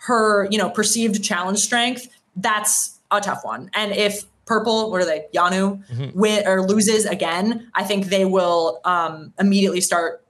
[0.00, 3.70] her, you know, perceived challenge strength, that's a tough one.
[3.72, 6.18] And if Purple, what are they, Yanu, mm-hmm.
[6.18, 10.22] win or loses again, I think they will um, immediately start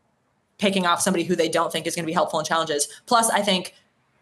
[0.59, 2.87] picking off somebody who they don't think is going to be helpful in challenges.
[3.07, 3.75] Plus, I think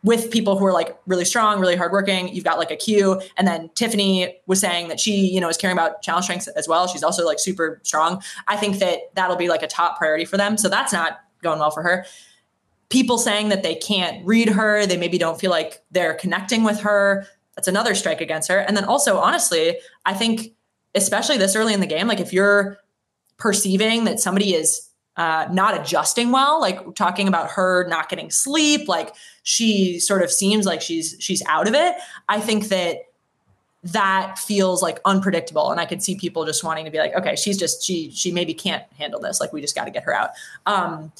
[0.04, 2.28] with people who are like really strong, really hardworking.
[2.28, 5.56] You've got like a Q, and then Tiffany was saying that she, you know, is
[5.56, 6.86] caring about challenge strengths as well.
[6.86, 8.22] She's also like super strong.
[8.46, 10.56] I think that that'll be like a top priority for them.
[10.56, 12.06] So that's not going well for her.
[12.90, 16.80] People saying that they can't read her, they maybe don't feel like they're connecting with
[16.80, 17.26] her.
[17.54, 18.58] That's another strike against her.
[18.58, 20.54] And then also, honestly, I think
[20.94, 22.78] especially this early in the game, like if you're
[23.36, 24.87] perceiving that somebody is
[25.18, 26.60] uh, not adjusting well.
[26.60, 31.42] Like talking about her not getting sleep, like she sort of seems like she's she's
[31.46, 31.96] out of it.
[32.28, 32.98] I think that
[33.84, 37.36] that feels like unpredictable and i could see people just wanting to be like okay
[37.36, 40.12] she's just she she maybe can't handle this like we just got to get her
[40.12, 40.30] out
[40.66, 41.12] um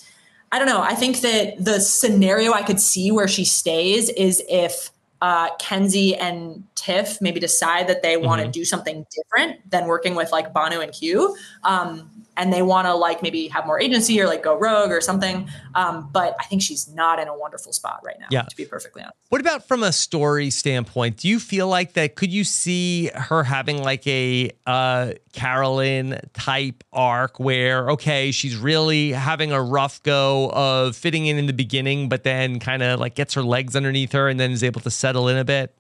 [0.50, 4.42] i don't know i think that the scenario i could see where she stays is
[4.48, 8.52] if uh, Kenzie and Tiff maybe decide that they want to mm-hmm.
[8.52, 11.36] do something different than working with like Bhanu and Q.
[11.64, 12.08] Um,
[12.38, 15.48] and they want to like maybe have more agency or like go rogue or something.
[15.74, 18.28] Um, but I think she's not in a wonderful spot right now.
[18.30, 18.42] Yeah.
[18.42, 19.16] To be perfectly honest.
[19.28, 21.18] What about from a story standpoint?
[21.18, 22.14] Do you feel like that?
[22.14, 29.12] Could you see her having like a uh, Carolyn type arc where okay, she's really
[29.12, 33.16] having a rough go of fitting in in the beginning, but then kind of like
[33.16, 35.74] gets her legs underneath her and then is able to settle in a bit?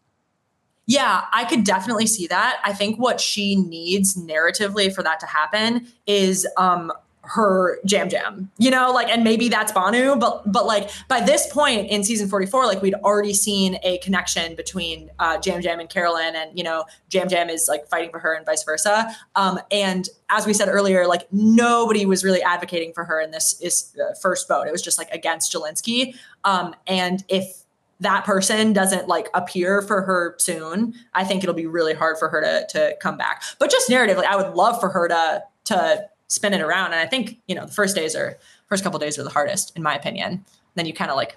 [0.88, 2.60] Yeah, I could definitely see that.
[2.64, 6.90] I think what she needs narratively for that to happen is um
[7.28, 11.46] her Yam Yam you know like and maybe that's Bhanu but but like by this
[11.52, 15.90] point in season 44 like we'd already seen a connection between uh, Yam Yam and
[15.90, 19.14] carolyn and you know Yam Yam is like fighting for her and vice versa.
[19.34, 23.60] Um, and as we said earlier like nobody was really advocating for her in this
[23.60, 24.66] is uh, first vote.
[24.66, 27.64] It was just like against Jelinsky um, and if
[28.00, 32.28] that person doesn't like appear for her soon, I think it'll be really hard for
[32.28, 33.42] her to to come back.
[33.58, 36.92] But just narratively, I would love for her to to spin it around.
[36.92, 38.38] And I think you know the first days are
[38.68, 40.44] first couple days are the hardest, in my opinion.
[40.74, 41.36] Then you kind of like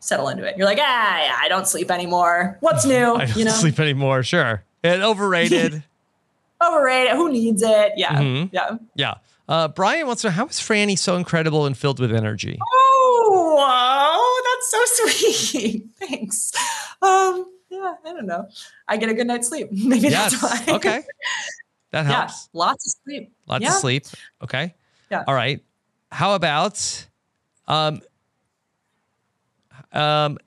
[0.00, 0.56] settle into it.
[0.56, 2.56] You're like, ah, I don't sleep anymore.
[2.60, 3.14] What's new?
[3.14, 3.52] I don't you know?
[3.52, 4.22] sleep anymore.
[4.22, 5.84] Sure, and overrated.
[6.64, 7.16] overrated.
[7.16, 7.92] Who needs it?
[7.96, 8.54] Yeah, mm-hmm.
[8.54, 9.14] yeah, yeah.
[9.48, 12.58] Uh, Brian wants to know how is Frannie so incredible and filled with energy?
[12.62, 12.81] Oh,
[14.70, 15.86] that's so sweet.
[15.98, 16.52] Thanks.
[17.00, 18.48] Um, yeah, I don't know.
[18.86, 19.68] I get a good night's sleep.
[19.72, 20.40] Maybe yes.
[20.40, 20.74] that's why.
[20.76, 21.02] okay.
[21.90, 22.48] That helps.
[22.54, 23.32] Yeah, lots of sleep.
[23.46, 23.68] Lots yeah.
[23.68, 24.06] of sleep.
[24.42, 24.74] Okay.
[25.10, 25.24] Yeah.
[25.26, 25.62] All right.
[26.10, 27.06] How about
[27.68, 28.00] um
[29.92, 30.38] um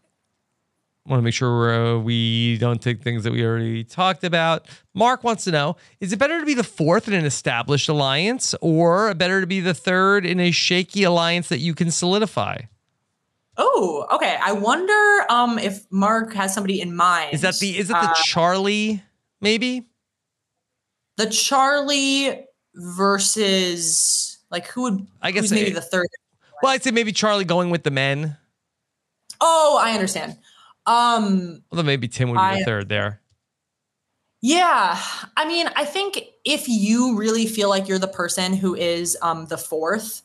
[1.05, 4.67] want to make sure uh, we don't take things that we already talked about.
[4.95, 8.55] Mark wants to know Is it better to be the fourth in an established alliance
[8.59, 12.57] or better to be the third in a shaky alliance that you can solidify?
[13.57, 14.37] Oh, okay.
[14.41, 17.33] I wonder um, if Mark has somebody in mind.
[17.33, 19.01] Is that the is it the uh, Charlie
[19.41, 19.87] maybe?
[21.17, 22.45] The Charlie
[22.75, 26.07] versus like who would I guess maybe it, the third.
[26.61, 28.37] Well, I'd say maybe Charlie going with the men.
[29.41, 30.37] Oh, I understand.
[30.85, 33.21] Um, well, then maybe Tim would be I, the third there.
[34.41, 34.99] Yeah.
[35.35, 39.47] I mean, I think if you really feel like you're the person who is um,
[39.47, 40.21] the fourth,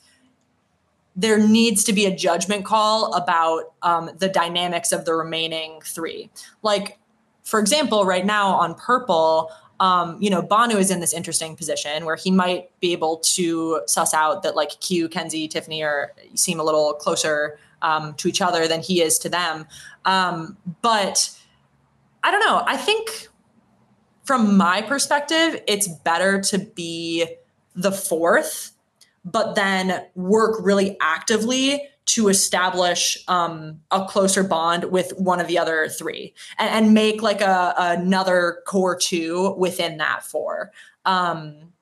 [1.17, 6.31] there needs to be a judgment call about um, the dynamics of the remaining three.
[6.63, 6.99] Like,
[7.43, 9.51] for example, right now on purple,
[9.81, 13.81] um, you know, Bhanu is in this interesting position where he might be able to
[13.87, 18.43] suss out that like Q, Kenzie, Tiffany are seem a little closer um, to each
[18.43, 19.67] other than he is to them.
[20.05, 21.31] Um, but
[22.23, 22.63] I don't know.
[22.67, 23.29] I think
[24.25, 27.27] from my perspective, it's better to be
[27.75, 28.73] the fourth,
[29.25, 35.59] but then work really actively to establish um, a closer bond with one of the
[35.59, 40.73] other three and, and make like a another core two within that four.
[41.05, 41.73] Um,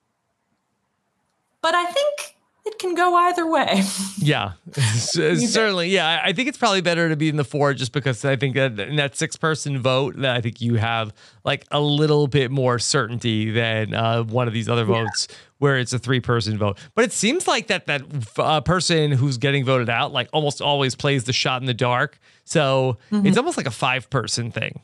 [1.62, 2.37] but I think
[2.68, 3.82] it can go either way.
[4.20, 5.88] Yeah, certainly.
[5.88, 8.56] Yeah, I think it's probably better to be in the four just because I think
[8.56, 11.14] that in that six person vote, that I think you have
[11.44, 15.36] like a little bit more certainty than uh, one of these other votes yeah.
[15.58, 16.78] where it's a three person vote.
[16.94, 18.02] But it seems like that that
[18.36, 22.18] uh, person who's getting voted out like almost always plays the shot in the dark.
[22.44, 23.24] So mm-hmm.
[23.26, 24.80] it's almost like a five person thing.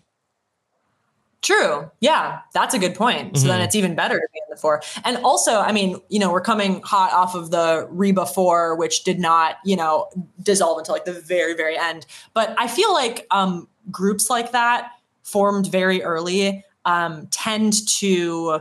[1.44, 1.90] True.
[2.00, 3.36] Yeah, that's a good point.
[3.36, 3.48] So mm-hmm.
[3.48, 4.80] then it's even better to be in the four.
[5.04, 9.04] And also, I mean, you know, we're coming hot off of the Reba four, which
[9.04, 10.08] did not, you know,
[10.42, 12.06] dissolve until like the very, very end.
[12.32, 14.92] But I feel like um, groups like that
[15.22, 18.60] formed very early um, tend to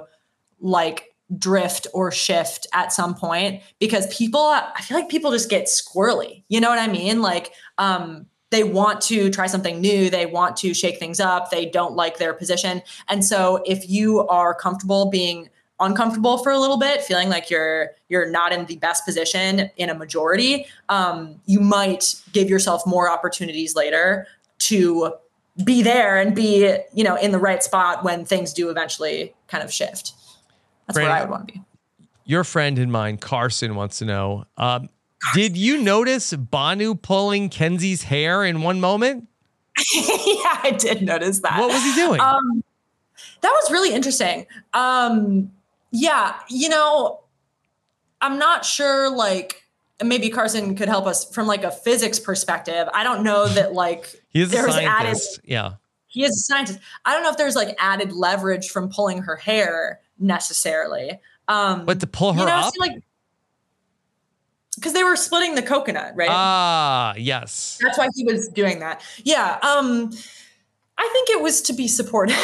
[0.60, 5.68] like drift or shift at some point because people, I feel like people just get
[5.68, 6.44] squirrely.
[6.50, 7.22] You know what I mean?
[7.22, 11.66] Like, um, they want to try something new they want to shake things up they
[11.66, 12.82] don't like their position.
[13.10, 15.50] And so if you are comfortable being
[15.80, 19.90] uncomfortable for a little bit feeling like you're you're not in the best position in
[19.90, 24.28] a majority um, you might give yourself more opportunities later
[24.60, 25.14] to
[25.64, 29.64] be there and be you know in the right spot when things do eventually kind
[29.64, 30.14] of shift.
[30.88, 31.62] That's Brandon, where i would want to be.
[32.26, 34.90] your friend and mine carson wants to know um,
[35.34, 39.28] did you notice Bhanu pulling Kenzie's hair in one moment?
[39.96, 41.60] yeah, I did notice that.
[41.60, 42.20] What was he doing?
[42.20, 42.64] Um,
[43.42, 44.46] that was really interesting.
[44.74, 45.52] Um,
[45.92, 47.22] yeah, you know,
[48.22, 49.64] I'm not sure like
[50.04, 52.88] maybe Carson could help us from like a physics perspective.
[52.94, 55.74] I don't know that like He is a there's added yeah.
[56.08, 56.80] he is a scientist.
[57.06, 61.20] I don't know if there's like added leverage from pulling her hair necessarily.
[61.48, 62.74] Um But to pull her you know, up?
[62.74, 63.04] see, like
[64.84, 66.28] because they were splitting the coconut, right?
[66.30, 67.80] Ah, yes.
[67.82, 69.02] That's why he was doing that.
[69.24, 69.58] Yeah.
[69.62, 70.12] Um,
[70.98, 72.36] I think it was to be supportive.
[72.38, 72.44] um,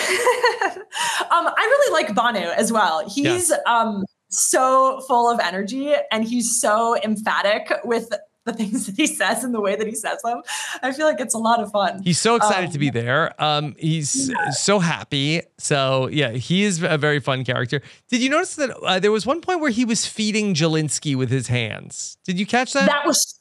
[1.30, 3.08] I really like Bhanu as well.
[3.10, 8.10] He's um so full of energy and he's so emphatic with
[8.50, 10.42] the things that he says and the way that he says them.
[10.82, 12.02] I feel like it's a lot of fun.
[12.04, 13.42] He's so excited Um, to be there.
[13.42, 15.42] Um, he's so happy.
[15.58, 17.82] So yeah, he is a very fun character.
[18.10, 21.30] Did you notice that uh, there was one point where he was feeding Jelinsky with
[21.30, 22.18] his hands?
[22.26, 22.88] Did you catch that?
[22.88, 23.39] that was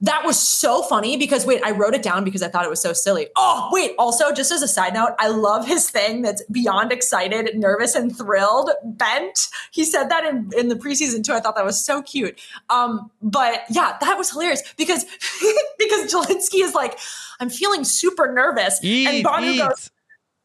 [0.00, 2.80] that was so funny because wait, I wrote it down because I thought it was
[2.80, 3.28] so silly.
[3.36, 7.56] Oh, wait, also just as a side note, I love his thing that's beyond excited,
[7.56, 9.48] nervous, and thrilled, bent.
[9.72, 11.32] He said that in, in the preseason too.
[11.32, 12.38] I thought that was so cute.
[12.70, 15.04] Um, but yeah, that was hilarious because
[15.78, 16.98] because Jelinsky is like,
[17.40, 18.78] I'm feeling super nervous.
[18.84, 19.58] eat, and eat.
[19.58, 19.90] goes,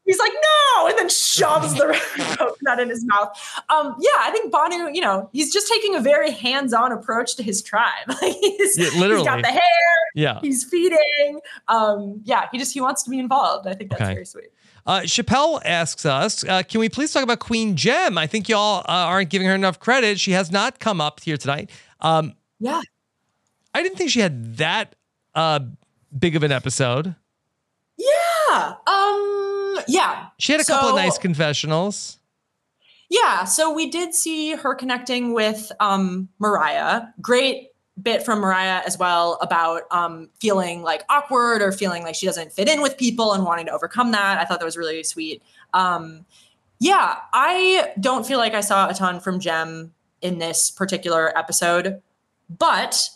[0.04, 1.86] he's like, no, and then shoves the
[2.38, 3.36] coconut in his mouth.
[3.70, 7.42] Um, yeah, I think Bhanu, you know, he's just taking a very hands-on approach to
[7.42, 7.84] his tribe.
[8.08, 9.16] Like he's, Yeah, literally.
[9.22, 9.60] he's got the hair,
[10.14, 10.38] yeah.
[10.40, 11.40] he's feeding.
[11.68, 13.66] Um, yeah, he just he wants to be involved.
[13.66, 14.14] I think that's Okay.
[14.14, 14.48] very sweet.
[14.86, 18.18] Uh, Chappelle asks us, uh, can we please talk about Queen Jem?
[18.18, 20.20] I think y'all uh, aren't giving her enough credit.
[20.20, 21.70] She has not come up here tonight.
[22.00, 22.82] Um, Yeah.
[23.72, 24.94] I didn't think she had that
[25.34, 25.60] uh,
[26.16, 27.16] big of an episode.
[27.96, 28.06] Yeah.
[28.52, 30.26] Um, yeah.
[30.38, 32.18] She had a couple of nice confessionals.
[33.10, 37.02] Yeah, so we did see her connecting with um, Mariah.
[37.20, 37.68] Great
[38.02, 42.52] bit from Mariah as well about um, feeling like awkward or feeling like she doesn't
[42.52, 44.38] fit in with people and wanting to overcome that.
[44.38, 45.42] I thought that was really sweet.
[45.72, 46.24] Um,
[46.80, 49.92] yeah, I don't feel like I saw a ton from Jem
[50.22, 52.02] in this particular episode,
[52.50, 53.08] but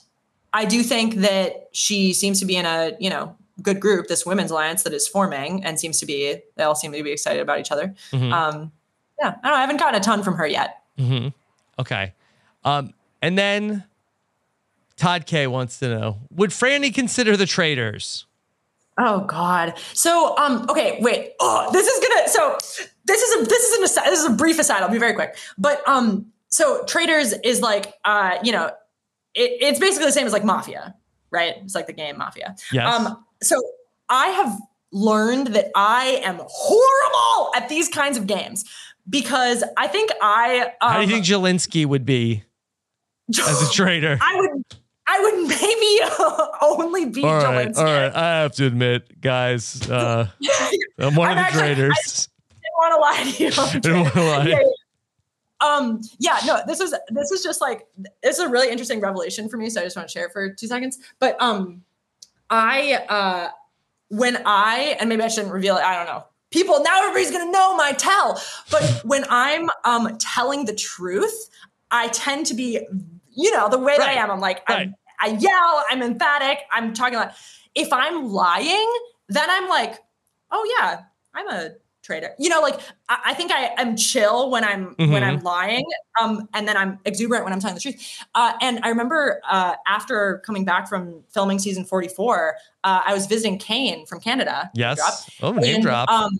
[0.52, 4.24] I do think that she seems to be in a you know good group, this
[4.26, 7.40] women's alliance that is forming, and seems to be they all seem to be excited
[7.40, 7.94] about each other.
[8.12, 8.32] Mhm.
[8.32, 8.72] Um,
[9.20, 9.54] yeah, I don't know.
[9.54, 10.82] I haven't gotten a ton from her yet.
[10.96, 11.28] hmm
[11.78, 12.14] Okay.
[12.64, 13.84] Um, and then
[14.96, 18.26] Todd K wants to know Would Frannie consider the traitors?
[19.00, 19.74] Oh God.
[19.92, 21.32] So, um, okay, wait.
[21.38, 22.28] Oh, this is gonna.
[22.28, 22.58] So,
[23.04, 24.82] this is a this is an aside, this is a brief aside.
[24.82, 25.36] I'll be very quick.
[25.56, 28.66] But um, so Traitors is like uh, you know,
[29.34, 30.96] it, it's basically the same as like mafia,
[31.30, 31.54] right?
[31.62, 32.56] It's like the game mafia.
[32.72, 32.92] Yes.
[32.92, 33.60] Um, so
[34.08, 34.58] I have
[34.92, 38.64] learned that I am horrible at these kinds of games
[39.08, 42.44] because I think I um, How do you think Jelinsky would be
[43.38, 44.18] as a traitor?
[44.20, 44.62] I would
[45.10, 47.78] I would maybe only be all right, Jelinsky.
[47.78, 48.14] all right.
[48.14, 50.28] I have to admit, guys, uh,
[50.98, 52.28] I'm one I'm of the actually- I- didn't
[52.76, 53.50] want to lie to you.
[53.50, 54.44] I don't want to lie.
[54.46, 54.66] Yeah, yeah.
[55.60, 57.86] Um, yeah, no, this is this is just like
[58.22, 59.68] it's a really interesting revelation for me.
[59.70, 60.98] So I just want to share it for two seconds.
[61.18, 61.82] But um
[62.50, 63.48] I uh
[64.08, 66.24] when I and maybe I shouldn't reveal it, I don't know.
[66.50, 68.40] People now everybody's gonna know my tell.
[68.70, 71.50] But when I'm um telling the truth,
[71.90, 72.80] I tend to be,
[73.30, 74.30] you know, the way that I am.
[74.30, 74.88] I'm like, Right.
[74.88, 77.32] I'm, I yell, I'm emphatic, I'm talking like
[77.74, 78.92] if I'm lying,
[79.28, 79.98] then I'm like,
[80.50, 81.02] oh yeah,
[81.34, 81.70] I'm a
[82.08, 82.34] traitor.
[82.38, 82.80] You know, like
[83.10, 85.22] I, I think I am chill when I'm when Mhm.
[85.22, 85.84] I'm lying,
[86.20, 88.24] um, and then I'm exuberant when I'm telling the truth.
[88.34, 93.26] Uh, and I remember uh, after coming back from filming season 44, uh, I was
[93.26, 94.70] visiting Kane from Canada.
[94.74, 94.98] Name drop.
[94.98, 95.30] Yes.
[95.42, 96.08] Oh, name And, drop.
[96.08, 96.30] Um,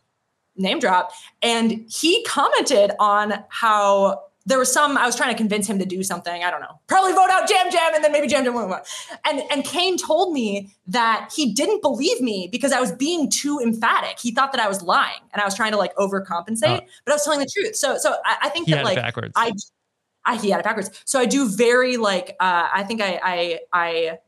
[0.56, 1.12] name drop.
[1.42, 5.84] And he commented on how there was some, I was trying to convince him to
[5.84, 6.42] do something.
[6.42, 6.80] I don't know.
[6.86, 8.80] Probably vote out Yam Yam and then maybe Yam Yam won't vote.
[9.24, 13.60] And, and Kane told me that he didn't believe me because I was being too
[13.60, 14.18] emphatic.
[14.18, 16.80] He thought that I was lying and I was trying to like overcompensate, Uh.
[17.04, 17.76] but I was telling the truth.
[17.76, 19.34] So, so I, I think that like, backwards.
[19.36, 19.52] I,
[20.24, 20.90] I he had it backwards.
[21.04, 24.18] So I do very like uh, I think I I I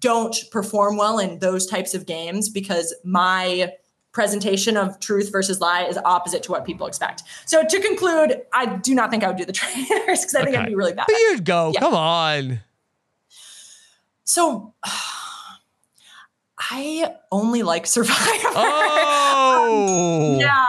[0.00, 3.72] don't perform well in those types of games because my
[4.16, 7.22] presentation of truth versus lie is opposite to what people expect.
[7.44, 10.56] So to conclude, I do not think I would do the trainers because I think
[10.56, 11.04] I'd be really bad.
[11.06, 11.72] but you'd go.
[11.74, 11.80] Yeah.
[11.80, 12.60] Come on.
[14.24, 14.72] So
[16.58, 18.18] I only like Survivor.
[19.38, 20.38] Oh.
[20.40, 20.64] yeah.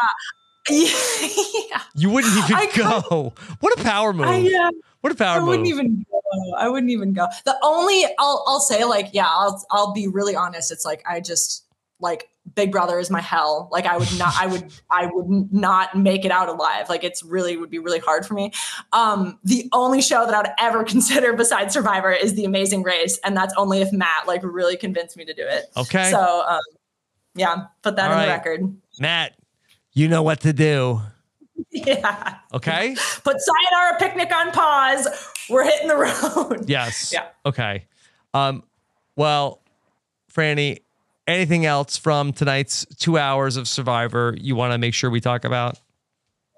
[0.69, 1.81] yeah.
[1.95, 3.33] You wouldn't even I go.
[3.61, 4.27] What a power move.
[4.27, 5.47] I, uh, what a power I move.
[5.47, 6.21] I wouldn't even go.
[6.57, 7.27] I wouldn't even go.
[7.45, 10.69] The only I'll I'll say like yeah I'll I'll be really honest.
[10.71, 11.65] It's like I just
[12.01, 13.69] like Big Brother is my hell.
[13.71, 16.89] Like I would not I would I would not make it out alive.
[16.89, 18.51] Like it's really would be really hard for me.
[18.91, 23.19] Um, the only show that I would ever consider besides Survivor is The Amazing Race,
[23.23, 25.65] and that's only if Matt like really convinced me to do it.
[25.77, 26.09] okay.
[26.09, 26.59] So um,
[27.35, 28.75] yeah, put that All on the record.
[28.99, 29.35] Matt,
[29.93, 31.01] you know what to do.
[31.71, 32.35] Yeah.
[32.53, 32.95] Okay.
[33.23, 35.07] Put Sayonara Picnic on pause.
[35.49, 36.65] We're hitting the road.
[36.67, 37.11] Yes.
[37.13, 37.27] Yeah.
[37.45, 37.85] Okay.
[38.33, 38.63] Um,
[39.15, 39.61] well,
[40.31, 40.79] Frannie,
[41.27, 45.43] anything else from tonight's two hours of Survivor you want to make sure we talk
[45.45, 45.79] about?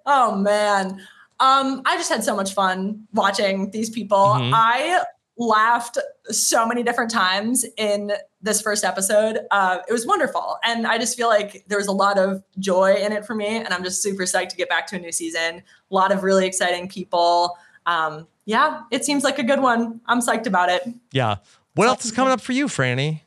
[0.05, 1.01] Oh man.
[1.41, 4.17] Um, I just had so much fun watching these people.
[4.17, 4.51] Mhm.
[4.53, 5.03] I
[5.37, 5.97] laughed
[6.29, 9.39] so many different times in this first episode.
[9.51, 10.57] Uh, it was wonderful.
[10.65, 13.57] And I just feel like there was a lot of joy in it for me.
[13.57, 15.63] And I'm just super psyched to get back to a new season.
[15.91, 17.57] A lot of really exciting people.
[17.85, 20.01] Um, yeah, it seems like a good one.
[20.07, 20.83] I'm psyched about it.
[21.13, 21.37] Yeah.
[21.75, 23.21] What else is coming up for you, Frannie?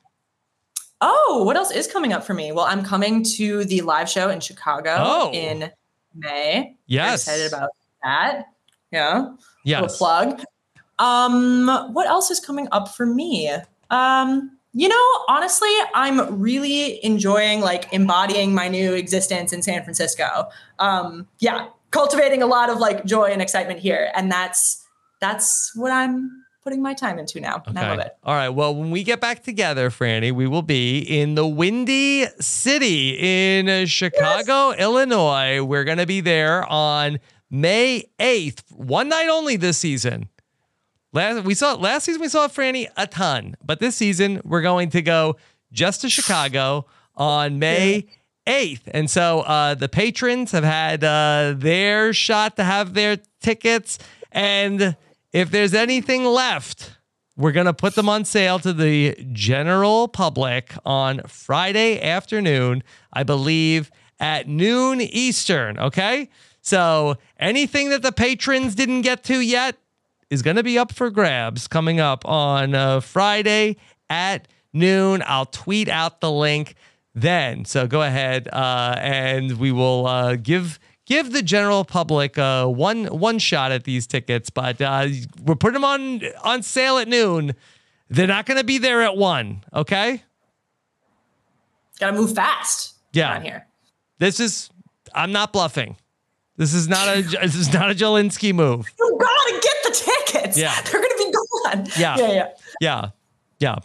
[1.02, 2.52] Oh, what else is coming up for me?
[2.52, 5.30] Well, I'm coming to the live show in Chicago Oh.
[5.32, 5.70] in
[6.14, 6.76] May.
[6.86, 7.22] Yes.
[7.26, 7.70] excited about
[8.04, 8.44] that.
[8.92, 9.30] Yeah.
[9.64, 9.98] Yes.
[9.98, 10.42] plug.
[10.98, 13.50] Um, what else is coming up for me?
[13.90, 20.48] Um, you know, honestly, I'm really enjoying like embodying my new existence in San Francisco.
[20.78, 24.86] Um, yeah, cultivating a lot of like joy and excitement here, and that's
[25.20, 27.62] that's what I'm putting my time into now.
[27.66, 28.16] And I love it.
[28.22, 28.48] All right.
[28.48, 33.86] Well, when we get back together, Frannie, we will be in the Windy City in
[33.86, 35.62] Chicago, Illinois.
[35.62, 37.18] We're going to be there on
[37.50, 40.28] May 8th, one night only this season.
[41.12, 44.88] Last we saw last season we saw Frannie a ton, but this season we're going
[44.90, 45.36] to go
[45.70, 48.06] just to Chicago on May
[48.46, 48.82] 8th.
[48.86, 53.98] And so uh, the patrons have had uh, their shot to have their tickets.
[54.30, 54.96] And
[55.32, 56.96] if there's anything left,
[57.36, 62.82] we're going to put them on sale to the general public on Friday afternoon,
[63.12, 63.90] I believe
[64.20, 65.78] at noon Eastern.
[65.78, 66.28] Okay.
[66.60, 69.76] So anything that the patrons didn't get to yet
[70.30, 73.76] is going to be up for grabs coming up on uh, Friday
[74.08, 75.22] at noon.
[75.26, 76.74] I'll tweet out the link
[77.14, 77.64] then.
[77.64, 83.06] So go ahead uh, and we will uh, give give the general public uh, one
[83.06, 84.50] one shot at these tickets.
[84.50, 85.08] But uh,
[85.44, 87.54] we're putting them on on sale at noon.
[88.08, 89.64] They're not going to be there at one.
[89.72, 90.22] Okay.
[91.98, 92.94] Got to move fast.
[93.12, 93.32] Yeah.
[93.32, 93.66] around here.
[94.18, 94.70] This is.
[95.14, 95.96] I'm not bluffing.
[96.56, 97.22] This is not a.
[97.42, 98.90] this is not a Jelinsky move.
[98.98, 100.58] You gotta get the tickets.
[100.58, 100.78] Yeah.
[100.84, 101.86] they're gonna be gone.
[101.98, 102.16] Yeah.
[102.18, 102.48] yeah, yeah.
[102.80, 103.08] Yeah.
[103.58, 103.76] Yeah.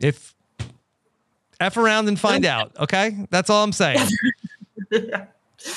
[0.00, 0.34] If
[1.60, 2.72] F around and find out.
[2.78, 3.26] Okay.
[3.30, 4.06] That's all I'm saying.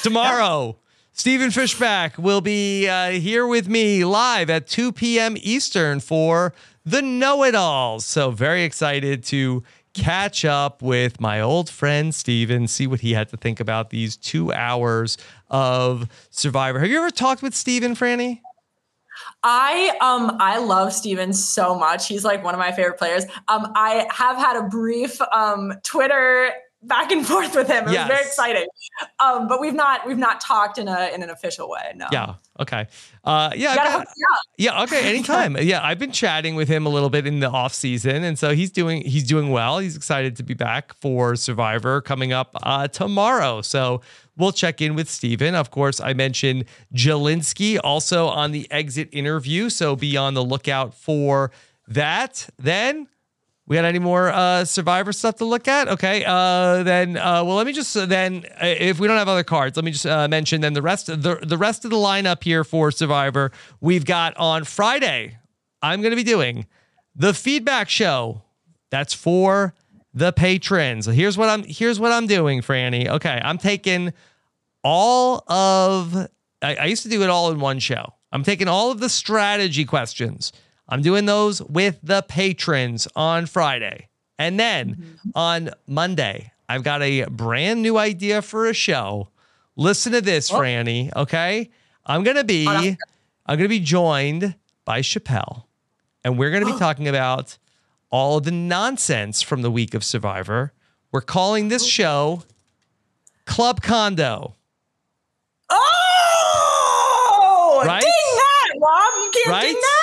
[0.03, 0.77] Tomorrow,
[1.17, 5.35] Stephen Fishbach will be uh, here with me live at 2 p.m.
[5.39, 6.53] Eastern for
[6.85, 8.05] the Know It Alls.
[8.05, 9.63] So, very excited to
[9.95, 14.15] catch up with my old friend Stephen, see what he had to think about these
[14.15, 15.17] two hours
[15.49, 16.79] of Survivor.
[16.79, 18.41] Have you ever talked with Stephen, Frannie?
[19.41, 22.07] I um I love Stephen so much.
[22.07, 23.25] He's like one of my favorite players.
[23.47, 26.51] Um I have had a brief um Twitter
[26.87, 27.87] back and forth with him.
[27.87, 28.07] It Yes.
[28.09, 28.67] was very exciting.
[29.19, 31.91] Um but we've not we've not talked in a in an official way.
[31.95, 32.07] No.
[32.11, 32.35] Yeah.
[32.59, 32.87] Okay.
[33.23, 33.69] Uh, yeah.
[33.71, 34.39] You gotta got- hook me up.
[34.57, 35.57] Yeah, okay, anytime.
[35.61, 38.55] yeah, I've been chatting with him a little bit in the off season, and so
[38.55, 39.77] he's doing he's doing well.
[39.77, 43.61] He's excited to be back for Survivor coming up uh, tomorrow.
[43.61, 44.01] So
[44.37, 45.53] we'll check in with Stephen.
[45.53, 46.65] Of course, I mentioned
[46.95, 51.51] Jelinsky also on the exit interview, so be on the lookout for
[51.87, 52.49] that.
[52.57, 53.07] Then
[53.67, 55.89] we got any more uh, Survivor stuff to look at?
[55.89, 56.23] Okay.
[56.25, 59.43] Uh, then, uh, well, let me just uh, then, uh, if we don't have other
[59.43, 61.97] cards, let me just uh, mention then the rest of the the rest of the
[61.97, 63.51] lineup here for Survivor.
[63.81, 65.37] We've got on Friday.
[65.81, 66.65] I'm going to be doing
[67.13, 68.41] the feedback show.
[68.89, 69.73] That's for
[70.13, 71.05] the patrons.
[71.05, 73.07] Here's what I'm here's what I'm doing, Franny.
[73.07, 74.13] Okay, I'm taking
[74.81, 76.15] all of
[76.61, 78.13] I, I used to do it all in one show.
[78.31, 80.53] I'm taking all of the strategy questions.
[80.89, 84.07] I'm doing those with the patrons on Friday.
[84.39, 85.29] And then mm-hmm.
[85.35, 89.29] on Monday, I've got a brand new idea for a show.
[89.75, 90.59] Listen to this, oh.
[90.59, 91.13] Frannie.
[91.15, 91.69] Okay.
[92.05, 94.55] I'm gonna be I'm gonna be joined
[94.85, 95.65] by Chappelle.
[96.23, 97.57] And we're gonna be talking about
[98.09, 100.73] all the nonsense from the week of Survivor.
[101.11, 101.87] We're calling this oh.
[101.87, 102.43] show
[103.45, 104.55] Club Condo.
[105.69, 108.01] Oh, Right?
[108.01, 109.23] ding that, Rob.
[109.23, 109.65] You can't Right?
[109.67, 109.96] ding that.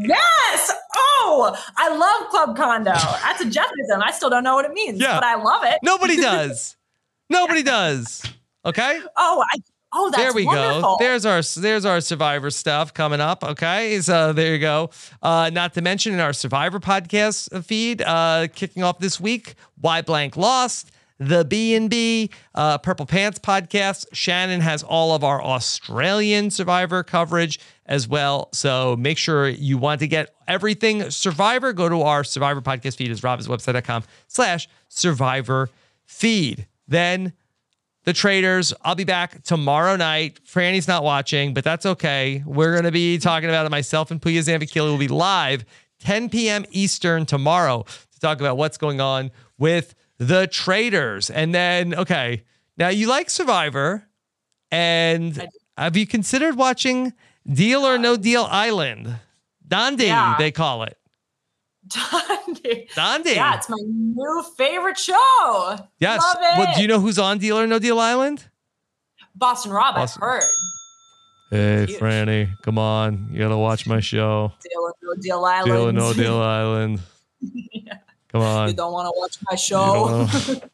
[0.00, 0.72] Yes.
[0.96, 2.92] Oh, I love Club Condo.
[2.92, 4.02] That's a Jeffism.
[4.02, 5.14] I still don't know what it means, Yeah.
[5.16, 5.78] but I love it.
[5.82, 6.76] Nobody does.
[7.30, 8.22] Nobody does.
[8.64, 9.00] Okay.
[9.16, 9.58] Oh, I.
[9.90, 10.82] Oh, that's there we wonderful.
[10.82, 10.96] go.
[11.00, 13.42] There's our there's our Survivor stuff coming up.
[13.42, 14.90] Okay, so there you go.
[15.22, 20.02] Uh, not to mention in our Survivor podcast feed, uh, kicking off this week, Why
[20.02, 24.06] Blank Lost, the B and B, uh, Purple Pants podcast.
[24.12, 28.48] Shannon has all of our Australian Survivor coverage as well.
[28.52, 31.72] So make sure you want to get everything Survivor.
[31.72, 35.70] Go to our Survivor podcast feed is robhasawebsite.com slash Survivor
[36.04, 36.66] feed.
[36.86, 37.32] Then
[38.04, 38.72] the Traitors.
[38.82, 40.40] I'll be back tomorrow night.
[40.46, 42.42] Franny's not watching, but that's okay.
[42.46, 43.70] We're going to be talking about it.
[43.70, 45.66] Myself and Puya Zambakili will be live
[46.00, 46.64] 10 p.m.
[46.70, 51.30] Eastern tomorrow to talk about what's going on with the Traitors.
[51.30, 52.44] And then, okay,
[52.76, 54.08] now you like Survivor,
[54.70, 57.12] and have you considered watching
[57.50, 59.16] Deal or No Deal Island?
[59.66, 60.36] Dundee, Yeah.
[60.38, 60.96] they call it.
[61.86, 62.88] Dundee.
[62.94, 63.34] Dundee.
[63.34, 65.76] Yeah, it's my new favorite show.
[65.98, 66.20] yes.
[66.22, 66.58] Love it.
[66.58, 68.44] Well, do you know who's on Deal or No Deal Island?
[69.34, 70.42] Boston Rob, Boston- I've heard.
[71.50, 71.98] Hey, Huge.
[71.98, 73.28] Frannie, come on.
[73.32, 74.52] You got to watch my show.
[74.62, 75.72] Deal or No Deal Island.
[75.72, 77.00] Deal or No Deal Island.
[78.32, 78.68] Come on.
[78.68, 80.26] You don't want to watch my show.
[80.38, 80.64] don't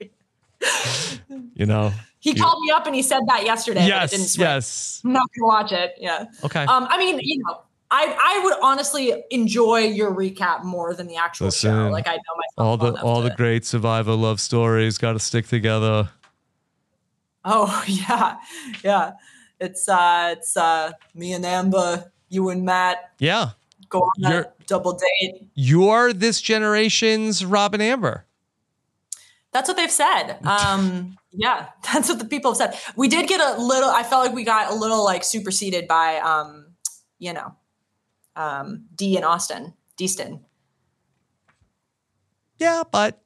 [1.54, 1.92] you know.
[2.20, 3.80] He You- called me up and he said that yesterday.
[3.88, 4.38] but it didn't Yes.
[4.38, 5.00] Yes.
[5.04, 5.94] I'm not gonna watch it.
[5.98, 6.26] Yeah.
[6.44, 6.64] Okay.
[6.64, 11.16] Um, I mean, you know, I I would honestly enjoy your recap more than the
[11.16, 11.88] actual show.
[11.88, 12.58] Like I know myself.
[12.58, 16.10] all the all the great survivor love stories got to stick together.
[17.44, 18.36] Oh yeah,
[18.84, 19.12] yeah.
[19.58, 23.50] It's uh, it's uh, me and Amber, you and Matt Yeah.
[23.90, 25.48] Go on that double date.
[25.54, 28.24] You're this generation's Rob and Amber.
[29.52, 30.38] That's what they've said.
[30.46, 32.80] Um, yeah, that's what the people have said.
[32.96, 33.90] We did get a little.
[33.90, 36.74] I felt like we got a little like superseded by, um,
[37.18, 37.54] you know,
[38.36, 40.40] um, Dee and Austin, Deaston.
[42.58, 43.22] Yeah, but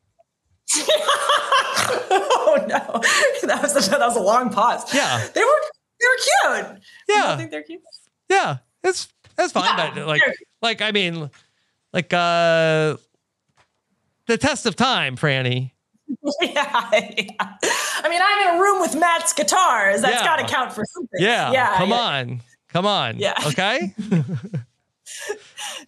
[0.76, 3.00] oh no,
[3.48, 4.94] that was a, that was a long pause.
[4.94, 5.26] Yeah.
[5.34, 5.60] they were
[6.00, 6.82] they were cute.
[7.08, 7.80] Yeah, think they're cute?
[8.28, 9.64] yeah, it's that's fine.
[9.78, 11.30] Yeah, but like, they're- like I mean,
[11.92, 12.96] like uh,
[14.26, 15.72] the test of time, Frannie.
[16.40, 17.56] yeah, yeah.
[18.02, 20.02] I mean, I'm in a room with Matt's guitars.
[20.02, 20.24] That's Yeah.
[20.24, 21.20] got to count for something.
[21.20, 21.76] Yeah, yeah.
[21.76, 23.18] come on, come on.
[23.18, 23.34] Yeah.
[23.46, 23.94] Okay.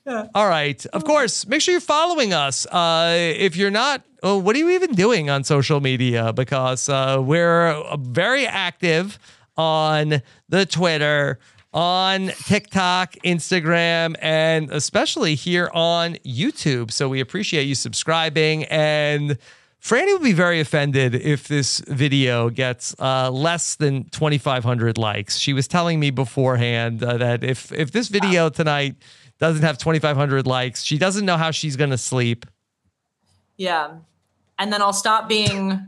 [0.06, 0.26] Yeah.
[0.34, 0.84] All right.
[0.86, 2.66] Of course, make sure you're following us.
[2.66, 6.32] Uh, if you're not, oh, what are you even doing on social media?
[6.32, 9.18] Because uh, we're uh, very active
[9.56, 11.38] on the Twitter,
[11.76, 16.90] on TikTok, Instagram, and especially here on YouTube.
[16.90, 18.64] So we appreciate you subscribing.
[18.64, 19.36] And
[19.82, 25.36] Frannie would be very offended if this video gets uh, less than 2,500 likes.
[25.36, 28.96] She was telling me beforehand uh, that if if this video tonight
[29.38, 32.46] doesn't have 2,500 likes, she doesn't know how she's going to sleep.
[33.58, 33.98] Yeah.
[34.58, 35.86] And then I'll stop being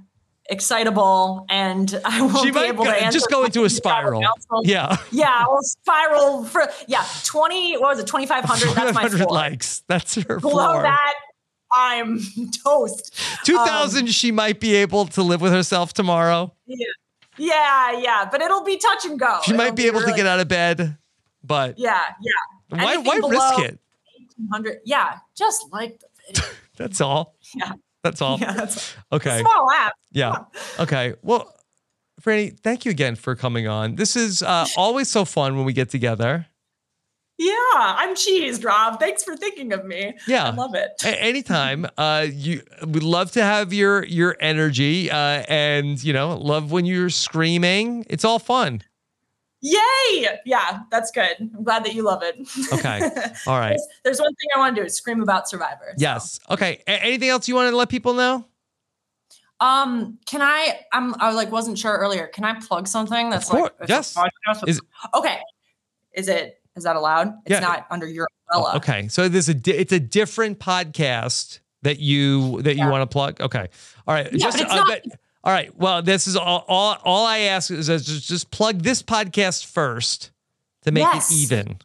[0.49, 4.23] excitable and I won't She be able go- to answer just go into a spiral.
[4.62, 4.97] Yeah.
[5.11, 8.07] Yeah, I'll spiral for yeah, 20 what was it?
[8.07, 9.33] 2500 that's my 500 floor.
[9.35, 9.83] likes.
[9.89, 10.83] That's her Below floor.
[10.83, 11.15] that
[11.75, 12.20] I'm
[12.65, 13.15] toast.
[13.45, 16.55] 2,000, um, she might be able to live with herself tomorrow.
[16.66, 16.87] Yeah.
[17.41, 19.39] Yeah, yeah, but it'll be touch and go.
[19.45, 20.97] She might It'll be able to get out of bed,
[21.45, 22.83] but Yeah, yeah.
[22.83, 23.79] why, anything why risk it?
[24.49, 26.45] 100 Yeah, just like the video.
[26.77, 27.37] That's all.
[27.55, 27.73] Yeah.
[28.11, 28.39] That's all.
[28.41, 29.41] Yeah, that's Okay.
[29.41, 29.93] small app.
[30.13, 30.45] Yeah.
[30.79, 31.15] Okay.
[31.23, 31.53] Well,
[32.23, 33.95] Frannie, thank you again for coming on.
[33.97, 36.47] This is uh, always so fun when we get together.
[37.41, 38.99] Yeah, I'm cheesed, Rob.
[38.99, 40.15] Thanks for thinking of me.
[40.27, 40.47] Yeah.
[40.49, 40.91] I love it.
[41.05, 41.87] A- anytime.
[41.99, 46.85] Uh, you would love to have your your energy, uh, and you know, love when
[46.87, 48.05] you're screaming.
[48.11, 48.83] It's all fun.
[49.61, 50.29] Yay!
[50.45, 51.35] Yeah, that's good.
[51.41, 52.37] I'm glad that you love it.
[52.73, 53.01] Okay.
[53.47, 53.71] All right.
[53.71, 55.87] there's, there's one thing I want to do is scream about Survivor.
[55.91, 55.95] so.
[55.99, 56.39] Yes.
[56.49, 56.83] Okay.
[56.87, 58.45] A- anything else you want to let people know?
[59.61, 60.79] Um, can I?
[60.93, 61.15] I'm.
[61.21, 62.29] I like wasn't sure earlier.
[62.29, 64.15] Can I plug something that's like yes.
[64.15, 64.81] podcast Is-
[65.15, 65.39] okay.
[66.15, 66.61] Is it?
[66.77, 67.35] Is that allowed?
[67.45, 67.61] It's Yeah.
[67.61, 68.77] not under your umbrella.
[68.77, 69.09] Okay.
[69.09, 73.41] So there's a di- it's a different podcast that you that you want to plug.
[73.41, 73.67] Okay.
[74.07, 74.29] All right.
[74.33, 75.74] Yeah, but it's uh, not- but- all right.
[75.77, 80.31] Well, this is all, all all I ask is just, just plug this podcast first
[80.82, 81.31] to make Yes.
[81.31, 81.78] it even.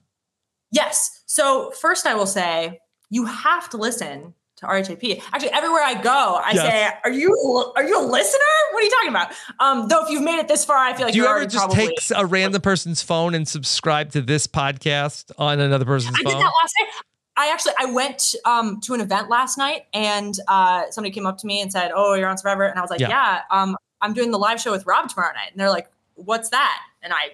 [0.72, 1.22] Yes.
[1.26, 5.22] So first, I will say you have to listen to RHAP.
[5.32, 6.62] Actually, everywhere I go, I Yes.
[6.68, 7.30] say, "Are you
[7.76, 8.40] are you a listener?
[8.72, 11.06] What are you talking about?" Um, though if you've made it this far, I feel
[11.06, 11.88] like Do you you're ever just probably.
[11.88, 16.28] take a random person's phone and subscribe to this podcast on another person's phone?
[16.28, 16.90] I did that last night.
[17.36, 21.38] I actually I went um, to an event last night, and uh, somebody came up
[21.40, 23.10] to me and said, "Oh, you're on Survivor," and I was like, Yeah.
[23.10, 26.50] "Yeah, um, I'm doing the live show with Rob tomorrow night." And they're like, "What's
[26.50, 27.34] that?" And I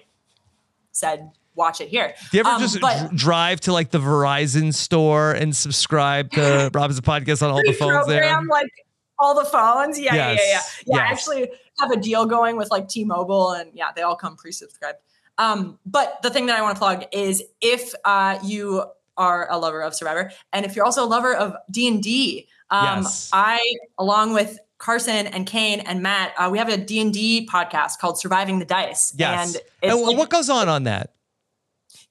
[0.92, 3.98] said, "Watch it here." Do you ever Um, just but- dr- drive to like the
[3.98, 8.40] Verizon store and subscribe to Rob's podcast on all the phones there?
[8.48, 8.70] Like
[9.18, 9.98] all the phones.
[10.00, 10.60] Yeah, yeah, yeah, yeah.
[10.86, 14.34] Yes, I actually have a deal going with like T-Mobile, and yeah, they all come
[14.36, 14.96] pre-subscribed.
[15.36, 18.84] Um, but the thing that I want to plug is if uh, you
[19.20, 22.48] are a lover of Survivor, and if you're also a lover of D and D,
[22.70, 23.30] um, Yes.
[23.32, 23.60] I,
[23.98, 27.98] along with Carson and Kane and Matt, uh, we have a D and D podcast
[28.00, 29.12] called Surviving the Dice.
[29.16, 29.54] Yes.
[29.82, 31.12] and And, what goes on on that?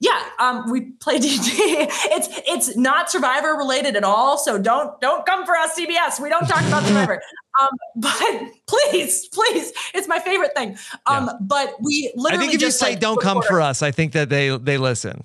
[0.02, 1.50] yeah, um, we play D and D.
[2.16, 6.20] It's it's not Survivor related at all, so don't don't come for us, CBS.
[6.20, 7.20] We don't talk about Survivor.
[7.60, 10.78] Um, but please, please, it's my favorite thing.
[11.06, 11.32] Um, Yeah.
[11.40, 12.44] but we literally.
[12.44, 14.56] I think if you say like, "Don't come order- for us," I think that they
[14.56, 15.24] they listen.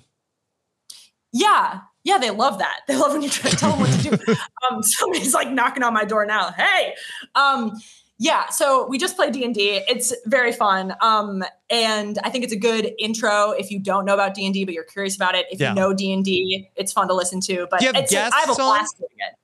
[1.38, 2.80] Yeah, Yeah, they love that.
[2.88, 4.34] They love when you try to tell them what to do.
[4.70, 6.52] um, somebody's like knocking on my door now.
[6.52, 6.94] Hey,
[7.34, 7.72] um,
[8.18, 8.48] yeah.
[8.48, 9.82] So we just played D and D.
[9.88, 14.14] It's very fun, um, and I think it's a good intro if you don't know
[14.14, 15.44] about D and D, but you're curious about it.
[15.50, 15.70] If Yeah.
[15.70, 17.66] you know D and D, it's fun to listen to.
[17.70, 19.34] But Do you have it's, I have a blast doing it.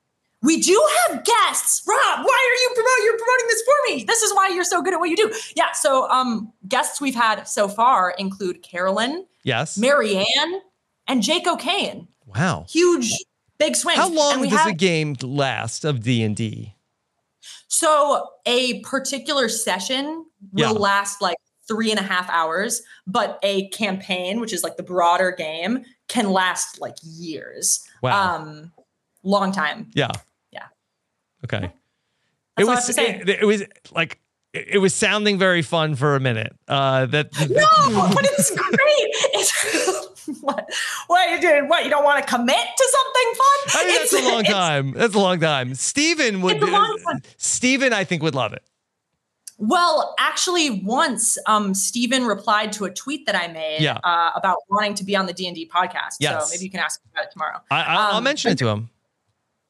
[0.40, 1.82] We do have guests.
[1.86, 3.05] Rob, why are you promoting?
[3.05, 4.05] You're promoting this for me.
[4.05, 5.31] This is why you're so good at what you do.
[5.55, 5.70] Yeah.
[5.73, 9.77] So, um, guests we've had so far include Carolyn, Yes.
[9.78, 10.62] Marianne,
[11.07, 12.09] and Jake O'Kane.
[12.27, 12.65] wow.
[12.69, 13.11] Huge,
[13.59, 13.99] big swings.
[13.99, 16.74] How long does have- a game last of D and D?
[17.69, 24.41] So a particular session will last like three and a half hours, but a campaign,
[24.41, 27.83] which is like the broader game, can last like years.
[28.03, 28.37] Wow.
[28.37, 28.73] Um,
[29.23, 29.91] long time.
[29.95, 30.11] Yeah.
[30.53, 30.66] Yeah.
[31.45, 31.61] Okay.
[31.61, 31.73] That's
[32.59, 33.20] it was have to say.
[33.20, 34.20] it, it was like
[34.55, 36.55] it was sounding very fun for a minute.
[36.69, 39.09] Uh that No, but it's great.
[39.35, 40.69] It's what?
[41.09, 41.69] What you doing?
[41.69, 43.81] What you don't want to commit to something fun?
[43.81, 44.93] I mean, that's a long time.
[44.93, 45.74] That's a long time.
[45.74, 46.99] Stephen would It's a long.
[47.37, 48.62] Stephen, I think, would love it.
[49.59, 53.99] Well, actually, once um, Stephen replied to a tweet that I made Yeah.
[54.03, 56.16] uh, about wanting to be on the D and D podcast.
[56.20, 56.49] Yes.
[56.49, 57.59] So maybe you can ask him about it tomorrow.
[57.70, 58.91] I, I, I'll Um, mention it to him.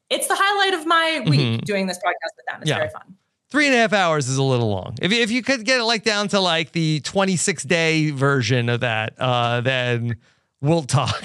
[0.09, 1.65] It's the highlight of my week Mhm.
[1.65, 2.61] doing this podcast with them.
[2.61, 2.77] It's Yeah.
[2.77, 3.15] very fun.
[3.53, 4.95] Three and a half hours is a little long.
[4.99, 8.79] If, if you could get it like down to like the 26 day version of
[8.79, 10.15] that, uh, then
[10.59, 11.23] we'll talk.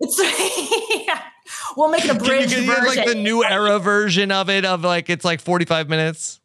[0.00, 0.18] It's
[1.06, 1.22] yeah.
[1.76, 2.96] We'll make it a Can you bridge get version.
[2.96, 6.40] like the new era version of it of like it's like 45 minutes?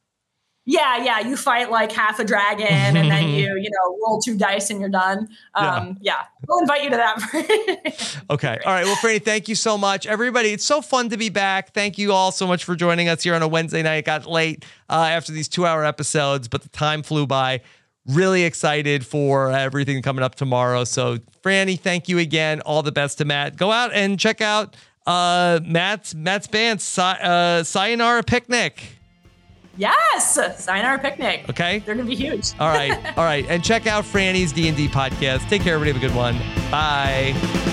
[0.66, 1.20] Yeah, yeah.
[1.20, 4.80] You fight like half a dragon, and then you, you know, roll two dice, and
[4.80, 5.28] you're done.
[5.56, 6.24] Um, yeah.
[6.48, 8.18] we'll invite you to that.
[8.30, 8.58] Okay.
[8.66, 8.86] All right.
[8.86, 10.06] Well, Frannie, thank you so much.
[10.06, 11.74] Everybody, it's so fun to be back.
[11.74, 13.96] Thank you all so much for joining us here on a Wednesday night.
[13.98, 17.62] It got late uh, after these two hour episodes, but the time flew by.
[18.08, 20.86] Really excited for everything coming up tomorrow.
[20.86, 22.62] So, Frannie, thank you again.
[22.62, 23.58] All the best to Matt.
[23.58, 29.01] Go out and check out uh, Matt's Matt's band, uh, Sayonara Picnic.
[29.82, 31.49] Yes, sign our picnic.
[31.49, 31.80] Okay.
[31.80, 32.52] They're gonna be huge.
[32.60, 32.91] All right.
[33.18, 33.45] All right.
[33.49, 35.49] And check out Frannie's D&D podcast.
[35.49, 35.99] Take care, everybody.
[35.99, 36.38] Have a good one.
[36.70, 37.70] Bye.